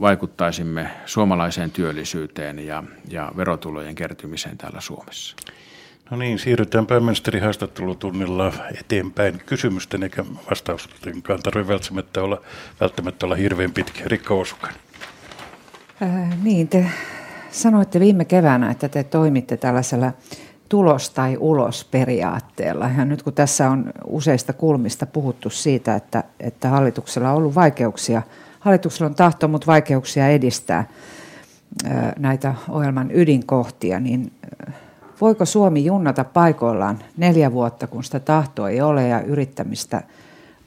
vaikuttaisimme 0.00 0.90
suomalaiseen 1.06 1.70
työllisyyteen 1.70 2.66
ja, 2.66 2.84
ja 3.08 3.32
verotulojen 3.36 3.94
kertymiseen 3.94 4.58
täällä 4.58 4.80
Suomessa. 4.80 5.36
No 6.10 6.16
niin, 6.16 6.38
siirrytään 6.38 6.86
pääministeri 6.86 7.40
haastattelutunnilla 7.40 8.52
eteenpäin. 8.80 9.42
Kysymysten 9.46 10.02
eikä 10.02 10.24
vastaustenkaan 10.50 11.42
tarvitse 11.42 11.72
välttämättä 11.72 12.22
olla, 12.22 12.42
välttämättä 12.80 13.26
olla 13.26 13.34
hirveän 13.34 13.72
pitkä. 13.72 14.02
Rikka 14.06 14.34
Osukan. 14.34 14.72
Äh, 16.02 16.42
niin, 16.42 16.68
te 16.68 16.86
sanoitte 17.50 18.00
viime 18.00 18.24
keväänä, 18.24 18.70
että 18.70 18.88
te 18.88 19.04
toimitte 19.04 19.56
tällaisella 19.56 20.12
tulos 20.68 21.10
tai 21.10 21.36
ulos 21.40 21.84
periaatteella. 21.84 22.90
Ja 22.98 23.04
nyt 23.04 23.22
kun 23.22 23.32
tässä 23.32 23.70
on 23.70 23.92
useista 24.06 24.52
kulmista 24.52 25.06
puhuttu 25.06 25.50
siitä, 25.50 25.94
että, 25.94 26.24
että 26.40 26.68
hallituksella 26.68 27.30
on 27.30 27.36
ollut 27.36 27.54
vaikeuksia, 27.54 28.22
hallituksella 28.60 29.08
on 29.08 29.14
tahto, 29.14 29.48
mutta 29.48 29.66
vaikeuksia 29.66 30.28
edistää 30.28 30.84
näitä 32.18 32.54
ohjelman 32.68 33.10
ydinkohtia, 33.14 34.00
niin 34.00 34.32
voiko 35.20 35.44
Suomi 35.44 35.84
junnata 35.84 36.24
paikoillaan 36.24 36.98
neljä 37.16 37.52
vuotta, 37.52 37.86
kun 37.86 38.04
sitä 38.04 38.20
tahtoa 38.20 38.70
ei 38.70 38.80
ole 38.80 39.08
ja 39.08 39.20
yrittämistä 39.20 40.02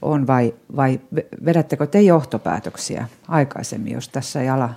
on, 0.02 0.26
vai, 0.26 0.54
vai 0.76 1.00
vedättekö 1.44 1.86
te 1.86 2.00
johtopäätöksiä 2.00 3.08
aikaisemmin, 3.28 3.92
jos 3.92 4.08
tässä 4.08 4.40
ei 4.40 4.48
ala 4.48 4.70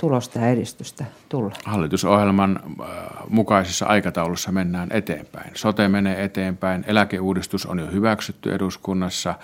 tulosta 0.00 0.38
ja 0.38 0.48
edistystä 0.48 1.04
tulla? 1.28 1.54
Hallitusohjelman 1.64 2.60
äh, 2.80 2.86
mukaisessa 3.28 3.86
aikataulussa 3.86 4.52
mennään 4.52 4.88
eteenpäin. 4.92 5.50
Sote 5.54 5.88
menee 5.88 6.24
eteenpäin, 6.24 6.84
eläkeuudistus 6.86 7.66
on 7.66 7.78
jo 7.78 7.86
hyväksytty 7.86 8.54
eduskunnassa, 8.54 9.30
äh, 9.30 9.36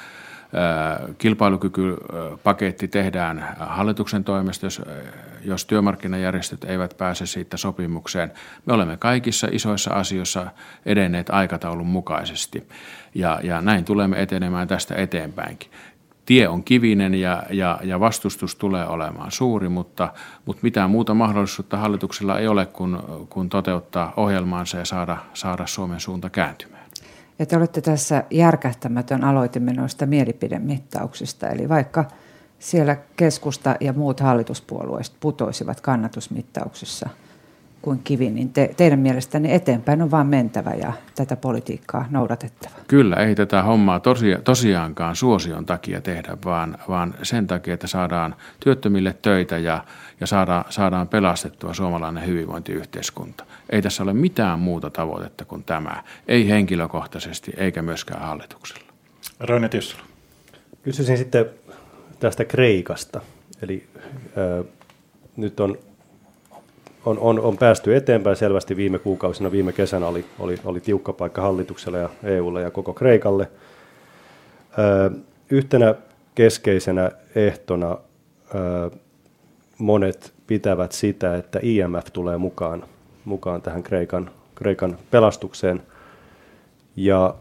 kilpailukykypaketti 1.18 2.88
tehdään 2.88 3.56
hallituksen 3.60 4.24
toimesta, 4.24 4.66
jos, 4.66 4.82
äh, 4.88 4.94
jos 5.44 5.64
työmarkkinajärjestöt 5.64 6.64
eivät 6.64 6.94
pääse 6.98 7.26
siitä 7.26 7.56
sopimukseen. 7.56 8.32
Me 8.66 8.72
olemme 8.72 8.96
kaikissa 8.96 9.48
isoissa 9.52 9.90
asioissa 9.90 10.46
edenneet 10.86 11.30
aikataulun 11.30 11.86
mukaisesti 11.86 12.68
ja, 13.14 13.40
ja 13.42 13.60
näin 13.60 13.84
tulemme 13.84 14.22
etenemään 14.22 14.68
tästä 14.68 14.94
eteenpäinkin 14.94 15.70
tie 16.26 16.48
on 16.48 16.64
kivinen 16.64 17.14
ja, 17.14 17.42
ja, 17.50 17.78
ja 17.84 18.00
vastustus 18.00 18.56
tulee 18.56 18.86
olemaan 18.86 19.32
suuri, 19.32 19.68
mutta, 19.68 20.12
mutta 20.44 20.60
mitään 20.62 20.90
muuta 20.90 21.14
mahdollisuutta 21.14 21.76
hallituksella 21.76 22.38
ei 22.38 22.48
ole 22.48 22.66
kuin, 22.66 22.98
kuin 23.28 23.48
toteuttaa 23.48 24.12
ohjelmaansa 24.16 24.78
ja 24.78 24.84
saada, 24.84 25.16
saada 25.34 25.66
Suomen 25.66 26.00
suunta 26.00 26.30
kääntymään. 26.30 26.86
Ja 27.38 27.46
te 27.46 27.56
olette 27.56 27.80
tässä 27.80 28.24
järkähtämätön 28.30 29.24
aloitimme 29.24 29.72
noista 29.72 30.06
mielipidemittauksista, 30.06 31.48
eli 31.48 31.68
vaikka 31.68 32.04
siellä 32.58 32.96
keskusta 33.16 33.76
ja 33.80 33.92
muut 33.92 34.20
hallituspuolueet 34.20 35.12
putoisivat 35.20 35.80
kannatusmittauksissa– 35.80 37.08
kuin 37.86 38.00
kivi, 38.04 38.30
niin 38.30 38.52
te, 38.52 38.70
teidän 38.76 38.98
mielestänne 38.98 39.54
eteenpäin 39.54 40.02
on 40.02 40.10
vaan 40.10 40.26
mentävä 40.26 40.70
ja 40.70 40.92
tätä 41.14 41.36
politiikkaa 41.36 42.06
noudatettava. 42.10 42.74
Kyllä, 42.88 43.16
ei 43.16 43.34
tätä 43.34 43.62
hommaa 43.62 44.00
tosia, 44.00 44.38
tosiaankaan 44.38 45.16
suosion 45.16 45.66
takia 45.66 46.00
tehdä, 46.00 46.36
vaan, 46.44 46.78
vaan 46.88 47.14
sen 47.22 47.46
takia, 47.46 47.74
että 47.74 47.86
saadaan 47.86 48.34
työttömille 48.60 49.16
töitä 49.22 49.58
ja, 49.58 49.84
ja 50.20 50.26
saadaan, 50.26 50.64
saadaan 50.68 51.08
pelastettua 51.08 51.74
suomalainen 51.74 52.26
hyvinvointiyhteiskunta. 52.26 53.44
Ei 53.70 53.82
tässä 53.82 54.02
ole 54.02 54.12
mitään 54.12 54.58
muuta 54.58 54.90
tavoitetta 54.90 55.44
kuin 55.44 55.64
tämä, 55.64 56.02
ei 56.28 56.48
henkilökohtaisesti 56.48 57.52
eikä 57.56 57.82
myöskään 57.82 58.22
hallituksella. 58.22 58.92
Raine 59.40 59.68
Tissula. 59.68 60.02
Kysyisin 60.82 61.18
sitten 61.18 61.46
tästä 62.20 62.44
Kreikasta. 62.44 63.20
eli 63.62 63.86
ää, 64.36 64.64
nyt 65.36 65.60
on, 65.60 65.78
on, 67.06 67.18
on, 67.18 67.40
on 67.40 67.56
päästy 67.56 67.96
eteenpäin 67.96 68.36
selvästi 68.36 68.76
viime 68.76 68.98
kuukausina. 68.98 69.52
Viime 69.52 69.72
kesänä 69.72 70.06
oli, 70.06 70.24
oli, 70.38 70.58
oli 70.64 70.80
tiukka 70.80 71.12
paikka 71.12 71.42
hallitukselle 71.42 71.98
ja 71.98 72.08
EUlle 72.22 72.62
ja 72.62 72.70
koko 72.70 72.92
Kreikalle. 72.92 73.48
Ää, 74.78 75.10
yhtenä 75.50 75.94
keskeisenä 76.34 77.10
ehtona 77.34 77.88
ää, 77.88 78.90
monet 79.78 80.32
pitävät 80.46 80.92
sitä, 80.92 81.36
että 81.36 81.60
IMF 81.62 82.06
tulee 82.12 82.36
mukaan, 82.36 82.84
mukaan 83.24 83.62
tähän 83.62 83.82
Kreikan, 83.82 84.30
Kreikan 84.54 84.98
pelastukseen. 85.10 85.82
Ja 86.96 87.34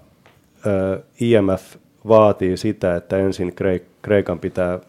ää, 0.65 0.99
IMF 1.19 1.75
vaatii 2.07 2.57
sitä, 2.57 2.95
että 2.95 3.17
ensin 3.17 3.53
Kreikan, 4.01 4.39
pitää, 4.39 4.79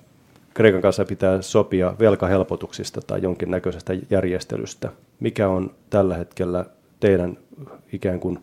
Kreikan 0.57 0.83
kanssa 0.83 1.05
pitää 1.05 1.43
sopia 1.43 1.95
velkahelpotuksista 1.99 3.01
tai 3.07 3.23
jonkinnäköisestä 3.23 3.95
järjestelystä. 4.11 4.93
Mikä 5.21 5.49
on 5.49 5.71
tällä 5.91 6.17
hetkellä 6.17 6.65
teidän 7.01 7.39
ikään 7.93 8.21
kuin 8.21 8.39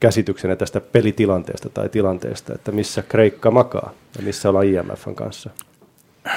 käsityksenne 0.00 0.56
tästä 0.56 0.80
pelitilanteesta 0.80 1.68
tai 1.68 1.88
tilanteesta, 1.88 2.54
että 2.54 2.72
missä 2.72 3.02
Kreikka 3.02 3.50
makaa 3.50 3.92
ja 4.16 4.22
missä 4.22 4.48
ollaan 4.48 4.66
IMFn 4.66 5.14
kanssa? 5.14 5.50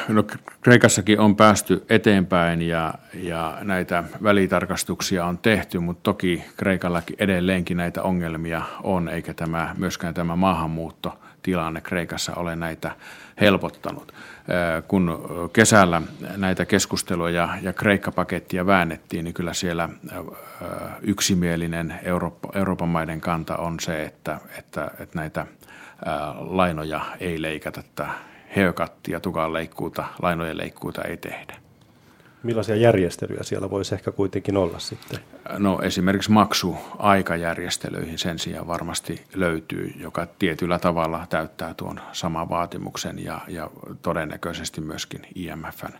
No, 0.07 0.23
Kreikassakin 0.61 1.19
on 1.19 1.35
päästy 1.35 1.85
eteenpäin 1.89 2.61
ja, 2.61 2.93
ja 3.13 3.57
näitä 3.61 4.03
välitarkastuksia 4.23 5.25
on 5.25 5.37
tehty, 5.37 5.79
mutta 5.79 6.03
toki 6.03 6.43
Kreikallakin 6.57 7.15
edelleenkin 7.19 7.77
näitä 7.77 8.03
ongelmia 8.03 8.61
on, 8.83 9.09
eikä 9.09 9.33
tämä, 9.33 9.75
myöskään 9.77 10.13
tämä 10.13 10.35
maahanmuuttotilanne 10.35 11.81
Kreikassa 11.81 12.35
ole 12.35 12.55
näitä 12.55 12.91
helpottanut. 13.41 14.13
Kun 14.87 15.19
kesällä 15.53 16.01
näitä 16.37 16.65
keskusteluja 16.65 17.49
ja 17.61 17.73
Kreikka-pakettia 17.73 18.65
väännettiin, 18.65 19.23
niin 19.23 19.33
kyllä 19.33 19.53
siellä 19.53 19.89
yksimielinen 21.01 21.99
Eurooppa, 22.03 22.49
Euroopan 22.55 22.89
maiden 22.89 23.21
kanta 23.21 23.57
on 23.57 23.79
se, 23.79 24.03
että, 24.03 24.39
että, 24.57 24.91
että 24.99 25.19
näitä 25.19 25.45
lainoja 26.39 27.01
ei 27.19 27.41
leikata 27.41 28.07
haircuttia, 28.55 29.19
tukan 29.19 29.53
leikkuuta, 29.53 30.05
lainojen 30.21 30.57
leikkuuta 30.57 31.01
ei 31.01 31.17
tehdä. 31.17 31.53
Millaisia 32.43 32.75
järjestelyjä 32.75 33.43
siellä 33.43 33.69
voisi 33.69 33.95
ehkä 33.95 34.11
kuitenkin 34.11 34.57
olla 34.57 34.79
sitten? 34.79 35.19
No 35.57 35.79
esimerkiksi 35.81 36.31
maksuaikajärjestelyihin 36.31 38.17
sen 38.17 38.39
sijaan 38.39 38.67
varmasti 38.67 39.23
löytyy, 39.35 39.93
joka 39.99 40.27
tietyllä 40.39 40.79
tavalla 40.79 41.27
täyttää 41.29 41.73
tuon 41.73 41.99
saman 42.11 42.49
vaatimuksen 42.49 43.23
ja, 43.23 43.41
ja 43.47 43.69
todennäköisesti 44.01 44.81
myöskin 44.81 45.21
IMFn 45.35 45.93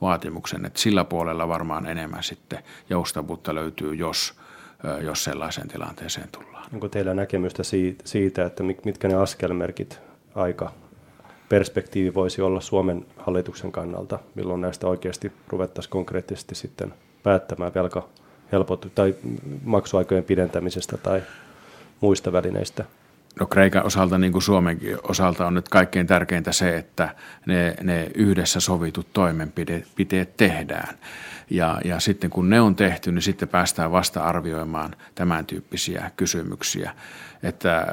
vaatimuksen. 0.00 0.64
Että 0.64 0.80
sillä 0.80 1.04
puolella 1.04 1.48
varmaan 1.48 1.86
enemmän 1.86 2.22
sitten 2.22 2.58
joustavuutta 2.90 3.54
löytyy, 3.54 3.94
jos, 3.94 4.34
jos 5.00 5.24
sellaiseen 5.24 5.68
tilanteeseen 5.68 6.28
tullaan. 6.32 6.64
Onko 6.72 6.88
teillä 6.88 7.14
näkemystä 7.14 7.62
siitä, 8.04 8.44
että 8.44 8.62
mitkä 8.62 9.08
ne 9.08 9.14
askelmerkit 9.14 10.00
aika 10.34 10.72
perspektiivi 11.48 12.14
voisi 12.14 12.42
olla 12.42 12.60
Suomen 12.60 13.06
hallituksen 13.16 13.72
kannalta, 13.72 14.18
milloin 14.34 14.60
näistä 14.60 14.86
oikeasti 14.86 15.32
ruvettaisiin 15.48 15.90
konkreettisesti 15.90 16.54
sitten 16.54 16.94
päättämään 17.22 17.74
velka 17.74 18.08
helpotu 18.52 18.88
tai 18.94 19.14
maksuaikojen 19.64 20.24
pidentämisestä 20.24 20.96
tai 20.96 21.22
muista 22.00 22.32
välineistä? 22.32 22.84
No 23.40 23.46
Kreikan 23.46 23.86
osalta, 23.86 24.18
niin 24.18 24.32
kuin 24.32 24.42
Suomenkin 24.42 24.96
osalta, 25.02 25.46
on 25.46 25.54
nyt 25.54 25.68
kaikkein 25.68 26.06
tärkeintä 26.06 26.52
se, 26.52 26.76
että 26.76 27.14
ne, 27.46 27.74
ne 27.82 28.10
yhdessä 28.14 28.60
sovitut 28.60 29.12
toimenpiteet 29.12 30.36
tehdään. 30.36 30.98
Ja, 31.50 31.80
ja 31.84 32.00
sitten 32.00 32.30
kun 32.30 32.50
ne 32.50 32.60
on 32.60 32.76
tehty, 32.76 33.12
niin 33.12 33.22
sitten 33.22 33.48
päästään 33.48 33.92
vasta 33.92 34.24
arvioimaan 34.24 34.94
tämän 35.14 35.46
tyyppisiä 35.46 36.10
kysymyksiä. 36.16 36.92
Että 37.42 37.76
äh, 37.78 37.84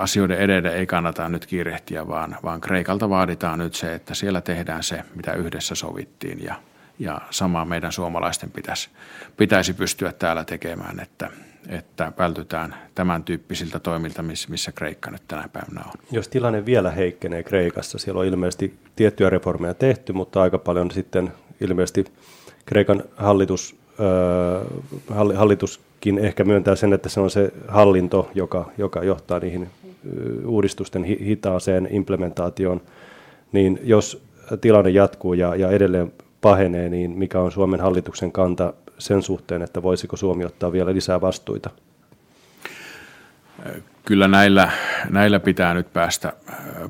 asioiden 0.00 0.38
edellä 0.38 0.70
ei 0.70 0.86
kannata 0.86 1.28
nyt 1.28 1.46
kiirehtiä, 1.46 2.08
vaan, 2.08 2.36
vaan 2.42 2.60
Kreikalta 2.60 3.08
vaaditaan 3.08 3.58
nyt 3.58 3.74
se, 3.74 3.94
että 3.94 4.14
siellä 4.14 4.40
tehdään 4.40 4.82
se, 4.82 5.04
mitä 5.14 5.32
yhdessä 5.32 5.74
sovittiin. 5.74 6.44
Ja, 6.44 6.54
ja 6.98 7.20
samaa 7.30 7.64
meidän 7.64 7.92
suomalaisten 7.92 8.50
pitäisi, 8.50 8.90
pitäisi 9.36 9.72
pystyä 9.72 10.12
täällä 10.12 10.44
tekemään, 10.44 11.00
että, 11.00 11.30
että 11.68 12.12
vältytään 12.18 12.74
tämän 12.94 13.24
tyyppisiltä 13.24 13.78
toimilta, 13.78 14.22
missä 14.22 14.72
Kreikka 14.72 15.10
nyt 15.10 15.22
tänä 15.28 15.48
päivänä 15.52 15.80
on. 15.86 15.92
Jos 16.10 16.28
tilanne 16.28 16.66
vielä 16.66 16.90
heikkenee 16.90 17.42
Kreikassa, 17.42 17.98
siellä 17.98 18.20
on 18.20 18.26
ilmeisesti 18.26 18.74
tiettyjä 18.96 19.30
reformeja 19.30 19.74
tehty, 19.74 20.12
mutta 20.12 20.42
aika 20.42 20.58
paljon 20.58 20.90
sitten 20.90 21.32
ilmeisesti 21.60 22.04
Kreikan 22.66 23.02
hallitus, 23.16 23.76
äh, 23.90 25.36
hallituskin 25.36 26.18
ehkä 26.18 26.44
myöntää 26.44 26.76
sen, 26.76 26.92
että 26.92 27.08
se 27.08 27.20
on 27.20 27.30
se 27.30 27.52
hallinto, 27.68 28.30
joka, 28.34 28.70
joka 28.78 29.04
johtaa 29.04 29.38
niihin 29.38 29.68
uudistusten 30.46 31.04
hitaaseen 31.04 31.88
implementaatioon, 31.90 32.80
niin 33.52 33.80
jos 33.82 34.22
tilanne 34.60 34.90
jatkuu 34.90 35.34
ja, 35.34 35.54
ja 35.54 35.70
edelleen 35.70 36.12
pahenee, 36.40 36.88
niin 36.88 37.10
mikä 37.10 37.40
on 37.40 37.52
Suomen 37.52 37.80
hallituksen 37.80 38.32
kanta 38.32 38.74
sen 39.04 39.22
suhteen, 39.22 39.62
että 39.62 39.82
voisiko 39.82 40.16
Suomi 40.16 40.44
ottaa 40.44 40.72
vielä 40.72 40.94
lisää 40.94 41.20
vastuita? 41.20 41.70
Kyllä 44.04 44.28
näillä, 44.28 44.70
näillä 45.10 45.40
pitää 45.40 45.74
nyt 45.74 45.92
päästä, 45.92 46.32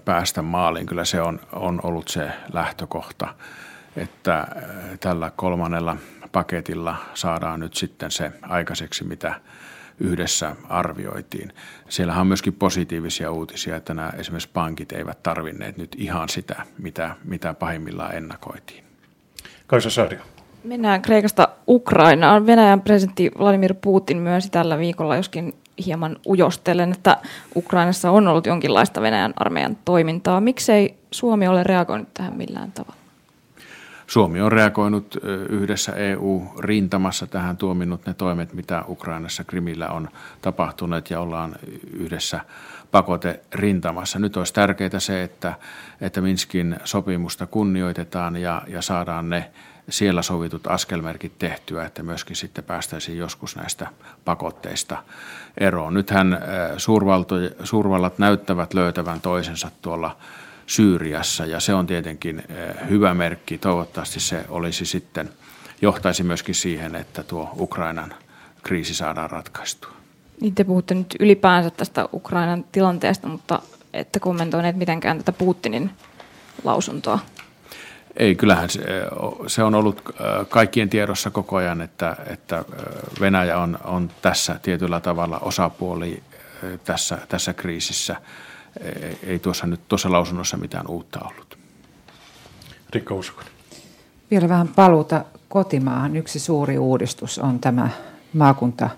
päästä 0.04 0.42
maaliin. 0.42 0.86
Kyllä 0.86 1.04
se 1.04 1.20
on, 1.20 1.40
on 1.52 1.80
ollut 1.82 2.08
se 2.08 2.30
lähtökohta 2.52 3.34
että 3.96 4.38
äh, 4.38 4.46
tällä 5.00 5.32
kolmannella 5.36 5.96
paketilla 6.32 6.96
saadaan 7.14 7.60
nyt 7.60 7.74
sitten 7.74 8.10
se 8.10 8.32
aikaiseksi, 8.42 9.04
mitä 9.04 9.40
yhdessä 10.00 10.56
arvioitiin. 10.68 11.52
Siellähän 11.88 12.20
on 12.20 12.26
myöskin 12.26 12.52
positiivisia 12.52 13.30
uutisia, 13.30 13.76
että 13.76 13.94
nämä 13.94 14.12
esimerkiksi 14.18 14.50
pankit 14.52 14.92
eivät 14.92 15.22
tarvinneet 15.22 15.76
nyt 15.76 15.96
ihan 15.98 16.28
sitä, 16.28 16.62
mitä, 16.78 17.16
mitä 17.24 17.54
pahimmillaan 17.54 18.14
ennakoitiin. 18.14 18.84
Kaisa 19.66 19.90
Saario. 19.90 20.20
Mennään 20.64 21.02
Kreikasta 21.02 21.48
Ukrainaan. 21.68 22.46
Venäjän 22.46 22.80
presidentti 22.80 23.30
Vladimir 23.38 23.74
Putin 23.74 24.16
myönsi 24.16 24.50
tällä 24.50 24.78
viikolla, 24.78 25.16
joskin 25.16 25.52
hieman 25.86 26.16
ujostellen, 26.26 26.92
että 26.92 27.16
Ukrainassa 27.56 28.10
on 28.10 28.28
ollut 28.28 28.46
jonkinlaista 28.46 29.00
Venäjän 29.00 29.34
armeijan 29.36 29.76
toimintaa. 29.84 30.40
Miksei 30.40 30.94
Suomi 31.10 31.48
ole 31.48 31.64
reagoinut 31.64 32.08
tähän 32.14 32.36
millään 32.36 32.72
tavalla? 32.72 32.96
Suomi 34.06 34.40
on 34.40 34.52
reagoinut 34.52 35.16
yhdessä 35.48 35.92
EU-rintamassa 35.92 37.26
tähän 37.26 37.56
tuominnut 37.56 38.06
ne 38.06 38.14
toimet, 38.14 38.52
mitä 38.52 38.84
Ukrainassa 38.88 39.44
Krimillä 39.44 39.88
on 39.88 40.08
tapahtunut 40.42 41.10
ja 41.10 41.20
ollaan 41.20 41.56
yhdessä 41.92 42.40
pakote 42.90 43.40
rintamassa. 43.54 44.18
Nyt 44.18 44.36
olisi 44.36 44.54
tärkeää 44.54 44.98
se, 44.98 45.22
että, 45.22 45.54
että 46.00 46.20
Minskin 46.20 46.76
sopimusta 46.84 47.46
kunnioitetaan 47.46 48.36
ja, 48.36 48.62
ja 48.66 48.82
saadaan 48.82 49.30
ne 49.30 49.50
siellä 49.88 50.22
sovitut 50.22 50.66
askelmerkit 50.66 51.38
tehtyä, 51.38 51.84
että 51.84 52.02
myöskin 52.02 52.36
sitten 52.36 52.64
päästäisiin 52.64 53.18
joskus 53.18 53.56
näistä 53.56 53.86
pakotteista 54.24 55.02
eroon. 55.58 55.94
Nythän 55.94 56.38
suurvallat 57.64 58.18
näyttävät 58.18 58.74
löytävän 58.74 59.20
toisensa 59.20 59.70
tuolla 59.82 60.16
Syyriassa 60.66 61.46
ja 61.46 61.60
se 61.60 61.74
on 61.74 61.86
tietenkin 61.86 62.38
eh, 62.38 62.88
hyvä 62.88 63.14
merkki. 63.14 63.58
Toivottavasti 63.58 64.20
se 64.20 64.44
olisi 64.48 64.86
sitten, 64.86 65.30
johtaisi 65.82 66.22
myöskin 66.22 66.54
siihen, 66.54 66.94
että 66.94 67.22
tuo 67.22 67.50
Ukrainan 67.58 68.14
kriisi 68.62 68.94
saadaan 68.94 69.30
ratkaistua. 69.30 69.92
Niin 70.40 70.54
te 70.54 70.64
puhutte 70.64 70.94
nyt 70.94 71.16
ylipäänsä 71.20 71.70
tästä 71.70 72.08
Ukrainan 72.12 72.64
tilanteesta, 72.72 73.28
mutta 73.28 73.62
ette 73.92 74.20
kommentoineet 74.20 74.76
mitenkään 74.76 75.18
tätä 75.18 75.32
Putinin 75.32 75.90
lausuntoa. 76.64 77.18
Ei, 78.16 78.34
kyllähän 78.34 78.70
se, 78.70 78.80
se 79.46 79.62
on 79.62 79.74
ollut 79.74 80.02
eh, 80.08 80.14
kaikkien 80.48 80.90
tiedossa 80.90 81.30
koko 81.30 81.56
ajan, 81.56 81.80
että, 81.80 82.16
että 82.26 82.58
eh, 82.58 82.64
Venäjä 83.20 83.58
on, 83.58 83.78
on 83.84 84.10
tässä 84.22 84.60
tietyllä 84.62 85.00
tavalla 85.00 85.38
osapuoli 85.38 86.22
tässä, 86.84 87.18
tässä 87.28 87.52
kriisissä– 87.52 88.16
ei 89.22 89.38
tuossa 89.38 89.66
nyt 89.66 89.80
tuossa 89.88 90.12
lausunnossa 90.12 90.56
mitään 90.56 90.86
uutta 90.88 91.20
ollut. 91.20 91.58
Rikka 92.90 93.14
Uskonen. 93.14 93.52
Vielä 94.30 94.48
vähän 94.48 94.68
paluuta 94.68 95.24
kotimaahan. 95.48 96.16
Yksi 96.16 96.38
suuri 96.38 96.78
uudistus 96.78 97.38
on 97.38 97.60
tämä 97.60 97.88
maakunta, 98.32 98.90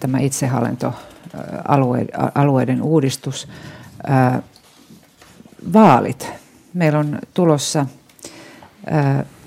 tämä 0.00 0.18
itsehallintoalueiden 0.18 2.82
uudistus. 2.82 3.48
Vaalit. 5.72 6.28
Meillä 6.74 6.98
on 6.98 7.18
tulossa 7.34 7.86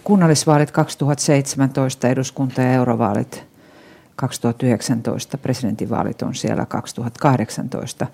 kunnallisvaalit 0.04 0.72
2017, 0.72 2.08
eduskunta- 2.08 2.62
ja 2.62 2.72
eurovaalit 2.72 3.44
2019, 4.16 5.38
presidentinvaalit 5.38 6.22
on 6.22 6.36
siellä 6.36 6.66
2018. 6.66 8.08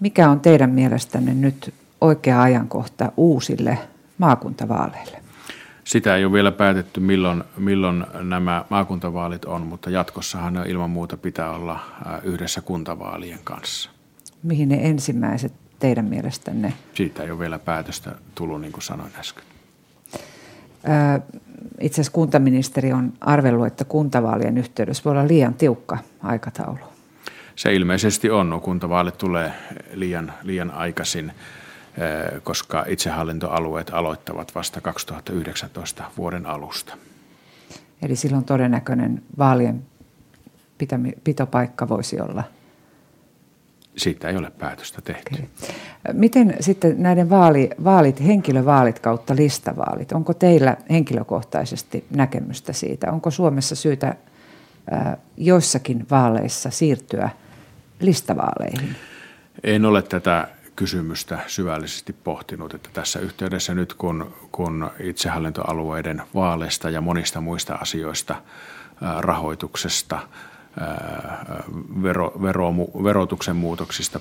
Mikä 0.00 0.30
on 0.30 0.40
teidän 0.40 0.70
mielestänne 0.70 1.34
nyt 1.34 1.74
oikea 2.00 2.42
ajankohta 2.42 3.12
uusille 3.16 3.78
maakuntavaaleille? 4.18 5.18
Sitä 5.84 6.16
ei 6.16 6.24
ole 6.24 6.32
vielä 6.32 6.52
päätetty, 6.52 7.00
milloin, 7.00 7.44
milloin 7.58 8.06
nämä 8.22 8.64
maakuntavaalit 8.70 9.44
on, 9.44 9.62
mutta 9.62 9.90
jatkossahan 9.90 10.52
ne 10.52 10.62
ilman 10.66 10.90
muuta 10.90 11.16
pitää 11.16 11.50
olla 11.50 11.80
yhdessä 12.22 12.60
kuntavaalien 12.60 13.38
kanssa. 13.44 13.90
Mihin 14.42 14.68
ne 14.68 14.78
ensimmäiset 14.82 15.52
teidän 15.78 16.04
mielestänne? 16.04 16.72
Siitä 16.94 17.22
ei 17.22 17.30
ole 17.30 17.38
vielä 17.38 17.58
päätöstä 17.58 18.12
tullut, 18.34 18.60
niin 18.60 18.72
kuin 18.72 18.82
sanoin 18.82 19.12
äsken. 19.18 19.44
Itse 21.80 21.94
asiassa 21.94 22.12
kuntaministeri 22.12 22.92
on 22.92 23.12
arvellut, 23.20 23.66
että 23.66 23.84
kuntavaalien 23.84 24.58
yhteydessä 24.58 25.04
voi 25.04 25.10
olla 25.10 25.28
liian 25.28 25.54
tiukka 25.54 25.98
aikataulu. 26.22 26.78
Se 27.56 27.74
ilmeisesti 27.74 28.30
on. 28.30 28.50
No, 28.50 28.60
kuntavaalit 28.60 29.18
tulee 29.18 29.52
liian, 29.92 30.32
liian 30.42 30.70
aikaisin, 30.70 31.32
koska 32.42 32.84
itsehallintoalueet 32.88 33.90
aloittavat 33.92 34.54
vasta 34.54 34.80
2019 34.80 36.04
vuoden 36.16 36.46
alusta. 36.46 36.96
Eli 38.02 38.16
silloin 38.16 38.44
todennäköinen 38.44 39.22
vaalien 39.38 39.82
pitopaikka 41.24 41.88
voisi 41.88 42.20
olla– 42.20 42.44
siitä 43.96 44.28
ei 44.28 44.36
ole 44.36 44.50
päätöstä 44.58 45.02
tehty. 45.02 45.34
Okay. 45.34 45.74
Miten 46.12 46.56
sitten 46.60 47.02
näiden 47.02 47.30
vaali, 47.30 47.70
vaalit, 47.84 48.26
henkilövaalit 48.26 48.98
kautta 48.98 49.36
listavaalit, 49.36 50.12
onko 50.12 50.34
teillä 50.34 50.76
henkilökohtaisesti 50.90 52.04
näkemystä 52.10 52.72
siitä? 52.72 53.12
Onko 53.12 53.30
Suomessa 53.30 53.74
syytä 53.74 54.06
äh, 54.92 55.16
joissakin 55.36 56.06
vaaleissa 56.10 56.70
siirtyä 56.70 57.30
listavaaleihin? 58.00 58.96
En 59.64 59.84
ole 59.84 60.02
tätä 60.02 60.48
kysymystä 60.76 61.38
syvällisesti 61.46 62.12
pohtinut, 62.12 62.74
että 62.74 62.88
tässä 62.92 63.20
yhteydessä 63.20 63.74
nyt 63.74 63.94
kun, 63.94 64.34
kun 64.52 64.90
itsehallintoalueiden 65.00 66.22
vaaleista 66.34 66.90
ja 66.90 67.00
monista 67.00 67.40
muista 67.40 67.74
asioista, 67.74 68.42
rahoituksesta– 69.20 70.18
vero, 72.02 72.32
vero, 72.42 72.74
verotuksen 73.04 73.56
muutoksista 73.56 74.20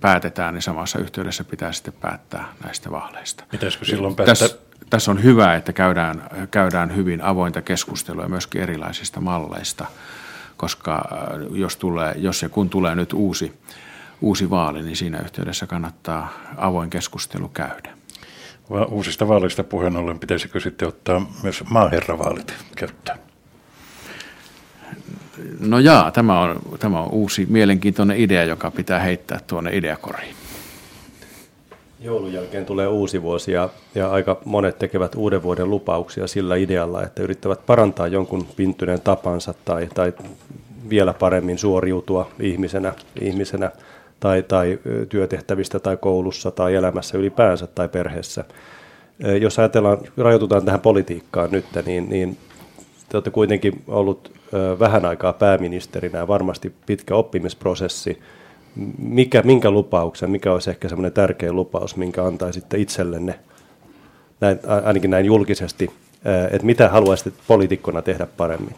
päätetään, 0.00 0.54
niin 0.54 0.62
samassa 0.62 0.98
yhteydessä 0.98 1.44
pitää 1.44 1.72
sitten 1.72 1.94
päättää 2.00 2.52
näistä 2.64 2.90
vaaleista. 2.90 3.44
Pitäisikö 3.50 3.84
silloin 3.84 4.16
päättää? 4.16 4.34
Tässä, 4.34 4.58
tässä 4.90 5.10
on 5.10 5.22
hyvä, 5.22 5.54
että 5.54 5.72
käydään, 5.72 6.22
käydään 6.50 6.96
hyvin 6.96 7.22
avointa 7.22 7.62
keskustelua 7.62 8.28
myöskin 8.28 8.60
erilaisista 8.62 9.20
malleista, 9.20 9.86
koska 10.56 11.04
jos, 11.50 11.76
tulee, 11.76 12.14
jos 12.16 12.42
ja 12.42 12.48
kun 12.48 12.70
tulee 12.70 12.94
nyt 12.94 13.12
uusi, 13.12 13.52
uusi 14.20 14.50
vaali, 14.50 14.82
niin 14.82 14.96
siinä 14.96 15.18
yhteydessä 15.18 15.66
kannattaa 15.66 16.32
avoin 16.56 16.90
keskustelu 16.90 17.48
käydä. 17.48 17.90
Uusista 18.88 19.28
vaaleista 19.28 19.64
puheen 19.64 19.96
ollen 19.96 20.18
pitäisikö 20.18 20.60
sitten 20.60 20.88
ottaa 20.88 21.26
myös 21.42 21.64
maaherravaalit 21.70 22.54
käyttöön? 22.76 23.18
No 25.60 25.78
jaa, 25.78 26.10
tämä 26.10 26.40
on, 26.40 26.56
tämä 26.78 27.00
on 27.00 27.12
uusi 27.12 27.46
mielenkiintoinen 27.50 28.20
idea, 28.20 28.44
joka 28.44 28.70
pitää 28.70 29.00
heittää 29.00 29.40
tuonne 29.46 29.76
ideakoriin. 29.76 30.34
Joulun 32.00 32.32
jälkeen 32.32 32.66
tulee 32.66 32.86
uusi 32.86 33.22
vuosi 33.22 33.52
ja, 33.52 33.68
ja 33.94 34.10
aika 34.10 34.40
monet 34.44 34.78
tekevät 34.78 35.14
uuden 35.14 35.42
vuoden 35.42 35.70
lupauksia 35.70 36.26
sillä 36.26 36.56
idealla, 36.56 37.02
että 37.02 37.22
yrittävät 37.22 37.66
parantaa 37.66 38.06
jonkun 38.06 38.46
pintyneen 38.56 39.00
tapansa 39.00 39.54
tai, 39.64 39.88
tai 39.94 40.12
vielä 40.88 41.14
paremmin 41.14 41.58
suoriutua 41.58 42.30
ihmisenä, 42.40 42.92
ihmisenä 43.20 43.70
tai, 44.20 44.42
tai 44.42 44.78
työtehtävistä 45.08 45.78
tai 45.78 45.96
koulussa 45.96 46.50
tai 46.50 46.74
elämässä 46.74 47.18
ylipäänsä 47.18 47.66
tai 47.66 47.88
perheessä. 47.88 48.44
Jos 49.40 49.58
ajatellaan, 49.58 49.98
rajoitutaan 50.16 50.64
tähän 50.64 50.80
politiikkaan 50.80 51.48
nyt, 51.50 51.64
niin, 51.86 52.08
niin 52.08 52.38
te 53.16 53.18
olette 53.18 53.30
kuitenkin 53.30 53.82
ollut 53.88 54.32
vähän 54.78 55.04
aikaa 55.04 55.32
pääministerinä 55.32 56.28
varmasti 56.28 56.72
pitkä 56.86 57.14
oppimisprosessi. 57.14 58.22
Mikä, 58.98 59.42
minkä 59.42 59.70
lupauksen, 59.70 60.30
mikä 60.30 60.52
olisi 60.52 60.70
ehkä 60.70 60.88
semmoinen 60.88 61.12
tärkein 61.12 61.56
lupaus, 61.56 61.96
minkä 61.96 62.24
antaisitte 62.24 62.78
itsellenne, 62.78 63.38
näin, 64.40 64.58
ainakin 64.84 65.10
näin 65.10 65.26
julkisesti, 65.26 65.90
että 66.50 66.66
mitä 66.66 66.88
haluaisitte 66.88 67.42
poliitikkona 67.46 68.02
tehdä 68.02 68.26
paremmin? 68.26 68.74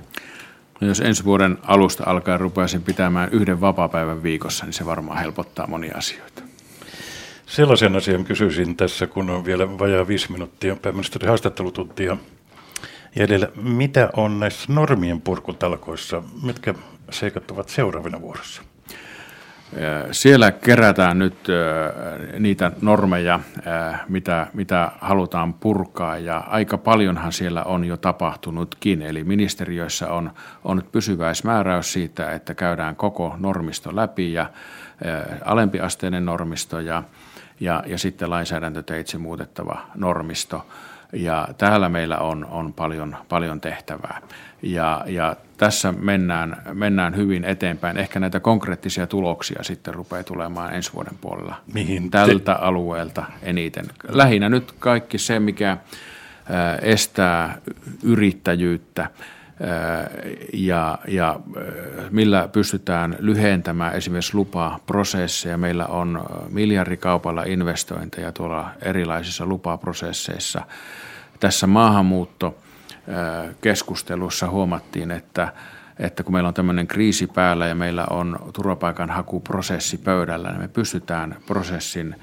No 0.81 0.89
jos 0.89 1.01
ensi 1.01 1.25
vuoden 1.25 1.59
alusta 1.63 2.05
alkaa 2.07 2.37
rupaisin 2.37 2.83
pitämään 2.83 3.29
yhden 3.33 3.61
vapaapäivän 3.61 4.23
viikossa, 4.23 4.65
niin 4.65 4.73
se 4.73 4.87
varmaan 4.87 5.19
helpottaa 5.19 5.67
monia 5.67 5.97
asioita. 5.97 6.43
Sellaisen 7.47 7.97
asian 7.97 8.25
kysyisin 8.25 8.77
tässä, 8.77 9.07
kun 9.07 9.31
on 9.31 9.45
vielä 9.45 9.79
vajaa 9.79 10.09
viisi 10.09 10.33
minuuttia 10.33 10.77
pääministerin 10.77 11.29
haastattelutuntia 11.29 12.17
jäljellä. 13.19 13.49
Mitä 13.63 14.11
on 14.17 14.41
näissä 14.41 14.73
normien 14.73 15.21
purkutalkoissa? 15.21 16.23
Mitkä 16.43 16.75
seikat 17.11 17.51
ovat 17.51 17.69
seuraavina 17.69 18.21
vuorossa? 18.21 18.63
Siellä 20.13 20.53
kerätään 20.53 21.19
nyt 21.19 21.35
niitä 22.39 22.73
normeja, 22.81 23.41
mitä, 24.09 24.47
mitä 24.55 24.93
halutaan 25.01 25.55
purkaa 25.55 26.19
ja 26.19 26.39
aika 26.39 26.79
paljonhan 26.79 27.33
siellä 27.33 27.65
on 27.65 27.85
jo 27.85 27.97
tapahtunutkin. 27.97 29.03
Eli 29.03 29.25
ministeriöissä 29.25 30.13
on, 30.13 30.31
on 30.65 30.77
nyt 30.77 30.93
pysyväismääräys 30.93 31.93
siitä, 31.93 32.33
että 32.33 32.55
käydään 32.55 32.97
koko 32.97 33.35
normisto 33.39 33.97
läpi 33.97 34.33
ja 34.33 34.51
alempiasteinen 35.45 36.25
normisto 36.25 36.81
ja, 36.81 37.03
ja, 37.61 37.83
ja 37.87 37.99
sitten 37.99 38.31
lainsäädäntöteitse 38.31 39.19
muutettava 39.19 39.87
normisto– 39.95 40.67
ja 41.13 41.49
täällä 41.59 41.89
meillä 41.89 42.19
on, 42.19 42.45
on 42.45 42.73
paljon, 42.73 43.17
paljon 43.29 43.61
tehtävää. 43.61 44.23
Ja, 44.63 45.05
ja 45.07 45.37
tässä 45.57 45.93
mennään, 45.93 46.63
mennään 46.73 47.17
hyvin 47.17 47.45
eteenpäin. 47.45 47.97
Ehkä 47.97 48.21
näitä 48.21 48.41
konkreettisia 48.41 49.07
tuloksia 49.07 49.63
sitten 49.63 49.95
rupeaa 49.95 50.23
tulemaan 50.23 50.75
ensi 50.75 50.93
vuoden 50.93 51.19
puolella. 51.21 51.55
Mihin 51.75 52.11
tältä 52.11 52.55
te... 52.55 52.61
alueelta 52.61 53.25
eniten. 53.43 53.85
Lähinnä 54.09 54.49
nyt 54.49 54.73
kaikki 54.79 55.19
se, 55.19 55.41
mikä 55.41 55.77
estää 56.83 57.59
yrittäjyyttä 58.03 59.11
ja, 60.53 60.99
ja 61.09 61.41
millä 62.11 62.49
pystytään 62.53 63.17
lyhentämään 63.19 63.95
esimerkiksi 63.95 64.35
lupaprosesseja. 64.35 65.59
Meillä 65.59 65.87
on 65.87 66.25
miljardikaupalla 66.51 67.43
investointeja 67.43 68.33
tuolla 68.33 68.71
erilaisissa 68.83 69.47
lupaprosesseissa. 69.47 70.63
Tässä 71.41 71.67
maahanmuuttokeskustelussa 71.67 74.51
huomattiin, 74.51 75.11
että 75.11 75.53
että 75.99 76.23
kun 76.23 76.33
meillä 76.33 76.49
on 76.49 76.55
tämmöinen 76.55 76.87
kriisi 76.87 77.27
päällä 77.27 77.67
ja 77.67 77.75
meillä 77.75 78.07
on 78.11 78.39
turvapaikanhakuprosessi 78.53 79.99
pöydällä, 79.99 80.51
niin 80.51 80.61
me 80.61 80.69
pystytään 80.69 81.37
prosessin 81.47 82.17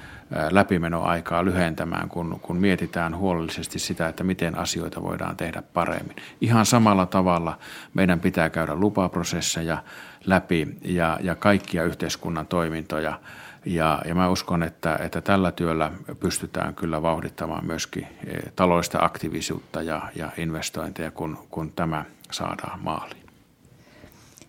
läpimenoaikaa 0.51 1.45
lyhentämään, 1.45 2.09
kun, 2.09 2.39
kun 2.41 2.57
mietitään 2.57 3.17
huolellisesti 3.17 3.80
sitä, 3.80 4.07
että 4.07 4.23
miten 4.23 4.57
asioita 4.57 5.03
voidaan 5.03 5.38
tehdä 5.38 5.63
paremmin. 5.73 6.15
Ihan 6.41 6.65
samalla 6.65 7.05
tavalla 7.05 7.57
meidän 7.93 8.19
pitää 8.19 8.49
käydä 8.49 8.76
lupaprosesseja 8.76 9.84
läpi 10.26 10.78
ja, 10.82 11.19
ja 11.21 11.36
kaikkia 11.36 11.84
yhteiskunnan 11.84 12.47
toimintoja. 12.47 13.19
Ja, 13.65 14.01
ja 14.05 14.15
mä 14.15 14.30
uskon, 14.30 14.63
että, 14.63 14.99
että 15.01 15.21
tällä 15.21 15.51
työllä 15.51 15.91
pystytään 16.19 16.76
kyllä 16.76 17.01
vauhdittamaan 17.01 17.65
myöskin 17.65 18.07
e, 18.28 18.49
taloudellista 18.55 18.99
aktiivisuutta 19.01 19.82
ja, 19.82 20.01
ja 20.15 20.32
investointeja, 20.38 21.11
kun, 21.11 21.38
kun 21.49 21.71
tämä 21.71 22.05
saadaan 22.32 22.80
maaliin. 22.84 23.26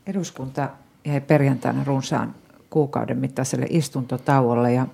Eduskunta 0.06 0.68
jäi 1.04 1.20
perjantaina 1.20 1.84
runsaan 1.84 2.34
kuukauden 2.70 3.18
mittaiselle 3.18 3.66
istuntotauolle 3.70 4.72
ja 4.72 4.86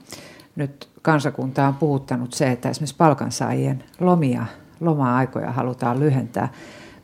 nyt 0.57 0.89
kansakuntaa 1.03 1.69
on 1.69 1.75
puhuttanut 1.75 2.33
se, 2.33 2.51
että 2.51 2.71
esimerkiksi 2.71 2.97
palkansaajien 2.97 3.85
lomia, 4.01 4.47
loma-aikoja 4.81 5.53
halutaan 5.53 6.01
lyhentää. 6.01 6.49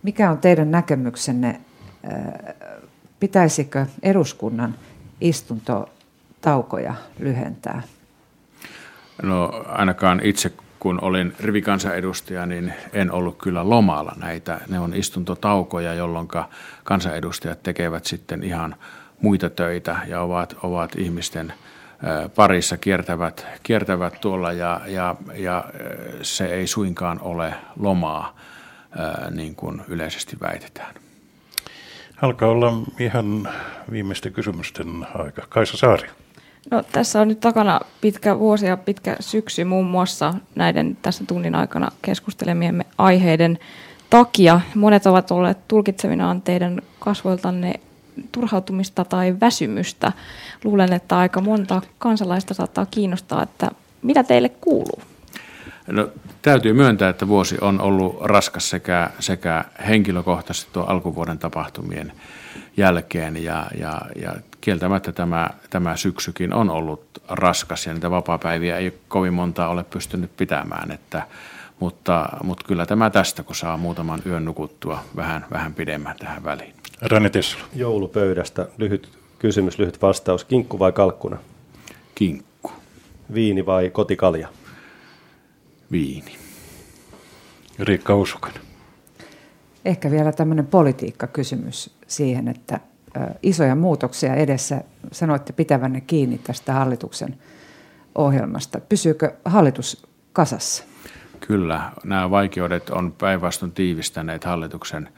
Mikä 0.03 0.31
on 0.31 0.39
teidän 0.39 0.71
näkemyksenne, 0.71 1.61
pitäisikö 3.21 3.87
eduskunnan 4.03 4.75
istuntotaukoja 5.21 6.95
lyhentää? 7.19 7.83
No 9.23 9.65
ainakaan 9.69 10.21
itse 10.25 10.53
kun 10.79 10.99
olin 11.03 11.35
rivikansanedustaja, 11.41 12.47
niin 12.47 12.73
en 12.93 13.13
ollut 13.13 13.39
kyllä 13.39 13.71
lomalla 13.71 14.13
näitä. 14.17 14.61
Ne 14.69 14.79
on 14.79 14.95
istuntotaukoja, 14.95 15.95
jolloin 15.95 16.29
kansanedustajat 16.85 17.63
tekevät 17.63 18.05
sitten 18.05 18.43
ihan 18.43 18.75
muita 19.21 19.51
töitä 19.51 19.97
ja 20.07 20.21
ovat, 20.21 20.57
ovat 20.63 20.97
ihmisten– 20.97 21.53
parissa 22.35 22.77
kiertävät, 22.77 23.47
kiertävät 23.63 24.21
tuolla 24.21 24.53
ja, 24.53 24.81
ja, 24.87 25.17
ja 25.35 25.65
se 26.23 26.47
ei 26.47 26.67
suinkaan 26.67 27.21
ole 27.21 27.55
lomaa, 27.79 28.37
niin 29.31 29.55
kuin 29.55 29.83
yleisesti 29.89 30.37
väitetään. 30.41 30.95
Alkaa 32.23 32.49
olla 32.49 32.73
ihan 32.99 33.49
viimeisten 33.91 34.33
kysymysten 34.33 35.07
aika. 35.15 35.43
Kaisa 35.49 35.77
Saari. 35.77 36.09
No, 36.71 36.83
tässä 36.93 37.21
on 37.21 37.29
nyt 37.29 37.41
takana 37.41 37.81
pitkä 38.01 38.39
vuosi 38.39 38.67
ja 38.67 38.77
pitkä 38.77 39.17
syksy 39.21 39.65
muun 39.65 39.87
muassa 39.87 40.35
näiden 40.55 40.99
tässä 41.03 41.25
tunnin 41.29 41.55
aikana 41.55 41.89
keskustelemiemme 42.03 42.87
aiheiden 42.99 43.59
takia. 44.11 44.61
Monet 44.75 45.07
ovat 45.07 45.31
olleet 45.31 45.69
tulkitsevinaan 45.69 46.43
teidän 46.43 46.83
kasvoiltanne 46.99 47.75
turhautumista 48.33 49.05
tai 49.05 49.37
väsymystä. 49.41 50.13
Luulen, 50.65 50.93
että 50.93 51.19
aika 51.19 51.41
monta 51.41 51.83
kansalaista 51.99 52.55
saattaa 52.55 52.87
kiinnostaa, 52.87 53.43
että 53.43 53.71
mitä 54.03 54.25
teille 54.25 54.49
kuuluu? 54.49 55.03
No, 55.87 56.09
täytyy 56.43 56.73
myöntää, 56.73 57.09
että 57.09 57.29
vuosi 57.29 57.57
on 57.61 57.81
ollut 57.81 58.17
raskas 58.21 58.71
sekä, 58.71 59.11
sekä 59.21 59.65
henkilökohtaisesti 59.89 60.71
tuon 60.73 60.89
alkuvuoden 60.89 61.39
tapahtumien 61.39 62.13
jälkeen 62.77 63.45
ja, 63.45 63.67
ja, 63.79 64.01
ja 64.23 64.35
kieltämättä 64.61 65.13
tämä, 65.13 65.51
tämä 65.71 65.97
syksykin 65.97 66.55
on 66.55 66.71
ollut 66.71 67.05
raskas 67.29 67.87
ja 67.87 67.95
niitä 67.95 68.11
vapaapäiviä 68.11 68.77
ei 68.77 68.99
kovin 69.09 69.35
montaa 69.35 69.69
ole 69.69 69.85
pystynyt 69.85 70.37
pitämään, 70.37 70.91
että, 70.91 71.23
mutta, 71.81 72.29
mutta 72.43 72.65
kyllä 72.69 72.87
tämä 72.87 73.11
tästä, 73.11 73.43
kun 73.43 73.57
saa 73.57 73.77
muutaman 73.77 74.23
yön 74.27 74.45
nukuttua 74.45 75.05
vähän, 75.17 75.47
vähän 75.51 75.75
pidemmän 75.75 76.17
tähän 76.19 76.45
väliin. 76.45 76.75
Rani 77.01 77.31
Tessula. 77.31 77.65
Joulupöydästä 77.75 78.69
lyhyt 78.79 79.19
kysymys, 79.39 79.79
lyhyt 79.79 80.03
vastaus. 80.03 80.45
Kinkku 80.45 80.79
vai 80.79 80.93
kalkkuna? 80.93 81.39
Kinkku. 82.15 82.71
Viini 83.35 83.67
vai 83.67 83.91
kotikalja? 83.91 84.49
Viini. 85.93 86.37
Riikka 87.79 88.15
Usukainen. 88.17 88.63
Ehkä 89.85 90.11
vielä 90.11 90.33
tämmöinen 90.33 90.67
politiikkakysymys 90.67 91.91
siihen, 92.07 92.49
että 92.49 92.81
isoja 93.43 93.75
muutoksia 93.75 94.35
edessä. 94.35 94.85
Sanoitte 95.13 95.53
pitävänne 95.53 96.01
kiinni 96.01 96.39
tästä 96.39 96.73
hallituksen 96.73 97.39
ohjelmasta. 98.15 98.81
Pysyykö 98.81 99.35
hallitus 99.45 100.07
kasassa? 100.33 100.85
Kyllä, 101.41 101.93
nämä 102.05 102.31
vaikeudet 102.31 102.91
on 102.91 103.13
päinvastoin 103.13 103.73
tiivistäneet 103.73 104.45
hallituksen 104.45 105.09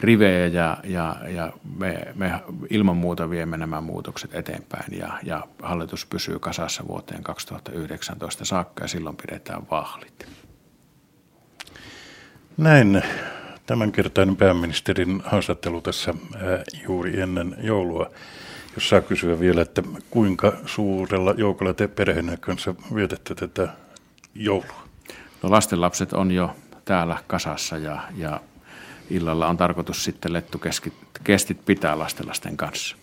rivejä 0.00 0.46
ja, 0.46 0.76
ja, 0.84 1.16
ja 1.28 1.52
me, 1.78 2.06
me 2.14 2.42
ilman 2.70 2.96
muuta 2.96 3.30
viemme 3.30 3.56
nämä 3.56 3.80
muutokset 3.80 4.34
eteenpäin 4.34 4.98
ja, 4.98 5.18
ja 5.22 5.46
hallitus 5.62 6.06
pysyy 6.06 6.38
kasassa 6.38 6.88
vuoteen 6.88 7.22
2019 7.22 8.44
saakka 8.44 8.84
ja 8.84 8.88
silloin 8.88 9.16
pidetään 9.16 9.62
vahlit. 9.70 10.26
Näin 12.56 13.02
tämänkertainen 13.66 14.36
pääministerin 14.36 15.22
haastattelu 15.24 15.80
tässä 15.80 16.14
juuri 16.88 17.20
ennen 17.20 17.56
joulua. 17.58 18.10
Jos 18.74 18.88
saa 18.88 19.00
kysyä 19.00 19.40
vielä, 19.40 19.62
että 19.62 19.82
kuinka 20.10 20.52
suurella 20.66 21.34
joukolla 21.36 21.74
te 21.74 21.88
perheen 21.88 22.38
kanssa 22.40 22.74
vietätte 22.94 23.34
tätä 23.34 23.68
joulua? 24.34 24.83
No 25.44 25.50
lastenlapset 25.50 26.12
on 26.12 26.30
jo 26.30 26.56
täällä 26.84 27.18
kasassa 27.26 27.78
ja, 27.78 28.00
ja 28.16 28.40
illalla 29.10 29.48
on 29.48 29.56
tarkoitus 29.56 30.04
sitten 30.04 30.32
lettukestit 30.32 31.64
pitää 31.66 31.98
lastenlasten 31.98 32.56
kanssa. 32.56 32.96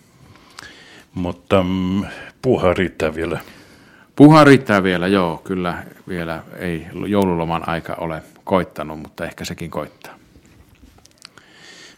Mutta 1.14 1.64
mm, 1.64 2.06
puuhaa 2.42 2.74
riittää 2.74 3.16
vielä. 3.16 3.40
Puuhaa 4.16 4.44
riittää 4.44 4.84
vielä, 4.84 5.08
joo. 5.08 5.42
Kyllä 5.44 5.84
vielä 6.08 6.44
ei 6.58 6.88
joululoman 7.08 7.70
aika 7.70 7.94
ole 7.94 8.24
koittanut, 8.44 9.00
mutta 9.00 9.26
ehkä 9.26 9.46
sekin 9.46 9.72
koittaa. 9.72 10.14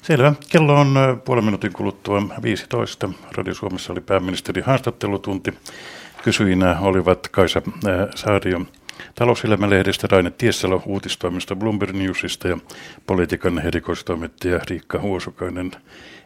Selvä. 0.01 0.33
Kello 0.49 0.79
on 0.79 0.95
puolen 1.25 1.45
minuutin 1.45 1.73
kuluttua 1.73 2.23
15. 2.41 3.09
Radio 3.31 3.53
Suomessa 3.53 3.93
oli 3.93 4.01
pääministeri 4.01 4.61
haastattelutunti. 4.61 5.53
Kysyjinä 6.23 6.79
olivat 6.79 7.27
Kaisa 7.27 7.61
Saario 8.15 8.65
Talouselämälehdestä 9.15 10.07
Raine 10.11 10.31
Tiessalo 10.31 10.83
uutistoimista 10.85 11.55
Bloomberg 11.55 11.95
Newsista 11.95 12.47
ja 12.47 12.57
politiikan 13.07 13.59
erikoistoimittaja 13.59 14.59
Riikka 14.69 14.99
Huosukainen 14.99 15.71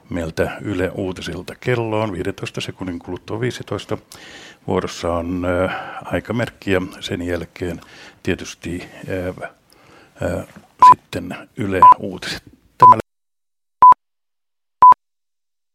meiltä 0.10 0.58
Yle 0.62 0.92
Uutisilta. 0.96 1.56
Kello 1.56 2.02
on 2.02 2.12
15 2.12 2.62
sekunnin 2.62 3.00
kuluttua 3.00 3.40
15. 3.40 3.98
Vuorossa 4.68 5.14
on 5.14 5.46
äh, 5.46 5.76
aikamerkki 6.04 6.72
ja 6.72 6.82
sen 7.00 7.22
jälkeen 7.22 7.82
tietysti 8.24 8.84
äh, 9.10 9.52
äh, 10.30 10.48
sitten 10.92 11.36
Yle 11.58 11.80
Uutiset. 12.00 12.44